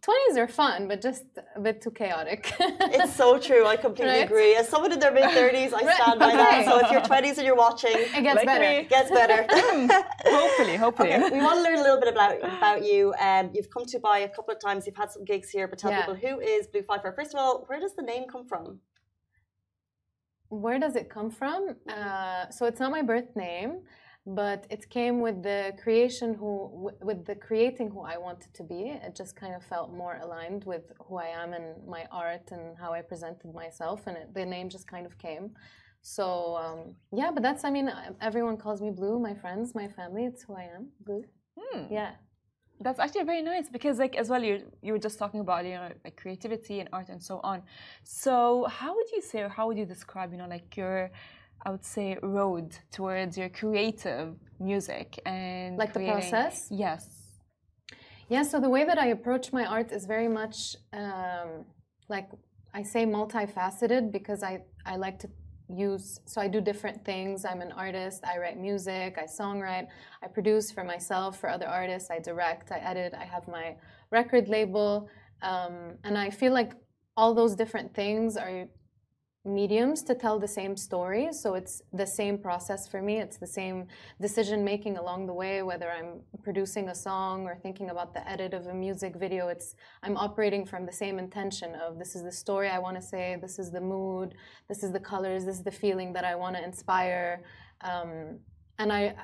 20s 0.07 0.37
are 0.37 0.47
fun 0.47 0.87
but 0.89 1.01
just 1.01 1.25
a 1.57 1.61
bit 1.61 1.81
too 1.81 1.91
chaotic 1.91 2.53
It's 2.61 3.15
so 3.15 3.39
true. 3.39 3.67
I 3.67 3.77
completely 3.77 4.15
Right? 4.21 4.25
agree. 4.31 4.55
As 4.55 4.69
someone 4.69 4.93
in 4.93 5.01
their 5.01 5.11
mid 5.13 5.25
30s, 5.25 5.73
I 5.81 5.83
stand 5.99 6.21
by 6.21 6.33
that. 6.43 6.65
So 6.69 6.73
if 6.83 6.91
you're 6.93 7.01
20s 7.01 7.37
and 7.39 7.45
you're 7.47 7.57
watching, 7.69 7.97
it 7.97 8.23
gets 8.23 8.37
Like 8.37 8.47
better 8.53 8.65
it 8.83 8.89
gets 8.97 9.11
better. 9.11 9.41
hopefully, 10.39 10.77
hopefully. 10.85 11.13
Okay, 11.15 11.31
we 11.37 11.41
want 11.49 11.57
to 11.59 11.63
learn 11.67 11.79
a 11.79 11.83
little 11.87 12.01
bit 12.05 12.13
about 12.17 12.35
about 12.59 12.81
you. 12.91 13.01
Um, 13.29 13.45
you've 13.55 13.71
come 13.75 13.85
to 13.93 13.99
Dubai 13.99 14.19
a 14.25 14.29
couple 14.37 14.53
of 14.55 14.61
times. 14.67 14.81
You've 14.87 15.01
had 15.05 15.11
some 15.17 15.25
gigs 15.25 15.49
here, 15.57 15.67
but 15.71 15.77
tell 15.79 15.91
Yeah. 15.91 16.01
people 16.03 16.17
who 16.25 16.33
is 16.41 16.67
Blu 16.73 16.83
Fiefe. 16.89 17.09
First 17.21 17.33
of 17.35 17.39
all, 17.41 17.65
where 17.69 17.81
does 17.85 17.95
the 18.01 18.07
name 18.13 18.25
come 18.35 18.47
from? 18.53 18.67
where 20.49 20.79
does 20.79 20.95
it 20.95 21.07
come 21.17 21.29
from? 21.41 21.61
Uh, 21.89 22.49
so 22.57 22.61
it's 22.67 22.79
not 22.79 22.91
my 22.93 23.03
birth 23.03 23.31
name, 23.35 23.71
but 24.27 24.67
it 24.71 24.91
came 24.91 25.21
with 25.21 25.43
the 25.43 25.73
creation 25.83 26.35
who, 26.35 26.91
with 27.01 27.25
the 27.25 27.37
creating 27.37 27.91
who 27.91 28.01
I 28.01 28.17
wanted 28.17 28.53
to 28.55 28.65
be. 28.65 28.91
It 29.07 29.15
just 29.15 29.37
kind 29.37 29.55
of 29.55 29.63
felt 29.63 29.93
more 29.93 30.19
aligned 30.21 30.65
with 30.65 30.93
who 31.07 31.17
I 31.17 31.29
am 31.29 31.53
and 31.53 31.87
my 31.87 32.07
art 32.11 32.51
and 32.51 32.77
how 32.77 32.93
I 32.93 33.03
presented 33.03 33.55
myself, 33.55 34.07
and 34.07 34.17
it, 34.17 34.35
the 34.35 34.45
name 34.45 34.69
just 34.69 34.89
kind 34.89 35.07
of 35.07 35.17
came. 35.19 35.55
So 36.03 36.57
um, 36.57 36.95
yeah, 37.13 37.31
but 37.33 37.43
that's 37.43 37.65
I 37.65 37.71
mean 37.71 37.91
everyone 38.21 38.57
calls 38.57 38.81
me 38.83 38.91
Blu. 38.91 39.19
My 39.19 39.35
friends, 39.35 39.75
my 39.75 39.89
family. 39.89 40.25
It's 40.25 40.43
who 40.43 40.55
I 40.55 40.69
am, 40.77 40.89
Blu. 41.05 41.25
Hmm. 41.59 41.93
Yeah. 41.93 42.13
That's 42.79 42.99
actually 42.99 43.25
very 43.25 43.41
nice 43.41 43.71
because, 43.71 43.99
like, 43.99 44.17
as 44.17 44.29
well, 44.29 44.43
you 44.43 44.61
you 44.83 44.93
were 44.93 44.99
just 44.99 45.19
talking 45.19 45.41
about 45.41 45.65
you 45.65 45.75
know 45.77 45.89
like 46.05 46.17
creativity 46.17 46.81
and 46.81 46.89
art 46.93 47.09
and 47.09 47.23
so 47.23 47.41
on. 47.43 47.63
So, 48.05 48.67
how 48.69 48.95
would 48.95 49.11
you 49.13 49.23
say, 49.23 49.41
or 49.41 49.49
how 49.49 49.67
would 49.67 49.79
you 49.79 49.87
describe, 49.87 50.31
you 50.33 50.37
know, 50.37 50.47
like 50.47 50.77
your, 50.77 51.11
I 51.67 51.71
would 51.71 51.85
say, 51.85 52.17
road 52.23 52.79
towards 52.93 53.37
your 53.37 53.49
creative 53.49 54.37
music 54.61 55.19
and 55.27 55.77
Like 55.77 55.93
the 55.93 56.05
process? 56.07 56.69
Yes. 56.71 57.05
Yeah, 58.29 58.45
so 58.45 58.61
the 58.61 58.69
way 58.71 58.85
that 58.85 58.99
I 58.99 59.09
approach 59.09 59.53
my 59.53 59.65
art 59.67 59.91
is 59.91 60.07
very 60.07 60.29
much 60.29 60.77
um, 60.93 61.65
like 62.09 62.29
I 62.73 62.83
say 62.85 63.05
multifaceted 63.05 64.13
because 64.13 64.45
I, 64.45 64.63
I 64.85 64.95
like 64.97 65.19
to 65.21 65.29
use 65.69 66.21
so 66.25 66.41
I 66.41 66.47
do 66.47 66.61
different 66.61 67.05
things. 67.05 67.45
I'm 67.45 67.61
an 67.61 67.73
artist, 67.73 68.23
I 68.25 68.39
write 68.39 68.59
music, 68.59 69.19
I 69.19 69.27
songwrite, 69.27 69.89
I 70.23 70.27
produce 70.29 70.71
for 70.71 70.85
myself, 70.85 71.41
for 71.41 71.49
other 71.51 71.67
artists, 71.67 72.11
I 72.11 72.21
direct, 72.21 72.71
I 72.71 72.79
edit, 72.79 73.13
I 73.19 73.25
have 73.25 73.49
my 73.49 73.75
record 74.13 74.49
label. 74.49 75.09
Um, 75.43 75.99
and 76.05 76.17
I 76.17 76.31
feel 76.31 76.53
like 76.53 76.75
all 77.17 77.35
those 77.35 77.57
different 77.57 77.93
things 77.93 78.37
are 78.37 78.69
mediums 79.47 80.03
to 80.03 80.15
tell 80.15 80.39
the 80.39 80.49
same 80.49 80.77
story. 80.77 81.33
So 81.33 81.55
it's 81.55 81.81
the 81.93 82.07
same 82.07 82.37
process 82.37 82.89
for 82.89 83.01
me. 83.01 83.19
It's 83.19 83.39
the 83.39 83.47
same 83.47 83.87
decision 84.21 84.65
making 84.65 84.99
along 84.99 85.27
the 85.27 85.33
way, 85.33 85.63
whether 85.63 85.91
I'm 85.91 86.21
producing 86.43 86.89
a 86.89 86.95
song 86.95 87.47
or 87.47 87.57
thinking 87.57 87.91
about 87.91 88.13
the 88.13 88.29
edit 88.29 88.53
of 88.55 88.67
a 88.67 88.75
music 88.75 89.15
video. 89.17 89.49
It's 89.49 89.77
I'm 90.03 90.17
operating 90.17 90.67
from 90.67 90.85
the 90.85 90.93
same 90.93 91.19
intention 91.19 91.75
of 91.77 91.99
this 91.99 92.17
is 92.17 92.25
the 92.25 92.33
story 92.33 92.69
I 92.69 92.79
want 92.79 92.97
to 92.97 93.03
say, 93.03 93.37
this 93.41 93.59
is 93.59 93.71
the 93.71 93.81
mood, 93.81 94.35
this 94.69 94.83
is 94.83 94.93
the 94.93 95.01
colors, 95.01 95.45
this 95.45 95.57
is 95.57 95.65
the 95.65 95.71
feeling 95.71 96.13
that 96.15 96.25
I 96.25 96.35
want 96.35 96.57
to 96.57 96.65
inspire. 96.65 97.45
Um, 97.83 98.41
and 98.79 98.93
I 98.93 99.15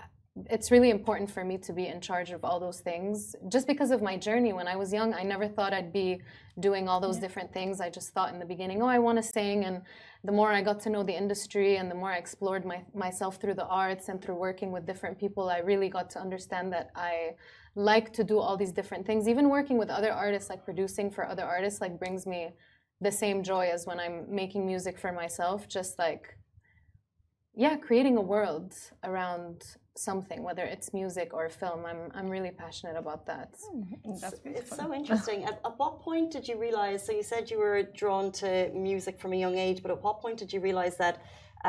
it's 0.48 0.70
really 0.70 0.88
important 0.88 1.30
for 1.30 1.44
me 1.44 1.58
to 1.58 1.72
be 1.74 1.86
in 1.86 2.00
charge 2.00 2.30
of 2.30 2.42
all 2.42 2.58
those 2.58 2.80
things. 2.80 3.36
Just 3.50 3.66
because 3.66 3.90
of 3.90 4.00
my 4.00 4.16
journey 4.16 4.52
when 4.52 4.66
i 4.66 4.74
was 4.74 4.92
young 4.92 5.12
i 5.12 5.22
never 5.22 5.46
thought 5.46 5.74
i'd 5.74 5.92
be 5.92 6.20
doing 6.58 6.88
all 6.88 7.00
those 7.00 7.18
different 7.18 7.52
things. 7.52 7.80
I 7.80 7.90
just 7.90 8.10
thought 8.10 8.32
in 8.32 8.38
the 8.38 8.46
beginning 8.46 8.82
oh 8.82 8.86
i 8.86 8.98
want 8.98 9.18
to 9.18 9.22
sing. 9.22 9.64
And 9.64 9.82
the 10.24 10.32
more 10.32 10.50
i 10.50 10.62
got 10.62 10.80
to 10.80 10.90
know 10.90 11.02
the 11.02 11.16
industry 11.16 11.76
and 11.76 11.90
the 11.90 11.94
more 11.94 12.12
i 12.12 12.16
explored 12.16 12.64
my, 12.64 12.82
myself 12.94 13.40
through 13.40 13.54
the 13.54 13.66
arts 13.66 14.08
and 14.08 14.22
through 14.22 14.36
working 14.36 14.72
with 14.72 14.86
different 14.86 15.18
people 15.18 15.50
i 15.50 15.58
really 15.58 15.90
got 15.90 16.08
to 16.10 16.18
understand 16.18 16.72
that 16.72 16.90
i 16.96 17.32
like 17.74 18.12
to 18.12 18.24
do 18.24 18.38
all 18.38 18.56
these 18.56 18.72
different 18.72 19.06
things. 19.06 19.28
Even 19.28 19.48
working 19.48 19.78
with 19.78 19.88
other 19.90 20.12
artists 20.12 20.48
like 20.48 20.64
producing 20.64 21.10
for 21.10 21.26
other 21.26 21.44
artists 21.44 21.80
like 21.80 21.98
brings 21.98 22.26
me 22.26 22.50
the 23.00 23.12
same 23.12 23.42
joy 23.42 23.68
as 23.72 23.86
when 23.86 24.00
i'm 24.00 24.24
making 24.28 24.66
music 24.66 24.98
for 24.98 25.12
myself. 25.12 25.68
Just 25.68 25.98
like 25.98 26.38
yeah 27.54 27.76
creating 27.76 28.16
a 28.16 28.20
world 28.22 28.72
around 29.04 29.76
something 29.94 30.42
whether 30.42 30.64
it's 30.64 30.92
music 30.94 31.28
or 31.34 31.48
film 31.50 31.84
i'm 31.84 32.10
i'm 32.14 32.28
really 32.28 32.50
passionate 32.50 32.96
about 32.96 33.26
that 33.26 33.50
That's 34.20 34.34
It's 34.34 34.42
beautiful. 34.42 34.76
so 34.76 34.94
interesting. 34.94 35.44
At, 35.44 35.60
at 35.64 35.78
what 35.78 36.00
point 36.00 36.30
did 36.32 36.48
you 36.48 36.56
realize? 36.58 37.04
So 37.06 37.12
you 37.12 37.22
said 37.22 37.50
you 37.50 37.58
were 37.58 37.82
drawn 38.02 38.32
to 38.42 38.70
music 38.90 39.14
from 39.20 39.32
a 39.32 39.36
young 39.44 39.56
age, 39.66 39.78
but 39.82 39.90
at 39.90 40.02
what 40.02 40.16
point 40.22 40.38
did 40.42 40.50
you 40.54 40.60
realize 40.60 40.96
that 41.04 41.16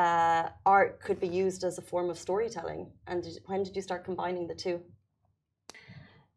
uh, 0.04 0.44
art 0.64 1.00
could 1.04 1.20
be 1.20 1.28
used 1.44 1.62
as 1.64 1.78
a 1.78 1.82
form 1.82 2.08
of 2.10 2.18
storytelling? 2.18 2.82
And 3.08 3.22
did, 3.22 3.34
when 3.46 3.62
did 3.62 3.74
you 3.76 3.82
start 3.82 4.04
combining 4.04 4.46
the 4.52 4.54
two? 4.64 4.76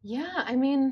yeah 0.02 0.34
i 0.52 0.54
mean 0.64 0.82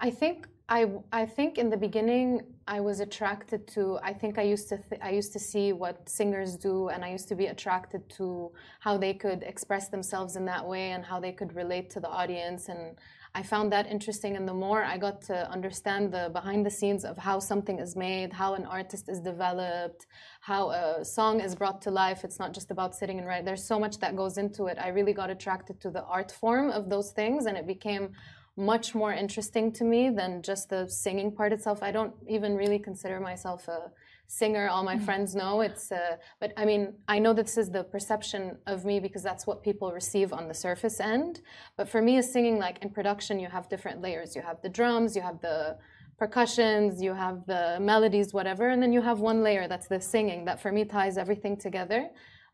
i 0.00 0.10
think 0.10 0.46
i 0.68 0.86
i 1.12 1.24
think 1.24 1.58
in 1.58 1.70
the 1.70 1.76
beginning 1.76 2.40
i 2.66 2.80
was 2.80 3.00
attracted 3.00 3.66
to 3.66 3.98
i 4.02 4.12
think 4.12 4.38
i 4.38 4.42
used 4.42 4.68
to 4.68 4.76
th- 4.76 5.00
i 5.02 5.10
used 5.10 5.32
to 5.32 5.38
see 5.38 5.72
what 5.72 6.08
singers 6.08 6.56
do 6.56 6.88
and 6.88 7.04
i 7.04 7.10
used 7.10 7.28
to 7.28 7.34
be 7.34 7.46
attracted 7.46 8.08
to 8.08 8.50
how 8.80 8.96
they 8.96 9.14
could 9.14 9.42
express 9.44 9.88
themselves 9.88 10.34
in 10.36 10.44
that 10.44 10.66
way 10.66 10.90
and 10.90 11.04
how 11.04 11.20
they 11.20 11.32
could 11.32 11.54
relate 11.54 11.88
to 11.90 12.00
the 12.00 12.08
audience 12.08 12.68
and 12.68 12.96
I 13.36 13.42
found 13.42 13.70
that 13.72 13.86
interesting. 13.86 14.34
And 14.34 14.48
the 14.48 14.54
more 14.54 14.82
I 14.82 14.96
got 14.96 15.20
to 15.30 15.50
understand 15.50 16.10
the 16.10 16.30
behind 16.32 16.64
the 16.64 16.70
scenes 16.70 17.04
of 17.04 17.18
how 17.18 17.38
something 17.38 17.78
is 17.78 17.94
made, 17.94 18.32
how 18.32 18.54
an 18.54 18.64
artist 18.64 19.10
is 19.10 19.20
developed, 19.20 20.06
how 20.40 20.70
a 20.70 21.04
song 21.04 21.40
is 21.40 21.54
brought 21.54 21.82
to 21.82 21.90
life, 21.90 22.24
it's 22.24 22.38
not 22.38 22.54
just 22.54 22.70
about 22.70 22.94
sitting 22.94 23.18
and 23.18 23.28
writing. 23.28 23.44
There's 23.44 23.62
so 23.62 23.78
much 23.78 23.98
that 23.98 24.16
goes 24.16 24.38
into 24.38 24.68
it. 24.68 24.78
I 24.80 24.88
really 24.88 25.12
got 25.12 25.28
attracted 25.28 25.82
to 25.82 25.90
the 25.90 26.02
art 26.04 26.32
form 26.32 26.70
of 26.70 26.88
those 26.88 27.10
things, 27.10 27.44
and 27.44 27.58
it 27.58 27.66
became 27.66 28.12
much 28.56 28.94
more 28.94 29.12
interesting 29.12 29.70
to 29.72 29.84
me 29.84 30.08
than 30.10 30.42
just 30.42 30.70
the 30.70 30.88
singing 30.88 31.30
part 31.30 31.52
itself. 31.52 31.82
I 31.82 31.92
don't 31.92 32.14
even 32.28 32.56
really 32.56 32.78
consider 32.78 33.20
myself 33.20 33.68
a 33.68 33.90
singer. 34.28 34.68
All 34.68 34.82
my 34.82 34.98
friends 34.98 35.34
know 35.34 35.60
it's, 35.60 35.92
uh, 35.92 36.16
but 36.40 36.52
I 36.56 36.64
mean, 36.64 36.94
I 37.06 37.18
know 37.18 37.32
this 37.34 37.58
is 37.58 37.70
the 37.70 37.84
perception 37.84 38.56
of 38.66 38.84
me 38.84 38.98
because 38.98 39.22
that's 39.22 39.46
what 39.46 39.62
people 39.62 39.92
receive 39.92 40.32
on 40.32 40.48
the 40.48 40.54
surface 40.54 41.00
end. 41.00 41.42
But 41.76 41.88
for 41.88 42.00
me, 42.00 42.16
as 42.16 42.32
singing, 42.32 42.58
like 42.58 42.82
in 42.82 42.90
production, 42.90 43.38
you 43.38 43.48
have 43.48 43.68
different 43.68 44.00
layers. 44.00 44.34
You 44.34 44.42
have 44.42 44.60
the 44.62 44.70
drums, 44.70 45.14
you 45.14 45.22
have 45.22 45.40
the 45.42 45.76
percussions, 46.18 47.02
you 47.02 47.12
have 47.12 47.44
the 47.46 47.78
melodies, 47.80 48.32
whatever, 48.32 48.70
and 48.70 48.82
then 48.82 48.92
you 48.92 49.02
have 49.02 49.20
one 49.20 49.42
layer 49.42 49.68
that's 49.68 49.86
the 49.86 50.00
singing 50.00 50.46
that 50.46 50.60
for 50.62 50.72
me 50.72 50.84
ties 50.84 51.18
everything 51.18 51.56
together. 51.58 52.08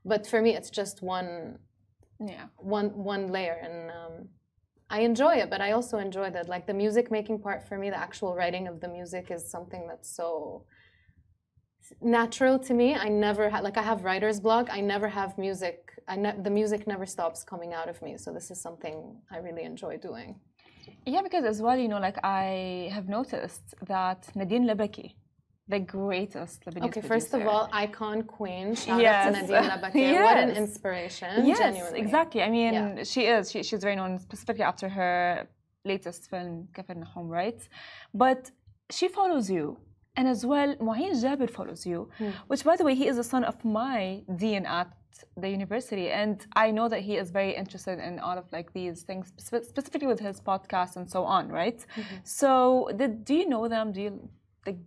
But 0.05 0.27
for 0.27 0.43
me, 0.43 0.57
it's 0.57 0.71
just 0.71 1.01
one 1.01 1.59
Yeah. 2.21 2.47
one 2.57 2.89
one 3.13 3.29
layer 3.37 3.57
and 3.67 3.91
um, 3.91 4.29
i 4.97 4.99
enjoy 5.11 5.35
it 5.43 5.49
but 5.55 5.61
i 5.67 5.73
also 5.73 5.97
enjoy 6.07 6.29
that 6.37 6.49
like 6.55 6.65
the 6.71 6.79
music 6.83 7.11
making 7.19 7.39
part 7.47 7.61
for 7.69 7.77
me 7.83 7.87
the 7.91 8.03
actual 8.09 8.33
writing 8.39 8.65
of 8.73 8.77
the 8.85 8.91
music 8.99 9.25
is 9.37 9.43
something 9.57 9.83
that's 9.91 10.11
so 10.21 10.65
natural 12.01 12.59
to 12.59 12.75
me. 12.75 12.95
I 12.95 13.09
never 13.09 13.51
like 13.51 13.77
i 13.77 13.83
have 13.83 14.05
writer's 14.05 14.41
block. 14.41 14.69
I 14.71 14.81
never 14.81 15.09
have 15.09 15.37
music 15.39 15.77
i 16.09 16.17
ne- 16.17 16.39
the 16.47 16.51
music 16.61 16.87
never 16.87 17.07
stops 17.07 17.45
coming 17.45 17.73
out 17.75 17.89
of 17.89 18.01
me. 18.03 18.17
So 18.17 18.33
this 18.33 18.51
is 18.51 18.61
something 18.61 18.97
i 19.31 19.39
really 19.39 19.65
enjoy 19.73 19.95
doing. 19.99 20.31
Yeah, 21.07 21.23
because 21.23 21.45
as 21.45 21.61
well, 21.61 21.79
you 21.79 21.89
know, 21.89 22.01
like 22.09 22.19
I 22.25 22.91
have 22.93 23.09
noticed 23.09 23.75
that 23.87 24.21
Nadine 24.35 24.65
Labaki, 24.65 25.15
the 25.69 25.79
greatest 25.79 26.65
Lebanese 26.65 26.85
okay 26.89 27.01
first 27.01 27.33
of 27.35 27.43
all 27.47 27.69
icon 27.73 28.23
queen 28.23 28.75
shout 28.75 28.97
out 28.97 29.01
Yes. 29.01 29.25
to 29.27 29.33
Nadine 29.33 29.71
Labaki 29.71 30.23
what 30.27 30.37
an 30.47 30.51
inspiration 30.65 31.47
yes, 31.47 31.59
genuinely 31.59 32.01
exactly. 32.01 32.43
I 32.43 32.51
mean, 32.51 32.75
Yeah. 32.75 33.05
she 33.13 33.23
is. 33.35 33.51
She, 33.53 33.63
she's 33.63 33.83
very 33.89 33.97
known 34.01 34.19
specifically 34.19 34.65
after 34.73 34.89
her 34.89 35.49
latest 35.85 36.21
film, 36.31 36.69
Kafir 36.75 36.95
Nahum, 37.03 37.29
right? 37.29 37.61
But 38.15 38.51
she 38.97 39.07
follows 39.09 39.47
you. 39.51 39.79
And 40.17 40.29
as 40.29 40.45
well, 40.45 40.71
Mu'in 40.77 41.13
Jabir 41.23 41.49
follows 41.59 41.87
you, 41.87 41.99
Hmm. 42.19 42.31
which, 42.51 42.63
by 42.65 42.77
the 42.77 42.85
way, 42.85 42.95
he 42.95 43.07
is 43.09 43.17
the 43.17 43.25
son 43.35 43.45
of 43.45 43.57
my 43.65 44.23
dean 44.43 44.67
at 44.67 44.89
the 45.43 45.49
university. 45.49 46.07
And 46.11 46.37
I 46.65 46.67
know 46.77 46.87
that 46.93 47.01
he 47.09 47.15
is 47.23 47.31
very 47.31 47.53
interested 47.63 47.97
in 47.99 48.19
all 48.19 48.37
of 48.43 48.45
like 48.53 48.69
these 48.79 48.99
things, 49.09 49.33
spe- 49.39 49.65
specifically 49.73 50.07
with 50.13 50.21
his 50.29 50.37
podcast 50.51 50.97
and 50.97 51.07
so 51.15 51.21
on, 51.25 51.49
right? 51.49 51.79
Mm-hmm. 51.97 52.17
So, 52.25 52.91
did, 52.99 53.25
do 53.25 53.33
you 53.41 53.49
know 53.49 53.65
them? 53.69 53.93
Do 53.93 54.01
you 54.07 54.13
like? 54.67 54.79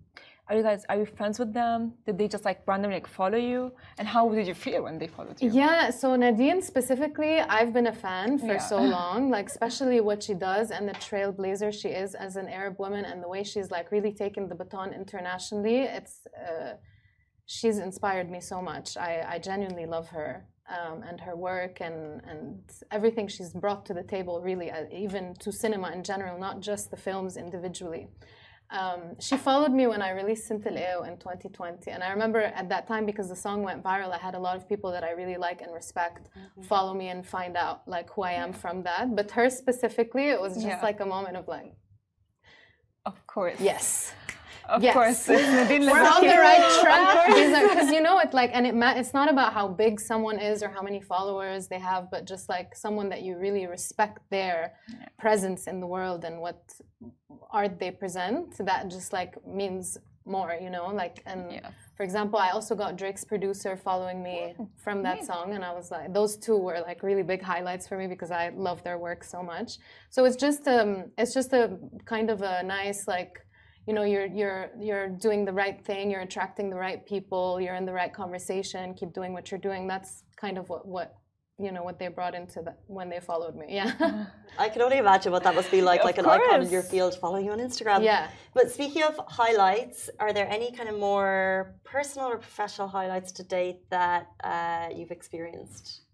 Are 0.47 0.55
you 0.55 0.61
guys 0.61 0.85
are 0.89 0.97
you 0.97 1.05
friends 1.05 1.39
with 1.39 1.53
them? 1.53 1.93
Did 2.05 2.19
they 2.19 2.27
just 2.27 2.45
like 2.45 2.59
randomly 2.67 2.97
like 2.97 3.07
follow 3.07 3.37
you? 3.37 3.71
And 3.97 4.07
how 4.07 4.29
did 4.29 4.45
you 4.45 4.53
feel 4.53 4.83
when 4.83 4.99
they 4.99 5.07
followed 5.07 5.41
you? 5.41 5.49
Yeah, 5.51 5.89
so 5.89 6.15
Nadine 6.15 6.61
specifically, 6.61 7.39
I've 7.39 7.73
been 7.73 7.87
a 7.87 7.93
fan 7.93 8.37
for 8.37 8.53
Yeah. 8.53 8.69
so 8.73 8.77
long, 8.77 9.31
like 9.31 9.47
especially 9.47 9.99
what 10.01 10.21
she 10.21 10.35
does 10.35 10.69
and 10.69 10.87
the 10.87 10.93
trailblazer 10.93 11.73
she 11.73 11.89
is 11.89 12.13
as 12.13 12.35
an 12.35 12.47
Arab 12.47 12.77
woman 12.77 13.05
and 13.05 13.23
the 13.23 13.27
way 13.27 13.43
she's 13.43 13.71
like 13.71 13.91
really 13.91 14.13
taken 14.13 14.47
the 14.47 14.53
baton 14.55 14.93
internationally. 14.93 15.79
It's 15.97 16.27
uh, 16.47 16.73
she's 17.47 17.79
inspired 17.79 18.29
me 18.29 18.39
so 18.39 18.61
much. 18.61 18.97
I, 18.97 19.25
I 19.27 19.39
genuinely 19.39 19.87
love 19.87 20.09
her 20.09 20.45
um, 20.69 21.01
and 21.09 21.19
her 21.21 21.35
work 21.35 21.81
and 21.81 22.21
and 22.29 22.59
everything 22.91 23.27
she's 23.27 23.51
brought 23.51 23.83
to 23.87 23.95
the 23.95 24.03
table. 24.03 24.41
Really, 24.41 24.69
uh, 24.69 24.85
even 24.91 25.33
to 25.43 25.51
cinema 25.51 25.89
in 25.91 26.03
general, 26.03 26.37
not 26.37 26.59
just 26.59 26.91
the 26.91 26.97
films 26.97 27.35
individually. 27.35 28.09
Um, 28.79 29.01
she 29.27 29.35
followed 29.37 29.71
me 29.79 29.87
when 29.87 30.01
I 30.01 30.11
released 30.21 30.49
Sintil 30.49 30.77
Eo 30.85 31.03
in 31.03 31.15
2020. 31.17 31.91
And 31.91 32.03
I 32.03 32.09
remember 32.15 32.41
at 32.41 32.67
that 32.73 32.87
time, 32.87 33.05
because 33.05 33.27
the 33.29 33.35
song 33.35 33.63
went 33.63 33.81
viral, 33.83 34.11
I 34.11 34.17
had 34.27 34.35
a 34.35 34.39
lot 34.47 34.55
of 34.57 34.67
people 34.67 34.91
that 34.95 35.03
I 35.09 35.11
really 35.11 35.37
like 35.47 35.61
and 35.61 35.71
respect 35.73 36.23
follow 36.71 36.93
me 36.93 37.07
and 37.13 37.25
find 37.25 37.55
out 37.55 37.77
like 37.87 38.07
who 38.13 38.21
I 38.23 38.33
am 38.33 38.51
from 38.53 38.83
that. 38.83 39.15
But 39.15 39.31
her 39.31 39.49
specifically, 39.49 40.25
it 40.35 40.39
was 40.45 40.53
just 40.55 40.67
Yeah. 40.67 40.81
like 40.89 40.99
a 40.99 41.05
moment 41.15 41.35
of 41.37 41.47
like, 41.47 41.71
Of 43.05 43.17
course. 43.27 43.59
yes. 43.59 44.13
Of 44.69 44.81
Yes. 44.83 44.93
course, 44.93 45.27
We're 45.27 46.09
on 46.15 46.21
the 46.21 46.37
right 46.49 46.79
track. 46.81 47.27
because 47.27 47.91
you 47.91 48.01
know 48.01 48.19
it 48.19 48.33
like 48.33 48.51
and 48.53 48.65
it 48.67 48.75
it's 48.97 49.13
not 49.13 49.29
about 49.29 49.53
how 49.53 49.67
big 49.67 49.99
someone 49.99 50.39
is 50.39 50.63
or 50.63 50.69
how 50.69 50.81
many 50.81 51.01
followers 51.01 51.67
they 51.67 51.79
have 51.79 52.09
but 52.11 52.25
just 52.25 52.49
like 52.49 52.75
someone 52.75 53.09
that 53.09 53.21
you 53.21 53.37
really 53.37 53.65
respect 53.67 54.19
their 54.29 54.73
presence 55.19 55.67
in 55.67 55.79
the 55.79 55.87
world 55.87 56.23
and 56.25 56.39
what 56.39 56.59
art 57.51 57.79
they 57.79 57.91
present 57.91 58.57
that 58.65 58.87
just 58.89 59.13
like 59.13 59.33
means 59.45 59.97
more 60.25 60.57
you 60.59 60.69
know 60.69 60.87
like 60.87 61.21
and 61.27 61.51
Yeah. 61.51 61.69
for 61.95 62.03
example 62.03 62.39
I 62.39 62.49
also 62.49 62.73
got 62.75 62.95
Drake's 63.01 63.23
producer 63.23 63.77
following 63.77 64.23
me 64.23 64.55
from 64.85 65.03
that 65.03 65.23
song 65.25 65.53
and 65.55 65.63
I 65.63 65.71
was 65.79 65.91
like 65.91 66.11
those 66.13 66.37
two 66.37 66.57
were 66.57 66.79
like 66.89 67.03
really 67.03 67.23
big 67.23 67.41
highlights 67.43 67.87
for 67.87 67.97
me 67.97 68.07
because 68.07 68.31
I 68.31 68.49
love 68.67 68.83
their 68.83 68.97
work 68.97 69.23
so 69.23 69.39
much. 69.43 69.77
So 70.09 70.25
it's 70.25 70.35
just 70.47 70.67
um 70.67 70.91
it's 71.17 71.33
just 71.33 71.53
a 71.53 71.77
kind 72.05 72.29
of 72.31 72.41
a 72.41 72.63
nice 72.63 73.07
like 73.07 73.33
you 73.87 73.93
know 73.93 74.03
you're 74.03 74.25
you're 74.25 74.69
you're 74.79 75.09
doing 75.09 75.45
the 75.45 75.53
right 75.53 75.83
thing 75.85 76.09
you're 76.11 76.21
attracting 76.21 76.69
the 76.69 76.75
right 76.75 77.05
people 77.05 77.59
you're 77.61 77.75
in 77.75 77.85
the 77.85 77.93
right 77.93 78.13
conversation 78.13 78.93
keep 78.93 79.13
doing 79.13 79.33
what 79.33 79.51
you're 79.51 79.59
doing 79.59 79.87
that's 79.87 80.23
kind 80.35 80.57
of 80.57 80.69
what 80.69 80.87
what 80.87 81.15
you 81.57 81.71
know 81.71 81.83
what 81.83 81.97
they 81.99 82.07
brought 82.07 82.35
into 82.35 82.61
that 82.61 82.79
when 82.87 83.09
they 83.09 83.19
followed 83.19 83.55
me 83.55 83.67
yeah 83.69 84.25
I 84.57 84.69
can 84.69 84.81
only 84.81 84.97
imagine 84.97 85.31
what 85.31 85.43
that 85.43 85.53
must 85.53 85.69
be 85.69 85.81
like, 85.81 85.99
Of 85.99 86.05
like 86.05 86.17
an 86.17 86.25
icon 86.25 86.61
in 86.61 86.69
your 86.69 86.81
field 86.81 87.15
following 87.15 87.45
you 87.45 87.51
on 87.51 87.59
Instagram. 87.59 88.03
Yeah. 88.03 88.29
But 88.53 88.71
speaking 88.71 89.03
of 89.03 89.19
highlights, 89.27 90.09
are 90.17 90.31
there 90.31 90.47
any 90.49 90.71
kind 90.71 90.87
of 90.87 90.97
more 90.97 91.75
personal 91.83 92.27
or 92.29 92.37
professional 92.37 92.87
highlights 92.87 93.33
to 93.33 93.43
date 93.43 93.89
that 93.89 94.27
uh, 94.43 94.87
you've 94.95 95.11
experienced? 95.11 96.04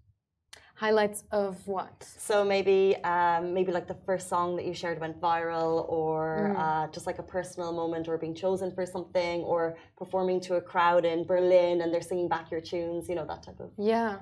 Highlights 0.86 1.20
of 1.42 1.54
what 1.76 1.96
So 2.30 2.36
maybe, 2.56 2.80
um, 3.14 3.42
maybe 3.58 3.72
like 3.78 3.88
the 3.94 4.00
first 4.08 4.26
song 4.34 4.48
that 4.58 4.66
you 4.70 4.74
shared 4.82 5.00
went 5.06 5.16
viral, 5.30 5.74
or 6.00 6.20
Mm. 6.42 6.60
uh, 6.64 6.86
just 6.96 7.06
like 7.10 7.20
a 7.26 7.28
personal 7.38 7.72
moment, 7.82 8.04
or 8.10 8.16
being 8.26 8.38
chosen 8.46 8.70
for 8.78 8.84
something, 8.96 9.38
or 9.52 9.62
performing 10.02 10.40
to 10.48 10.52
a 10.62 10.64
crowd 10.72 11.04
in 11.14 11.20
Berlin 11.34 11.76
and 11.82 11.88
they're 11.92 12.10
singing 12.12 12.30
back 12.36 12.46
your 12.54 12.64
tunes. 12.72 13.02
You 13.10 13.16
know 13.20 13.28
that 13.32 13.42
type 13.48 13.60
of. 13.66 13.70
Yeah. 13.96 14.14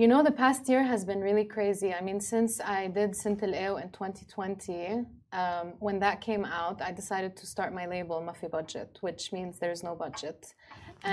You 0.00 0.06
know, 0.10 0.20
the 0.30 0.36
past 0.44 0.62
year 0.72 0.82
has 0.92 1.00
been 1.10 1.22
really 1.28 1.46
crazy. 1.56 1.90
I 1.98 2.00
mean, 2.08 2.20
since 2.34 2.52
I 2.78 2.80
did 2.98 3.10
Sintil 3.22 3.52
in 3.82 3.88
2020, 3.98 5.06
um, 5.40 5.66
when 5.86 5.96
that 6.04 6.16
came 6.28 6.44
out, 6.60 6.76
I 6.88 6.90
decided 7.02 7.32
to 7.40 7.44
start 7.54 7.70
my 7.80 7.86
label, 7.94 8.16
Mafi 8.28 8.48
Budget, 8.58 8.90
which 9.06 9.22
means 9.36 9.52
there's 9.64 9.82
no 9.88 9.92
budget. 10.04 10.40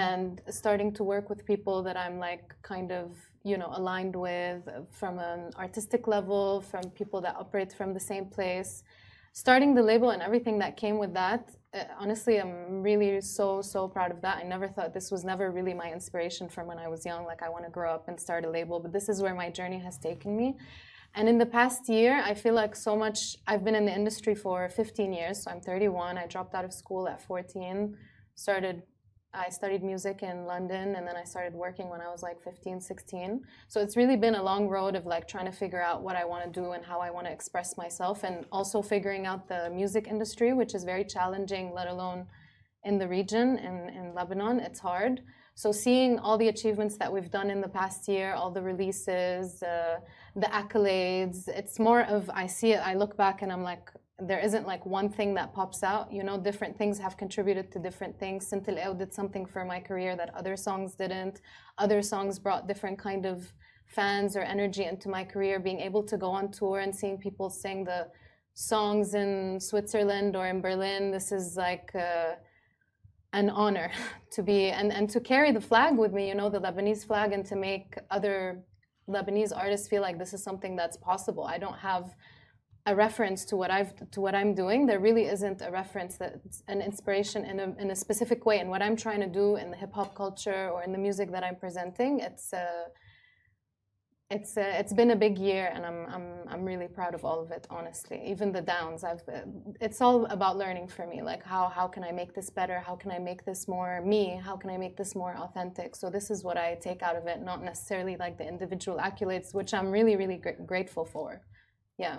And 0.07 0.31
starting 0.61 0.89
to 0.97 1.03
work 1.13 1.25
with 1.31 1.39
people 1.53 1.77
that 1.87 1.97
I'm 2.05 2.17
like 2.29 2.45
kind 2.73 2.91
of, 3.01 3.07
you 3.45 3.57
know, 3.57 3.69
aligned 3.73 4.15
with 4.15 4.67
from 4.91 5.19
an 5.19 5.51
artistic 5.55 6.07
level, 6.07 6.61
from 6.61 6.89
people 6.89 7.21
that 7.21 7.35
operate 7.35 7.71
from 7.71 7.93
the 7.93 7.99
same 7.99 8.25
place. 8.25 8.83
Starting 9.33 9.75
the 9.75 9.83
label 9.83 10.09
and 10.09 10.21
everything 10.21 10.57
that 10.57 10.75
came 10.75 10.97
with 10.97 11.13
that, 11.13 11.51
uh, 11.75 11.83
honestly, 11.99 12.39
I'm 12.41 12.81
really 12.81 13.21
so, 13.21 13.61
so 13.61 13.87
proud 13.87 14.09
of 14.09 14.19
that. 14.21 14.37
I 14.37 14.43
never 14.43 14.67
thought 14.67 14.93
this 14.93 15.11
was 15.11 15.23
never 15.23 15.51
really 15.51 15.75
my 15.75 15.91
inspiration 15.91 16.49
from 16.49 16.65
when 16.65 16.79
I 16.79 16.87
was 16.87 17.05
young. 17.05 17.23
Like, 17.25 17.43
I 17.43 17.49
want 17.49 17.65
to 17.65 17.69
grow 17.69 17.93
up 17.93 18.07
and 18.07 18.19
start 18.19 18.45
a 18.45 18.49
label, 18.49 18.79
but 18.79 18.91
this 18.91 19.09
is 19.09 19.21
where 19.21 19.35
my 19.35 19.51
journey 19.51 19.79
has 19.79 19.97
taken 19.99 20.35
me. 20.35 20.57
And 21.13 21.29
in 21.29 21.37
the 21.37 21.45
past 21.45 21.87
year, 21.87 22.21
I 22.25 22.33
feel 22.33 22.55
like 22.55 22.75
so 22.75 22.95
much. 22.95 23.37
I've 23.45 23.63
been 23.63 23.75
in 23.75 23.85
the 23.85 23.93
industry 23.93 24.35
for 24.35 24.67
15 24.69 25.13
years, 25.13 25.43
so 25.43 25.51
I'm 25.51 25.61
31. 25.61 26.17
I 26.17 26.25
dropped 26.25 26.55
out 26.55 26.65
of 26.65 26.73
school 26.73 27.07
at 27.07 27.21
14, 27.21 27.95
started 28.33 28.83
I 29.35 29.49
studied 29.49 29.83
music 29.83 30.23
in 30.23 30.45
London 30.45 30.95
and 30.95 31.07
then 31.07 31.15
I 31.15 31.23
started 31.23 31.53
working 31.53 31.89
when 31.89 32.01
I 32.01 32.09
was 32.09 32.23
like 32.23 32.41
15, 32.41 32.79
16. 32.79 33.41
So 33.67 33.81
it's 33.81 33.97
really 33.97 34.15
been 34.15 34.35
a 34.35 34.43
long 34.43 34.67
road 34.67 34.95
of 34.95 35.05
like 35.05 35.27
trying 35.27 35.45
to 35.45 35.51
figure 35.51 35.81
out 35.81 36.01
what 36.01 36.15
I 36.15 36.25
want 36.25 36.45
to 36.45 36.59
do 36.59 36.71
and 36.71 36.83
how 36.83 36.99
I 36.99 37.09
want 37.09 37.27
to 37.27 37.33
express 37.33 37.77
myself 37.77 38.23
and 38.23 38.45
also 38.51 38.81
figuring 38.81 39.25
out 39.25 39.47
the 39.47 39.69
music 39.69 40.07
industry, 40.07 40.53
which 40.53 40.73
is 40.73 40.83
very 40.83 41.03
challenging, 41.03 41.73
let 41.73 41.87
alone 41.87 42.25
in 42.83 42.97
the 42.97 43.07
region 43.07 43.57
in, 43.57 43.89
in 43.89 44.13
Lebanon. 44.13 44.59
It's 44.59 44.79
hard. 44.79 45.21
So 45.55 45.71
seeing 45.71 46.19
all 46.19 46.37
the 46.37 46.49
achievements 46.49 46.97
that 46.97 47.11
we've 47.11 47.31
done 47.31 47.49
in 47.49 47.61
the 47.61 47.69
past 47.69 48.07
year, 48.07 48.33
all 48.33 48.51
the 48.51 48.61
releases, 48.61 49.63
uh, 49.63 49.99
the 50.35 50.47
accolades, 50.47 51.47
it's 51.47 51.79
more 51.79 52.01
of 52.01 52.29
I 52.29 52.45
see 52.47 52.73
it, 52.73 52.81
I 52.85 52.93
look 52.93 53.15
back 53.15 53.41
and 53.41 53.51
I'm 53.51 53.63
like, 53.63 53.89
there 54.19 54.39
isn't 54.39 54.65
like 54.65 54.85
one 54.85 55.09
thing 55.09 55.33
that 55.33 55.53
pops 55.53 55.83
out. 55.83 56.11
You 56.11 56.23
know, 56.23 56.39
different 56.39 56.77
things 56.77 56.97
have 56.99 57.17
contributed 57.17 57.71
to 57.73 57.79
different 57.79 58.17
things. 58.17 58.49
Sintil 58.49 58.97
did 58.97 59.13
something 59.13 59.45
for 59.45 59.65
my 59.65 59.79
career 59.79 60.15
that 60.15 60.33
other 60.33 60.55
songs 60.55 60.95
didn't. 60.95 61.41
Other 61.77 62.01
songs 62.01 62.39
brought 62.39 62.67
different 62.67 62.97
kind 62.97 63.25
of 63.25 63.51
fans 63.87 64.37
or 64.37 64.41
energy 64.41 64.85
into 64.85 65.09
my 65.09 65.23
career. 65.23 65.59
Being 65.59 65.81
able 65.81 66.03
to 66.03 66.17
go 66.17 66.29
on 66.29 66.49
tour 66.49 66.79
and 66.79 66.95
seeing 66.95 67.17
people 67.17 67.49
sing 67.49 67.83
the 67.83 68.07
songs 68.53 69.15
in 69.15 69.59
Switzerland 69.59 70.37
or 70.37 70.47
in 70.47 70.61
Berlin, 70.61 71.11
this 71.11 71.33
is 71.33 71.57
like 71.57 71.91
uh, 71.93 72.35
an 73.33 73.49
honor 73.49 73.91
to 74.31 74.41
be 74.41 74.69
and, 74.69 74.93
and 74.93 75.09
to 75.09 75.19
carry 75.19 75.51
the 75.51 75.61
flag 75.61 75.97
with 75.97 76.13
me, 76.13 76.29
you 76.29 76.35
know, 76.35 76.49
the 76.49 76.61
Lebanese 76.61 77.05
flag, 77.05 77.33
and 77.33 77.45
to 77.47 77.57
make 77.57 77.97
other 78.09 78.63
Lebanese 79.09 79.55
artists 79.55 79.89
feel 79.89 80.01
like 80.01 80.17
this 80.17 80.33
is 80.33 80.41
something 80.41 80.77
that's 80.77 80.95
possible. 80.97 81.43
I 81.43 81.57
don't 81.57 81.77
have 81.77 82.15
a 82.85 82.95
reference 82.95 83.45
to 83.45 83.55
what 83.55 83.71
I've 83.71 83.93
to 84.11 84.21
what 84.21 84.35
I'm 84.35 84.53
doing. 84.53 84.85
There 84.85 84.99
really 84.99 85.25
isn't 85.25 85.61
a 85.61 85.71
reference 85.71 86.17
that's 86.17 86.61
an 86.67 86.81
inspiration 86.81 87.43
in 87.45 87.59
a 87.59 87.75
in 87.79 87.91
a 87.91 87.95
specific 87.95 88.45
way. 88.45 88.59
And 88.59 88.69
what 88.69 88.81
I'm 88.81 88.95
trying 88.95 89.21
to 89.21 89.27
do 89.27 89.55
in 89.55 89.71
the 89.71 89.77
hip 89.77 89.93
hop 89.93 90.15
culture 90.15 90.69
or 90.69 90.83
in 90.83 90.91
the 90.91 90.99
music 90.99 91.31
that 91.31 91.43
I'm 91.43 91.55
presenting, 91.55 92.19
it's 92.19 92.53
uh, 92.53 92.85
it's 94.29 94.55
uh, 94.55 94.73
it's 94.79 94.93
been 94.93 95.11
a 95.11 95.15
big 95.15 95.39
year, 95.39 95.71
and 95.73 95.83
I'm 95.83 96.05
I'm 96.07 96.27
I'm 96.47 96.63
really 96.63 96.87
proud 96.87 97.15
of 97.15 97.25
all 97.25 97.39
of 97.41 97.49
it. 97.49 97.65
Honestly, 97.71 98.21
even 98.23 98.51
the 98.51 98.61
downs, 98.61 99.03
I've 99.03 99.27
uh, 99.27 99.41
it's 99.81 99.99
all 99.99 100.25
about 100.25 100.55
learning 100.55 100.87
for 100.87 101.07
me. 101.07 101.23
Like 101.23 101.43
how 101.43 101.69
how 101.69 101.87
can 101.87 102.03
I 102.03 102.11
make 102.11 102.35
this 102.35 102.51
better? 102.51 102.79
How 102.79 102.95
can 102.95 103.09
I 103.11 103.17
make 103.17 103.45
this 103.45 103.67
more 103.67 103.99
me? 104.05 104.39
How 104.43 104.57
can 104.57 104.69
I 104.69 104.77
make 104.77 104.95
this 104.95 105.15
more 105.15 105.35
authentic? 105.35 105.95
So 105.95 106.11
this 106.11 106.29
is 106.29 106.43
what 106.43 106.57
I 106.57 106.75
take 106.75 107.01
out 107.01 107.15
of 107.15 107.25
it, 107.25 107.41
not 107.41 107.63
necessarily 107.63 108.15
like 108.15 108.37
the 108.37 108.47
individual 108.47 108.99
accolades, 108.99 109.55
which 109.55 109.73
I'm 109.73 109.89
really 109.89 110.15
really 110.15 110.37
gr- 110.37 110.63
grateful 110.67 111.05
for. 111.05 111.41
Yeah. 111.97 112.17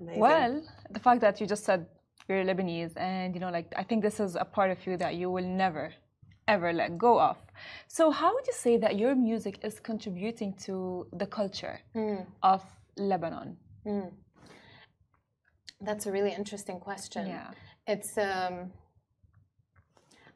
Amazing. 0.00 0.20
Well, 0.20 0.62
the 0.90 1.00
fact 1.00 1.20
that 1.20 1.40
you 1.40 1.46
just 1.46 1.64
said 1.64 1.86
you're 2.28 2.44
Lebanese, 2.44 2.96
and 2.96 3.34
you 3.34 3.40
know, 3.40 3.50
like 3.50 3.72
I 3.76 3.82
think 3.82 4.02
this 4.02 4.18
is 4.20 4.34
a 4.34 4.44
part 4.44 4.70
of 4.70 4.86
you 4.86 4.96
that 4.96 5.14
you 5.14 5.30
will 5.30 5.46
never, 5.46 5.92
ever 6.48 6.72
let 6.72 6.96
go 6.98 7.20
of. 7.20 7.36
So, 7.88 8.10
how 8.10 8.34
would 8.34 8.46
you 8.46 8.54
say 8.54 8.76
that 8.78 8.96
your 8.96 9.14
music 9.14 9.58
is 9.62 9.78
contributing 9.80 10.54
to 10.64 11.06
the 11.12 11.26
culture 11.26 11.80
of 12.42 12.62
Lebanon? 12.96 13.56
That's 15.80 16.06
a 16.06 16.12
really 16.12 16.32
interesting 16.32 16.80
question. 16.80 17.26
Yeah. 17.26 17.50
It's 17.86 18.16
um 18.16 18.72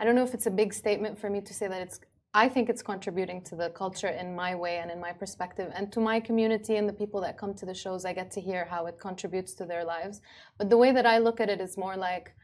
I 0.00 0.04
don't 0.04 0.14
know 0.14 0.24
if 0.24 0.34
it's 0.34 0.46
a 0.46 0.50
big 0.50 0.72
statement 0.74 1.18
for 1.18 1.28
me 1.30 1.40
to 1.40 1.52
say 1.52 1.66
that 1.68 1.82
it's 1.82 2.00
I 2.34 2.48
think 2.48 2.68
it's 2.68 2.82
contributing 2.82 3.42
to 3.44 3.56
the 3.56 3.70
culture 3.70 4.08
in 4.08 4.36
my 4.36 4.54
way 4.54 4.78
and 4.78 4.90
in 4.90 5.00
my 5.00 5.12
perspective 5.12 5.72
and 5.74 5.90
to 5.92 6.00
my 6.00 6.20
community 6.20 6.76
and 6.76 6.88
the 6.88 6.92
people 6.92 7.20
that 7.22 7.38
come 7.38 7.54
to 7.54 7.66
the 7.66 7.74
shows 7.74 8.04
I 8.04 8.12
get 8.12 8.30
to 8.32 8.40
hear 8.40 8.66
how 8.66 8.86
it 8.86 8.98
contributes 9.00 9.54
to 9.54 9.64
their 9.64 9.84
lives. 9.84 10.20
But 10.58 10.68
the 10.68 10.76
way 10.76 10.92
that 10.92 11.06
I 11.06 11.18
look 11.18 11.40
at 11.40 11.48
it 11.48 11.60
is 11.60 11.76
more 11.76 11.96
like 11.96 12.34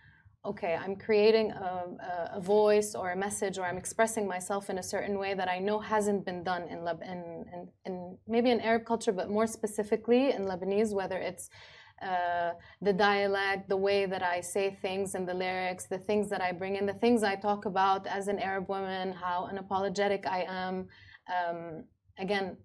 okay, 0.47 0.75
I'm 0.75 0.97
creating 0.97 1.53
a, 1.53 2.35
a, 2.35 2.41
voice 2.41 2.95
or 2.95 3.13
a 3.13 3.17
message 3.17 3.57
or 3.57 3.65
I'm 3.65 3.79
expressing 3.79 4.29
myself 4.29 4.69
in 4.69 4.77
a 4.77 4.83
certain 4.83 5.19
way 5.19 5.33
that 5.33 5.49
I 5.49 5.59
know 5.59 5.79
hasn't 5.79 6.27
been 6.27 6.43
done 6.43 6.65
in, 6.65 6.87
in, 6.87 7.47
in, 7.53 7.69
in 7.87 8.19
maybe 8.29 8.51
in 8.51 8.61
Arab 8.61 8.85
culture, 8.85 9.13
but 9.13 9.31
more 9.31 9.47
specifically 9.47 10.33
in 10.33 10.43
Lebanese, 10.43 10.93
whether 10.93 11.17
it's 11.17 11.49
uh, 12.05 12.53
the 12.83 12.93
dialect, 12.93 13.69
the 13.69 13.77
way 13.77 14.07
that 14.07 14.23
I 14.23 14.41
say 14.41 14.77
things 14.83 15.15
and 15.15 15.27
the 15.29 15.35
lyrics, 15.35 15.87
the 15.87 15.99
things 15.99 16.29
that 16.31 16.41
I 16.41 16.53
bring 16.53 16.77
in, 16.77 16.87
the 16.87 16.93
things 17.05 17.23
I 17.23 17.35
talk 17.35 17.65
about 17.65 18.07
as 18.07 18.29
an 18.29 18.39
Arab 18.39 18.69
woman, 18.69 19.13
how 19.13 19.49
unapologetic 19.53 20.27
I 20.27 20.45
am. 20.49 20.89
Um, 21.35 21.85
again, 22.19 22.57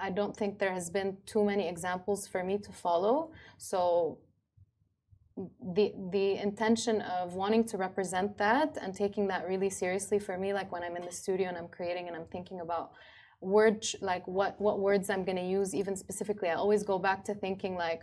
I 0.00 0.10
don't 0.10 0.36
think 0.36 0.58
there 0.58 0.72
has 0.72 0.90
been 0.90 1.16
too 1.26 1.44
many 1.44 1.68
examples 1.68 2.26
for 2.26 2.42
me 2.42 2.58
to 2.58 2.72
follow. 2.72 3.32
So 3.58 4.18
the 5.74 5.92
the 6.12 6.36
intention 6.36 7.00
of 7.02 7.34
wanting 7.34 7.64
to 7.64 7.76
represent 7.76 8.38
that 8.38 8.78
and 8.80 8.94
taking 8.94 9.26
that 9.26 9.46
really 9.48 9.68
seriously 9.68 10.20
for 10.20 10.38
me 10.38 10.54
like 10.54 10.70
when 10.70 10.84
i'm 10.84 10.94
in 10.94 11.04
the 11.04 11.10
studio 11.10 11.48
and 11.48 11.58
i'm 11.58 11.66
creating 11.66 12.06
and 12.06 12.16
i'm 12.16 12.26
thinking 12.26 12.60
about 12.60 12.92
word 13.40 13.84
like 14.00 14.24
what 14.28 14.58
what 14.60 14.78
words 14.78 15.10
i'm 15.10 15.24
going 15.24 15.36
to 15.36 15.42
use 15.42 15.74
even 15.74 15.96
specifically 15.96 16.48
i 16.48 16.54
always 16.54 16.84
go 16.84 17.00
back 17.00 17.24
to 17.24 17.34
thinking 17.34 17.74
like 17.74 18.02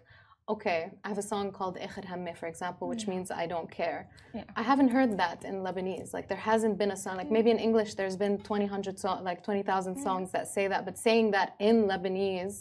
okay 0.53 0.81
i 1.05 1.07
have 1.11 1.21
a 1.25 1.27
song 1.33 1.45
called 1.57 1.75
Ikhr 1.85 2.03
Hamme, 2.11 2.33
for 2.41 2.47
example 2.53 2.85
which 2.93 3.05
means 3.11 3.27
i 3.43 3.45
don't 3.53 3.69
care 3.81 3.99
Yeah. 4.37 4.43
i 4.61 4.63
haven't 4.71 4.91
heard 4.97 5.11
that 5.23 5.39
in 5.49 5.55
lebanese 5.67 6.09
like 6.17 6.27
there 6.31 6.43
hasn't 6.51 6.75
been 6.81 6.91
a 6.97 6.99
song 7.03 7.15
like 7.21 7.31
maybe 7.37 7.51
in 7.55 7.59
english 7.67 7.91
there's 7.99 8.17
been 8.25 8.35
20 8.49 8.65
100 8.65 8.99
so, 8.99 9.07
like 9.29 9.39
20000 9.43 9.95
songs 10.07 10.27
that 10.35 10.45
say 10.55 10.65
that 10.71 10.81
but 10.87 10.95
saying 11.07 11.31
that 11.37 11.49
in 11.59 11.75
lebanese 11.91 12.57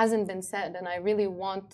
hasn't 0.00 0.26
been 0.32 0.42
said 0.52 0.70
and 0.78 0.86
i 0.94 0.96
really 1.08 1.28
want 1.38 1.68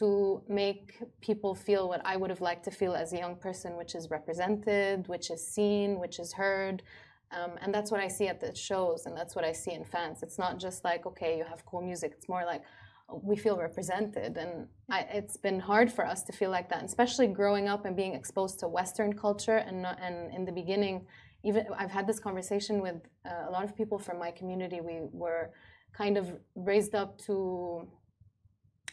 to 0.00 0.42
make 0.48 0.86
people 1.20 1.54
feel 1.54 1.88
what 1.88 2.02
I 2.04 2.16
would 2.20 2.30
have 2.34 2.40
liked 2.40 2.64
to 2.64 2.72
feel 2.80 2.94
as 3.02 3.12
a 3.12 3.18
young 3.24 3.36
person, 3.36 3.76
which 3.76 3.94
is 3.94 4.10
represented, 4.10 5.06
which 5.06 5.30
is 5.30 5.46
seen, 5.46 6.00
which 6.00 6.18
is 6.18 6.32
heard. 6.32 6.82
Um, 7.30 7.52
and 7.62 7.72
that's 7.72 7.90
what 7.92 8.00
I 8.00 8.08
see 8.08 8.26
at 8.26 8.40
the 8.40 8.52
shows, 8.54 9.06
and 9.06 9.16
that's 9.16 9.34
what 9.36 9.44
I 9.44 9.52
see 9.52 9.72
in 9.72 9.84
fans. 9.84 10.16
It's 10.24 10.38
not 10.44 10.58
just 10.58 10.84
like, 10.84 11.06
okay, 11.06 11.38
you 11.38 11.44
have 11.44 11.64
cool 11.64 11.80
music. 11.80 12.10
It's 12.16 12.28
more 12.28 12.44
like 12.44 12.62
we 13.10 13.36
feel 13.36 13.56
represented. 13.58 14.36
And 14.36 14.68
I, 14.90 15.00
it's 15.12 15.36
been 15.36 15.60
hard 15.60 15.92
for 15.92 16.06
us 16.06 16.22
to 16.24 16.32
feel 16.32 16.50
like 16.50 16.68
that, 16.70 16.84
especially 16.84 17.26
growing 17.26 17.68
up 17.68 17.84
and 17.84 17.96
being 17.96 18.14
exposed 18.14 18.60
to 18.60 18.68
Western 18.68 19.12
culture. 19.12 19.58
And, 19.58 19.82
not, 19.82 19.98
and 20.00 20.32
in 20.34 20.44
the 20.44 20.52
beginning, 20.52 21.06
even 21.42 21.66
I've 21.76 21.90
had 21.90 22.06
this 22.06 22.18
conversation 22.18 22.80
with 22.80 22.96
uh, 23.26 23.48
a 23.48 23.50
lot 23.50 23.64
of 23.64 23.76
people 23.76 23.98
from 23.98 24.18
my 24.18 24.30
community. 24.30 24.80
We 24.80 25.02
were 25.12 25.50
kind 25.92 26.16
of 26.16 26.32
raised 26.54 26.94
up 26.94 27.18
to 27.26 27.88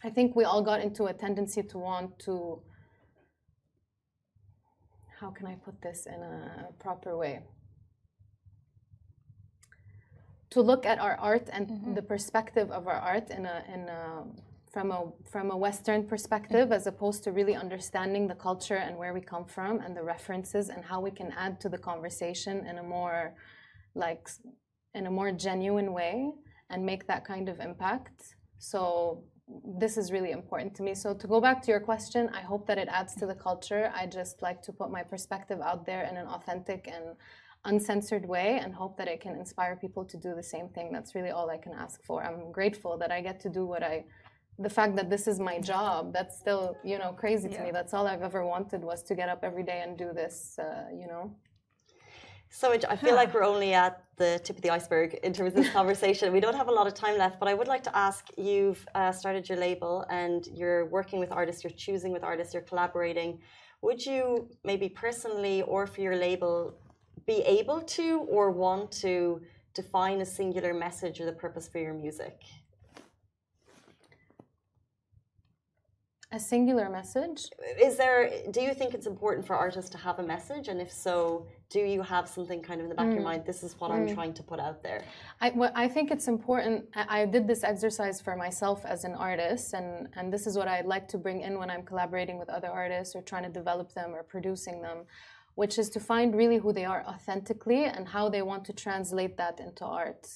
I 0.03 0.09
think 0.09 0.35
we 0.35 0.45
all 0.45 0.63
got 0.63 0.81
into 0.81 1.05
a 1.05 1.13
tendency 1.13 1.61
to 1.61 1.77
want 1.77 2.17
to. 2.19 2.61
How 5.19 5.29
can 5.29 5.45
I 5.45 5.55
put 5.55 5.79
this 5.81 6.07
in 6.07 6.21
a 6.23 6.69
proper 6.79 7.15
way? 7.15 7.41
To 10.51 10.61
look 10.61 10.85
at 10.85 10.99
our 10.99 11.15
art 11.15 11.49
and 11.51 11.67
mm-hmm. 11.67 11.93
the 11.93 12.01
perspective 12.01 12.71
of 12.71 12.87
our 12.87 12.99
art 13.13 13.29
in 13.29 13.45
a, 13.45 13.63
in 13.73 13.81
a, 13.89 14.23
from 14.73 14.91
a 14.91 15.01
from 15.33 15.51
a 15.51 15.57
Western 15.57 16.01
perspective, 16.13 16.65
mm-hmm. 16.65 16.79
as 16.79 16.87
opposed 16.87 17.23
to 17.25 17.31
really 17.31 17.55
understanding 17.55 18.27
the 18.27 18.35
culture 18.35 18.79
and 18.85 18.97
where 18.97 19.13
we 19.13 19.21
come 19.21 19.45
from 19.45 19.79
and 19.79 19.95
the 19.95 20.03
references 20.03 20.69
and 20.69 20.83
how 20.83 20.99
we 21.07 21.11
can 21.11 21.29
add 21.45 21.59
to 21.61 21.69
the 21.69 21.77
conversation 21.77 22.65
in 22.69 22.77
a 22.77 22.83
more, 22.83 23.33
like, 23.95 24.29
in 24.93 25.07
a 25.07 25.11
more 25.11 25.31
genuine 25.31 25.93
way 25.93 26.31
and 26.69 26.85
make 26.85 27.07
that 27.07 27.23
kind 27.25 27.47
of 27.49 27.59
impact. 27.59 28.35
So 28.59 29.23
this 29.81 29.97
is 29.97 30.11
really 30.11 30.31
important 30.31 30.75
to 30.75 30.83
me. 30.83 30.93
So 30.95 31.13
to 31.13 31.27
go 31.27 31.41
back 31.41 31.61
to 31.63 31.71
your 31.71 31.83
question, 31.91 32.29
I 32.33 32.41
hope 32.41 32.67
that 32.67 32.77
it 32.77 32.87
adds 32.89 33.15
to 33.15 33.25
the 33.25 33.35
culture. 33.35 33.91
I 33.93 34.05
just 34.05 34.41
like 34.41 34.61
to 34.63 34.71
put 34.71 34.89
my 34.91 35.03
perspective 35.03 35.59
out 35.61 35.85
there 35.85 36.03
in 36.09 36.15
an 36.17 36.27
authentic 36.27 36.87
and 36.87 37.05
uncensored 37.65 38.25
way 38.25 38.59
and 38.61 38.73
hope 38.73 38.97
that 38.97 39.07
it 39.07 39.21
can 39.21 39.35
inspire 39.35 39.75
people 39.75 40.03
to 40.05 40.17
do 40.17 40.33
the 40.35 40.43
same 40.43 40.67
thing. 40.69 40.91
That's 40.91 41.13
really 41.15 41.29
all 41.29 41.49
I 41.49 41.57
can 41.57 41.73
ask 41.73 42.03
for. 42.03 42.23
I'm 42.23 42.51
grateful 42.51 42.97
that 42.97 43.11
I 43.11 43.21
get 43.21 43.39
to 43.41 43.49
do 43.49 43.65
what 43.65 43.83
I 43.83 44.05
the 44.59 44.69
fact 44.69 44.95
that 44.95 45.09
this 45.09 45.27
is 45.27 45.39
my 45.39 45.59
job 45.59 46.13
that's 46.13 46.37
still 46.37 46.75
you 46.83 46.97
know 46.99 47.13
crazy 47.13 47.49
to 47.49 47.63
me 47.63 47.71
that's 47.71 47.93
all 47.93 48.05
i've 48.05 48.21
ever 48.21 48.45
wanted 48.45 48.83
was 48.83 49.01
to 49.01 49.15
get 49.15 49.29
up 49.29 49.39
every 49.43 49.63
day 49.63 49.81
and 49.83 49.97
do 49.97 50.11
this 50.13 50.59
uh, 50.59 50.85
you 50.93 51.07
know 51.07 51.33
So 52.53 52.73
I 52.73 52.97
feel 52.97 53.15
like 53.15 53.33
we're 53.33 53.45
only 53.45 53.73
at 53.73 54.03
the 54.17 54.31
tip 54.43 54.57
of 54.57 54.61
the 54.61 54.71
iceberg 54.71 55.09
in 55.23 55.31
terms 55.31 55.51
of 55.53 55.63
this 55.63 55.71
conversation. 55.79 56.33
We 56.33 56.41
don't 56.41 56.57
have 56.61 56.67
a 56.67 56.75
lot 56.79 56.85
of 56.85 56.93
time 56.93 57.17
left, 57.17 57.39
but 57.39 57.47
I 57.47 57.53
would 57.53 57.69
like 57.69 57.83
to 57.89 57.97
ask 58.07 58.27
you've 58.37 58.85
uh, 58.93 59.13
started 59.13 59.47
your 59.47 59.57
label 59.57 60.05
and 60.09 60.45
you're 60.53 60.85
working 60.97 61.17
with 61.21 61.31
artists, 61.31 61.63
you're 61.63 61.79
choosing 61.87 62.11
with 62.11 62.23
artists, 62.31 62.53
you're 62.53 62.67
collaborating. 62.71 63.39
Would 63.81 64.05
you 64.05 64.49
maybe 64.65 64.89
personally 64.89 65.61
or 65.61 65.87
for 65.87 66.01
your 66.01 66.17
label 66.17 66.55
be 67.35 67.41
able 67.59 67.81
to 67.97 68.07
or 68.35 68.51
want 68.51 68.91
to 68.91 69.41
define 69.73 70.19
a 70.21 70.25
singular 70.25 70.73
message 70.73 71.15
or 71.21 71.25
the 71.25 71.37
purpose 71.43 71.67
for 71.67 71.79
your 71.79 71.93
music? 71.93 72.35
a 76.33 76.39
singular 76.39 76.89
message 76.89 77.49
Is 77.77 77.97
there, 77.97 78.31
do 78.51 78.61
you 78.61 78.73
think 78.73 78.93
it's 78.93 79.05
important 79.05 79.45
for 79.45 79.55
artists 79.55 79.89
to 79.91 79.97
have 79.97 80.17
a 80.19 80.23
message? 80.23 80.69
And 80.69 80.79
if 80.79 80.91
so, 80.91 81.45
do 81.69 81.79
you 81.79 82.01
have 82.01 82.27
something 82.27 82.61
kind 82.61 82.79
of 82.79 82.85
in 82.85 82.89
the 82.89 82.95
back 82.95 83.07
of 83.07 83.13
your 83.13 83.21
mm. 83.21 83.31
mind? 83.31 83.43
This 83.45 83.63
is 83.63 83.75
what 83.79 83.91
I'm 83.91 84.07
mm. 84.07 84.13
trying 84.13 84.33
to 84.35 84.43
put 84.43 84.59
out 84.59 84.81
there. 84.81 85.03
I, 85.41 85.49
well, 85.49 85.71
I 85.75 85.87
think 85.89 86.09
it's 86.09 86.29
important. 86.29 86.85
I, 86.95 87.21
I 87.21 87.25
did 87.25 87.47
this 87.47 87.63
exercise 87.65 88.21
for 88.21 88.35
myself 88.37 88.85
as 88.85 89.03
an 89.03 89.13
artist, 89.13 89.73
and, 89.73 90.07
and 90.15 90.31
this 90.31 90.47
is 90.47 90.57
what 90.57 90.69
I'd 90.69 90.85
like 90.85 91.07
to 91.09 91.17
bring 91.17 91.41
in 91.41 91.59
when 91.59 91.69
I'm 91.69 91.83
collaborating 91.83 92.37
with 92.39 92.49
other 92.49 92.69
artists 92.69 93.13
or 93.13 93.21
trying 93.21 93.43
to 93.43 93.49
develop 93.49 93.93
them 93.93 94.11
or 94.15 94.23
producing 94.23 94.81
them, 94.81 94.99
which 95.55 95.77
is 95.77 95.89
to 95.89 95.99
find 95.99 96.35
really 96.35 96.57
who 96.57 96.73
they 96.73 96.85
are 96.85 97.03
authentically 97.05 97.83
and 97.85 98.07
how 98.07 98.29
they 98.29 98.41
want 98.41 98.65
to 98.65 98.73
translate 98.73 99.37
that 99.37 99.59
into 99.59 99.85
art. 99.85 100.27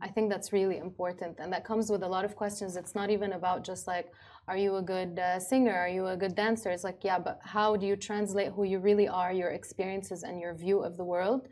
I 0.00 0.08
think 0.08 0.30
that's 0.30 0.52
really 0.52 0.78
important, 0.78 1.38
and 1.38 1.52
that 1.52 1.64
comes 1.64 1.90
with 1.90 2.02
a 2.02 2.08
lot 2.08 2.24
of 2.24 2.34
questions. 2.34 2.76
It's 2.76 2.94
not 2.94 3.10
even 3.10 3.32
about 3.32 3.64
just 3.64 3.86
like, 3.86 4.12
are 4.48 4.56
you 4.56 4.76
a 4.76 4.82
good 4.82 5.18
uh, 5.18 5.38
singer? 5.38 5.74
Are 5.74 5.88
you 5.88 6.06
a 6.08 6.16
good 6.16 6.34
dancer? 6.34 6.70
It's 6.70 6.84
like, 6.84 7.00
yeah, 7.02 7.18
but 7.18 7.38
how 7.42 7.76
do 7.76 7.86
you 7.86 7.96
translate 7.96 8.52
who 8.52 8.64
you 8.64 8.80
really 8.80 9.08
are, 9.08 9.32
your 9.32 9.50
experiences, 9.50 10.22
and 10.22 10.40
your 10.40 10.54
view 10.54 10.80
of 10.80 10.96
the 10.96 11.04
world 11.04 11.48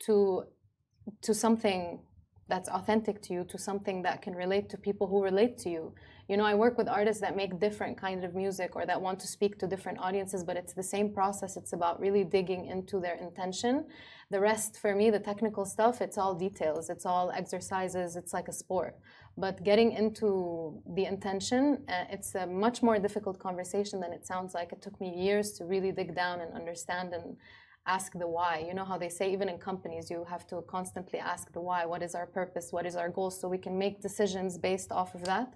to 0.00 0.44
to 1.22 1.32
something 1.32 2.00
that's 2.48 2.68
authentic 2.68 3.22
to 3.22 3.32
you 3.32 3.44
to 3.44 3.58
something 3.58 4.02
that 4.02 4.22
can 4.22 4.34
relate 4.34 4.68
to 4.68 4.76
people 4.76 5.06
who 5.06 5.22
relate 5.22 5.56
to 5.58 5.68
you 5.70 5.94
you 6.28 6.36
know 6.36 6.44
i 6.44 6.54
work 6.54 6.76
with 6.78 6.88
artists 6.88 7.20
that 7.20 7.36
make 7.36 7.58
different 7.58 7.96
kind 7.96 8.24
of 8.24 8.34
music 8.34 8.76
or 8.76 8.84
that 8.86 9.00
want 9.00 9.18
to 9.18 9.26
speak 9.26 9.58
to 9.58 9.66
different 9.66 9.98
audiences 9.98 10.42
but 10.44 10.56
it's 10.56 10.72
the 10.72 10.82
same 10.82 11.12
process 11.12 11.56
it's 11.56 11.72
about 11.72 12.00
really 12.00 12.24
digging 12.24 12.66
into 12.66 13.00
their 13.00 13.16
intention 13.16 13.84
the 14.30 14.40
rest 14.40 14.78
for 14.78 14.94
me 14.94 15.10
the 15.10 15.18
technical 15.18 15.64
stuff 15.64 16.00
it's 16.00 16.18
all 16.18 16.34
details 16.34 16.90
it's 16.90 17.06
all 17.06 17.30
exercises 17.30 18.16
it's 18.16 18.32
like 18.32 18.48
a 18.48 18.52
sport 18.52 18.96
but 19.38 19.62
getting 19.62 19.92
into 19.92 20.82
the 20.94 21.04
intention 21.04 21.78
uh, 21.88 22.04
it's 22.10 22.34
a 22.34 22.46
much 22.46 22.82
more 22.82 22.98
difficult 22.98 23.38
conversation 23.38 24.00
than 24.00 24.12
it 24.12 24.26
sounds 24.26 24.54
like 24.54 24.72
it 24.72 24.80
took 24.82 25.00
me 25.00 25.08
years 25.14 25.52
to 25.52 25.64
really 25.64 25.92
dig 25.92 26.14
down 26.14 26.40
and 26.40 26.52
understand 26.54 27.12
and 27.12 27.36
ask 27.86 28.12
the 28.12 28.26
why. 28.26 28.64
You 28.66 28.74
know 28.74 28.84
how 28.84 28.98
they 28.98 29.08
say, 29.08 29.32
even 29.32 29.48
in 29.48 29.58
companies, 29.58 30.10
you 30.10 30.24
have 30.28 30.46
to 30.48 30.62
constantly 30.68 31.18
ask 31.18 31.52
the 31.52 31.60
why. 31.60 31.86
What 31.86 32.02
is 32.02 32.14
our 32.14 32.26
purpose? 32.26 32.72
What 32.72 32.84
is 32.84 32.96
our 32.96 33.08
goal? 33.08 33.30
So 33.30 33.48
we 33.48 33.58
can 33.58 33.78
make 33.78 34.02
decisions 34.02 34.58
based 34.58 34.90
off 34.90 35.14
of 35.14 35.24
that. 35.24 35.54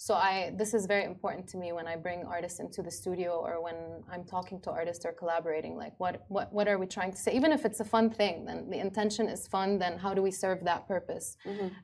So 0.00 0.14
I 0.14 0.52
this 0.56 0.74
is 0.74 0.86
very 0.86 1.04
important 1.04 1.48
to 1.48 1.56
me 1.56 1.72
when 1.72 1.88
I 1.88 1.96
bring 1.96 2.24
artists 2.24 2.60
into 2.60 2.82
the 2.82 2.90
studio 2.90 3.30
or 3.48 3.60
when 3.60 3.74
I'm 4.12 4.22
talking 4.22 4.60
to 4.60 4.70
artists 4.70 5.04
or 5.04 5.12
collaborating. 5.12 5.76
Like 5.76 5.94
what 5.98 6.24
what 6.28 6.52
what 6.52 6.68
are 6.68 6.78
we 6.78 6.86
trying 6.86 7.10
to 7.10 7.18
say? 7.18 7.32
Even 7.32 7.50
if 7.50 7.64
it's 7.64 7.80
a 7.80 7.84
fun 7.84 8.08
thing, 8.08 8.44
then 8.44 8.70
the 8.70 8.78
intention 8.78 9.28
is 9.28 9.48
fun. 9.48 9.76
Then 9.76 9.98
how 9.98 10.14
do 10.14 10.22
we 10.22 10.30
serve 10.30 10.62
that 10.64 10.86
purpose? 10.86 11.36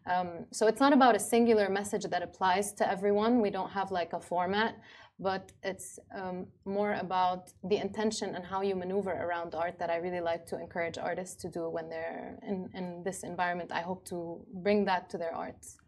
Um, 0.06 0.46
so 0.52 0.68
it's 0.68 0.78
not 0.78 0.92
about 0.92 1.16
a 1.16 1.18
singular 1.18 1.68
message 1.68 2.04
that 2.04 2.22
applies 2.22 2.72
to 2.74 2.88
everyone. 2.88 3.40
We 3.40 3.50
don't 3.50 3.70
have 3.70 3.90
like 3.90 4.12
a 4.12 4.20
format, 4.20 4.76
but 5.18 5.50
it's 5.64 5.98
um, 6.16 6.46
more 6.64 6.92
about 6.94 7.52
the 7.64 7.78
intention 7.78 8.36
and 8.36 8.44
how 8.44 8.62
you 8.62 8.76
maneuver 8.76 9.10
around 9.10 9.56
art 9.56 9.76
that 9.80 9.90
I 9.90 9.96
really 9.96 10.20
like 10.20 10.46
to 10.46 10.60
encourage 10.60 10.98
artists 10.98 11.34
to 11.42 11.48
do 11.48 11.68
when 11.68 11.88
they're 11.88 12.38
in, 12.46 12.70
in 12.74 13.02
this 13.02 13.24
environment. 13.24 13.72
I 13.72 13.80
hope 13.80 14.04
to 14.06 14.40
bring 14.66 14.84
that 14.84 15.10
to 15.10 15.18
their 15.18 15.34
arts. 15.34 15.78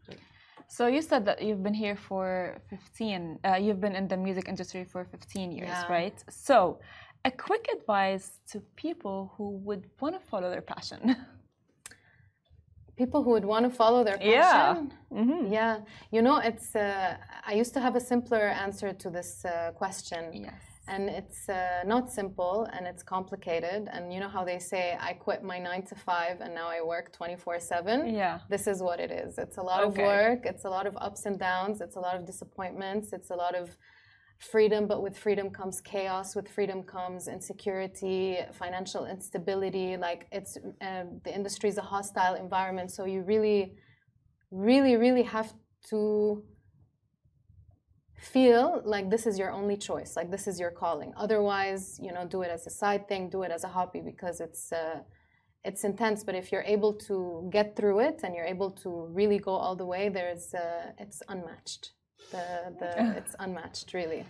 So 0.68 0.86
you 0.88 1.00
said 1.02 1.24
that 1.26 1.42
you've 1.42 1.62
been 1.62 1.74
here 1.74 1.96
for 1.96 2.58
15. 2.70 3.38
Uh, 3.44 3.54
you've 3.54 3.80
been 3.80 3.94
in 3.94 4.08
the 4.08 4.16
music 4.16 4.48
industry 4.48 4.84
for 4.84 5.04
15 5.04 5.52
years, 5.52 5.68
Yeah. 5.68 5.86
right? 5.92 6.24
So, 6.28 6.80
a 7.24 7.30
quick 7.30 7.66
advice 7.76 8.40
to 8.50 8.60
people 8.76 9.32
who 9.36 9.50
would 9.64 9.84
want 10.00 10.14
to 10.14 10.20
follow 10.20 10.50
their 10.50 10.62
passion. 10.62 11.16
People 12.96 13.22
who 13.22 13.30
would 13.30 13.44
want 13.44 13.64
to 13.64 13.70
follow 13.70 14.02
their 14.04 14.18
Yeah. 14.20 14.52
passion. 14.52 14.92
mm-hmm. 15.12 15.52
Yeah, 15.52 15.80
you 16.10 16.22
know, 16.22 16.38
it's. 16.38 16.74
Uh, 16.74 17.16
I 17.46 17.52
used 17.52 17.74
to 17.74 17.80
have 17.80 17.94
a 17.94 18.00
simpler 18.00 18.44
answer 18.64 18.92
to 18.92 19.10
this 19.10 19.44
uh, 19.44 19.72
question. 19.76 20.32
Yes. 20.32 20.62
And 20.88 21.08
it's 21.08 21.48
uh, 21.48 21.82
not 21.84 22.10
simple 22.12 22.68
and 22.72 22.86
it's 22.86 23.02
complicated. 23.02 23.88
And 23.92 24.12
you 24.12 24.20
know 24.20 24.28
how 24.28 24.44
they 24.44 24.58
say, 24.58 24.96
I 25.00 25.12
quit 25.14 25.42
my 25.42 25.58
nine 25.58 25.84
to 25.86 25.94
five 25.94 26.40
and 26.40 26.54
now 26.54 26.68
I 26.68 26.80
work 26.82 27.12
24 27.12 27.60
7? 27.60 28.14
Yeah. 28.14 28.38
This 28.48 28.66
is 28.66 28.82
what 28.82 29.00
it 29.00 29.10
is. 29.10 29.38
It's 29.38 29.58
a 29.58 29.62
lot 29.62 29.82
Okay. 29.82 30.02
of 30.02 30.06
work, 30.06 30.40
it's 30.44 30.64
a 30.64 30.70
lot 30.70 30.86
of 30.86 30.96
ups 30.98 31.26
and 31.26 31.38
downs, 31.38 31.80
it's 31.80 31.96
a 31.96 32.00
lot 32.00 32.14
of 32.16 32.24
disappointments, 32.24 33.12
it's 33.12 33.30
a 33.30 33.34
lot 33.34 33.54
of 33.54 33.76
freedom, 34.38 34.86
but 34.86 35.02
with 35.02 35.16
freedom 35.18 35.50
comes 35.50 35.80
chaos, 35.80 36.36
with 36.36 36.48
freedom 36.48 36.82
comes 36.82 37.26
insecurity, 37.26 38.38
financial 38.52 39.06
instability. 39.06 39.96
Like 39.96 40.26
it's 40.30 40.56
uh, 40.80 41.04
the 41.24 41.34
industry 41.34 41.68
is 41.70 41.78
a 41.78 41.82
hostile 41.82 42.34
environment. 42.34 42.90
So 42.90 43.04
you 43.06 43.22
really, 43.22 43.74
really, 44.50 44.96
really 44.96 45.22
have 45.22 45.52
to 45.90 46.44
feel 48.34 48.82
like 48.84 49.06
this 49.14 49.24
is 49.26 49.38
your 49.42 49.50
only 49.60 49.76
choice 49.76 50.10
like 50.16 50.30
this 50.30 50.46
is 50.50 50.56
your 50.62 50.72
calling. 50.82 51.12
Otherwise 51.16 51.82
you 52.02 52.12
know 52.14 52.24
do 52.26 52.42
it 52.42 52.50
as 52.56 52.66
a 52.66 52.70
side 52.82 53.04
thing 53.08 53.22
do 53.36 53.42
it 53.46 53.50
as 53.50 53.62
a 53.64 53.68
hobby 53.76 54.00
because 54.00 54.40
it's 54.40 54.72
uh, 54.72 54.98
it's 55.68 55.82
intense. 55.84 56.24
But 56.26 56.34
if 56.34 56.46
you're 56.52 56.68
able 56.76 56.92
to 57.08 57.48
get 57.56 57.76
through 57.76 57.98
it 58.08 58.20
and 58.24 58.34
you're 58.36 58.50
able 58.56 58.70
to 58.82 58.90
really 59.18 59.38
go 59.38 59.54
all 59.64 59.76
the 59.82 59.88
way 59.94 60.08
there's 60.08 60.54
uh, 60.54 60.92
it's 60.98 61.22
unmatched. 61.28 61.92
The, 62.32 62.46
the 62.80 62.90
it's 63.20 63.34
unmatched 63.38 63.88
really. 63.94 64.24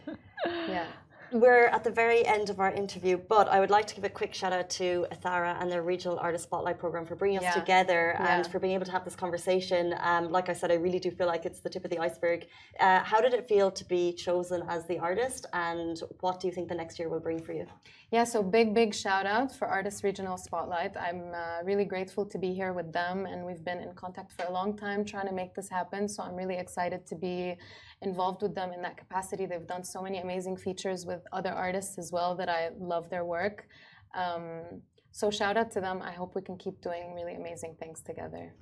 Yeah 0.76 0.86
We're 1.32 1.66
at 1.66 1.82
the 1.82 1.90
very 1.90 2.24
end 2.24 2.50
of 2.50 2.60
our 2.60 2.70
interview, 2.72 3.16
but 3.16 3.48
I 3.48 3.58
would 3.58 3.70
like 3.70 3.86
to 3.88 3.94
give 3.96 4.04
a 4.04 4.08
quick 4.08 4.32
shout 4.32 4.52
out 4.52 4.70
to 4.70 5.06
Athara 5.10 5.60
and 5.60 5.70
their 5.70 5.82
Regional 5.82 6.18
Artist 6.18 6.44
Spotlight 6.44 6.78
program 6.78 7.04
for 7.04 7.16
bringing 7.16 7.38
us 7.38 7.44
Yeah. 7.44 7.52
together 7.54 8.14
and 8.20 8.46
for 8.46 8.60
being 8.60 8.74
able 8.74 8.86
to 8.86 8.92
have 8.92 9.04
this 9.04 9.16
conversation. 9.16 9.94
Um, 10.00 10.30
like 10.30 10.48
I 10.48 10.52
said, 10.52 10.70
I 10.70 10.74
really 10.74 11.00
do 11.00 11.10
feel 11.10 11.26
like 11.26 11.44
it's 11.44 11.58
the 11.60 11.68
tip 11.68 11.84
of 11.84 11.90
the 11.90 11.98
iceberg. 11.98 12.46
Uh, 12.78 13.00
how 13.00 13.20
did 13.20 13.34
it 13.34 13.48
feel 13.48 13.72
to 13.72 13.84
be 13.84 14.12
chosen 14.12 14.62
as 14.68 14.86
the 14.86 14.98
artist, 15.00 15.46
and 15.52 16.00
what 16.20 16.38
do 16.38 16.46
you 16.46 16.52
think 16.52 16.68
the 16.68 16.74
next 16.76 16.98
year 16.98 17.08
will 17.08 17.20
bring 17.20 17.40
for 17.42 17.52
you? 17.52 17.66
Yeah, 18.12 18.22
so 18.22 18.40
big, 18.40 18.72
big 18.72 18.94
shout 18.94 19.26
out 19.26 19.52
for 19.52 19.66
Artist 19.66 20.04
Regional 20.04 20.36
Spotlight. 20.36 20.96
I'm 20.96 21.34
uh, 21.34 21.64
really 21.64 21.84
grateful 21.84 22.24
to 22.26 22.38
be 22.38 22.54
here 22.54 22.72
with 22.72 22.92
them, 22.92 23.26
and 23.26 23.44
we've 23.44 23.64
been 23.64 23.80
in 23.80 23.92
contact 23.94 24.30
for 24.30 24.44
a 24.44 24.52
long 24.52 24.76
time 24.76 25.04
trying 25.04 25.26
to 25.26 25.34
make 25.34 25.56
this 25.56 25.68
happen. 25.68 26.08
So 26.08 26.22
I'm 26.22 26.36
really 26.36 26.56
excited 26.56 27.04
to 27.08 27.16
be 27.16 27.56
involved 28.02 28.42
with 28.42 28.54
them 28.54 28.72
in 28.72 28.80
that 28.82 28.96
capacity. 28.96 29.44
They've 29.44 29.66
done 29.66 29.82
so 29.82 30.02
many 30.02 30.18
amazing 30.18 30.56
features 30.56 31.04
with 31.04 31.22
other 31.32 31.50
artists 31.50 31.98
as 31.98 32.12
well 32.12 32.36
that 32.36 32.48
I 32.48 32.70
love 32.78 33.10
their 33.10 33.24
work. 33.24 33.66
Um, 34.14 34.82
so 35.10 35.28
shout 35.28 35.56
out 35.56 35.72
to 35.72 35.80
them. 35.80 36.00
I 36.00 36.12
hope 36.12 36.36
we 36.36 36.42
can 36.42 36.58
keep 36.58 36.80
doing 36.80 37.12
really 37.12 37.34
amazing 37.34 37.74
things 37.80 38.02
together. 38.02 38.54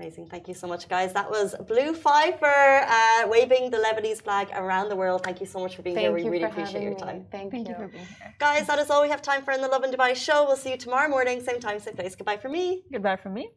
Amazing. 0.00 0.28
Thank 0.28 0.48
you 0.48 0.54
so 0.54 0.66
much, 0.66 0.88
guys. 0.88 1.12
That 1.12 1.28
was 1.30 1.54
Blu 1.68 1.92
Fiefe 1.92 2.42
uh, 2.42 3.28
waving 3.28 3.68
the 3.68 3.76
Lebanese 3.76 4.22
flag 4.22 4.48
around 4.54 4.88
the 4.88 4.96
world. 4.96 5.22
Thank 5.22 5.42
you 5.42 5.46
so 5.54 5.58
much 5.60 5.76
for 5.76 5.82
being 5.82 5.94
Thank 5.94 6.06
here. 6.06 6.14
We 6.14 6.26
really 6.26 6.44
appreciate 6.44 6.82
your 6.82 6.94
time. 6.94 7.26
Thank, 7.30 7.50
Thank 7.50 7.68
you. 7.68 7.74
you 7.74 7.80
for 7.80 7.88
being 7.88 8.06
here. 8.06 8.34
Guys, 8.38 8.66
that 8.68 8.78
is 8.78 8.88
all 8.88 9.02
we 9.02 9.10
have 9.10 9.20
time 9.20 9.42
for 9.42 9.52
in 9.52 9.60
the 9.60 9.68
Lovin 9.68 9.90
Dubai 9.92 10.16
show. 10.16 10.46
We'll 10.46 10.56
see 10.56 10.70
you 10.70 10.78
tomorrow 10.78 11.10
morning, 11.10 11.42
same 11.42 11.60
time, 11.60 11.78
same 11.80 11.96
place. 11.96 12.14
Goodbye 12.14 12.38
from 12.38 12.52
me. 12.52 12.82
Goodbye 12.90 13.16
from 13.16 13.34
me. 13.34 13.50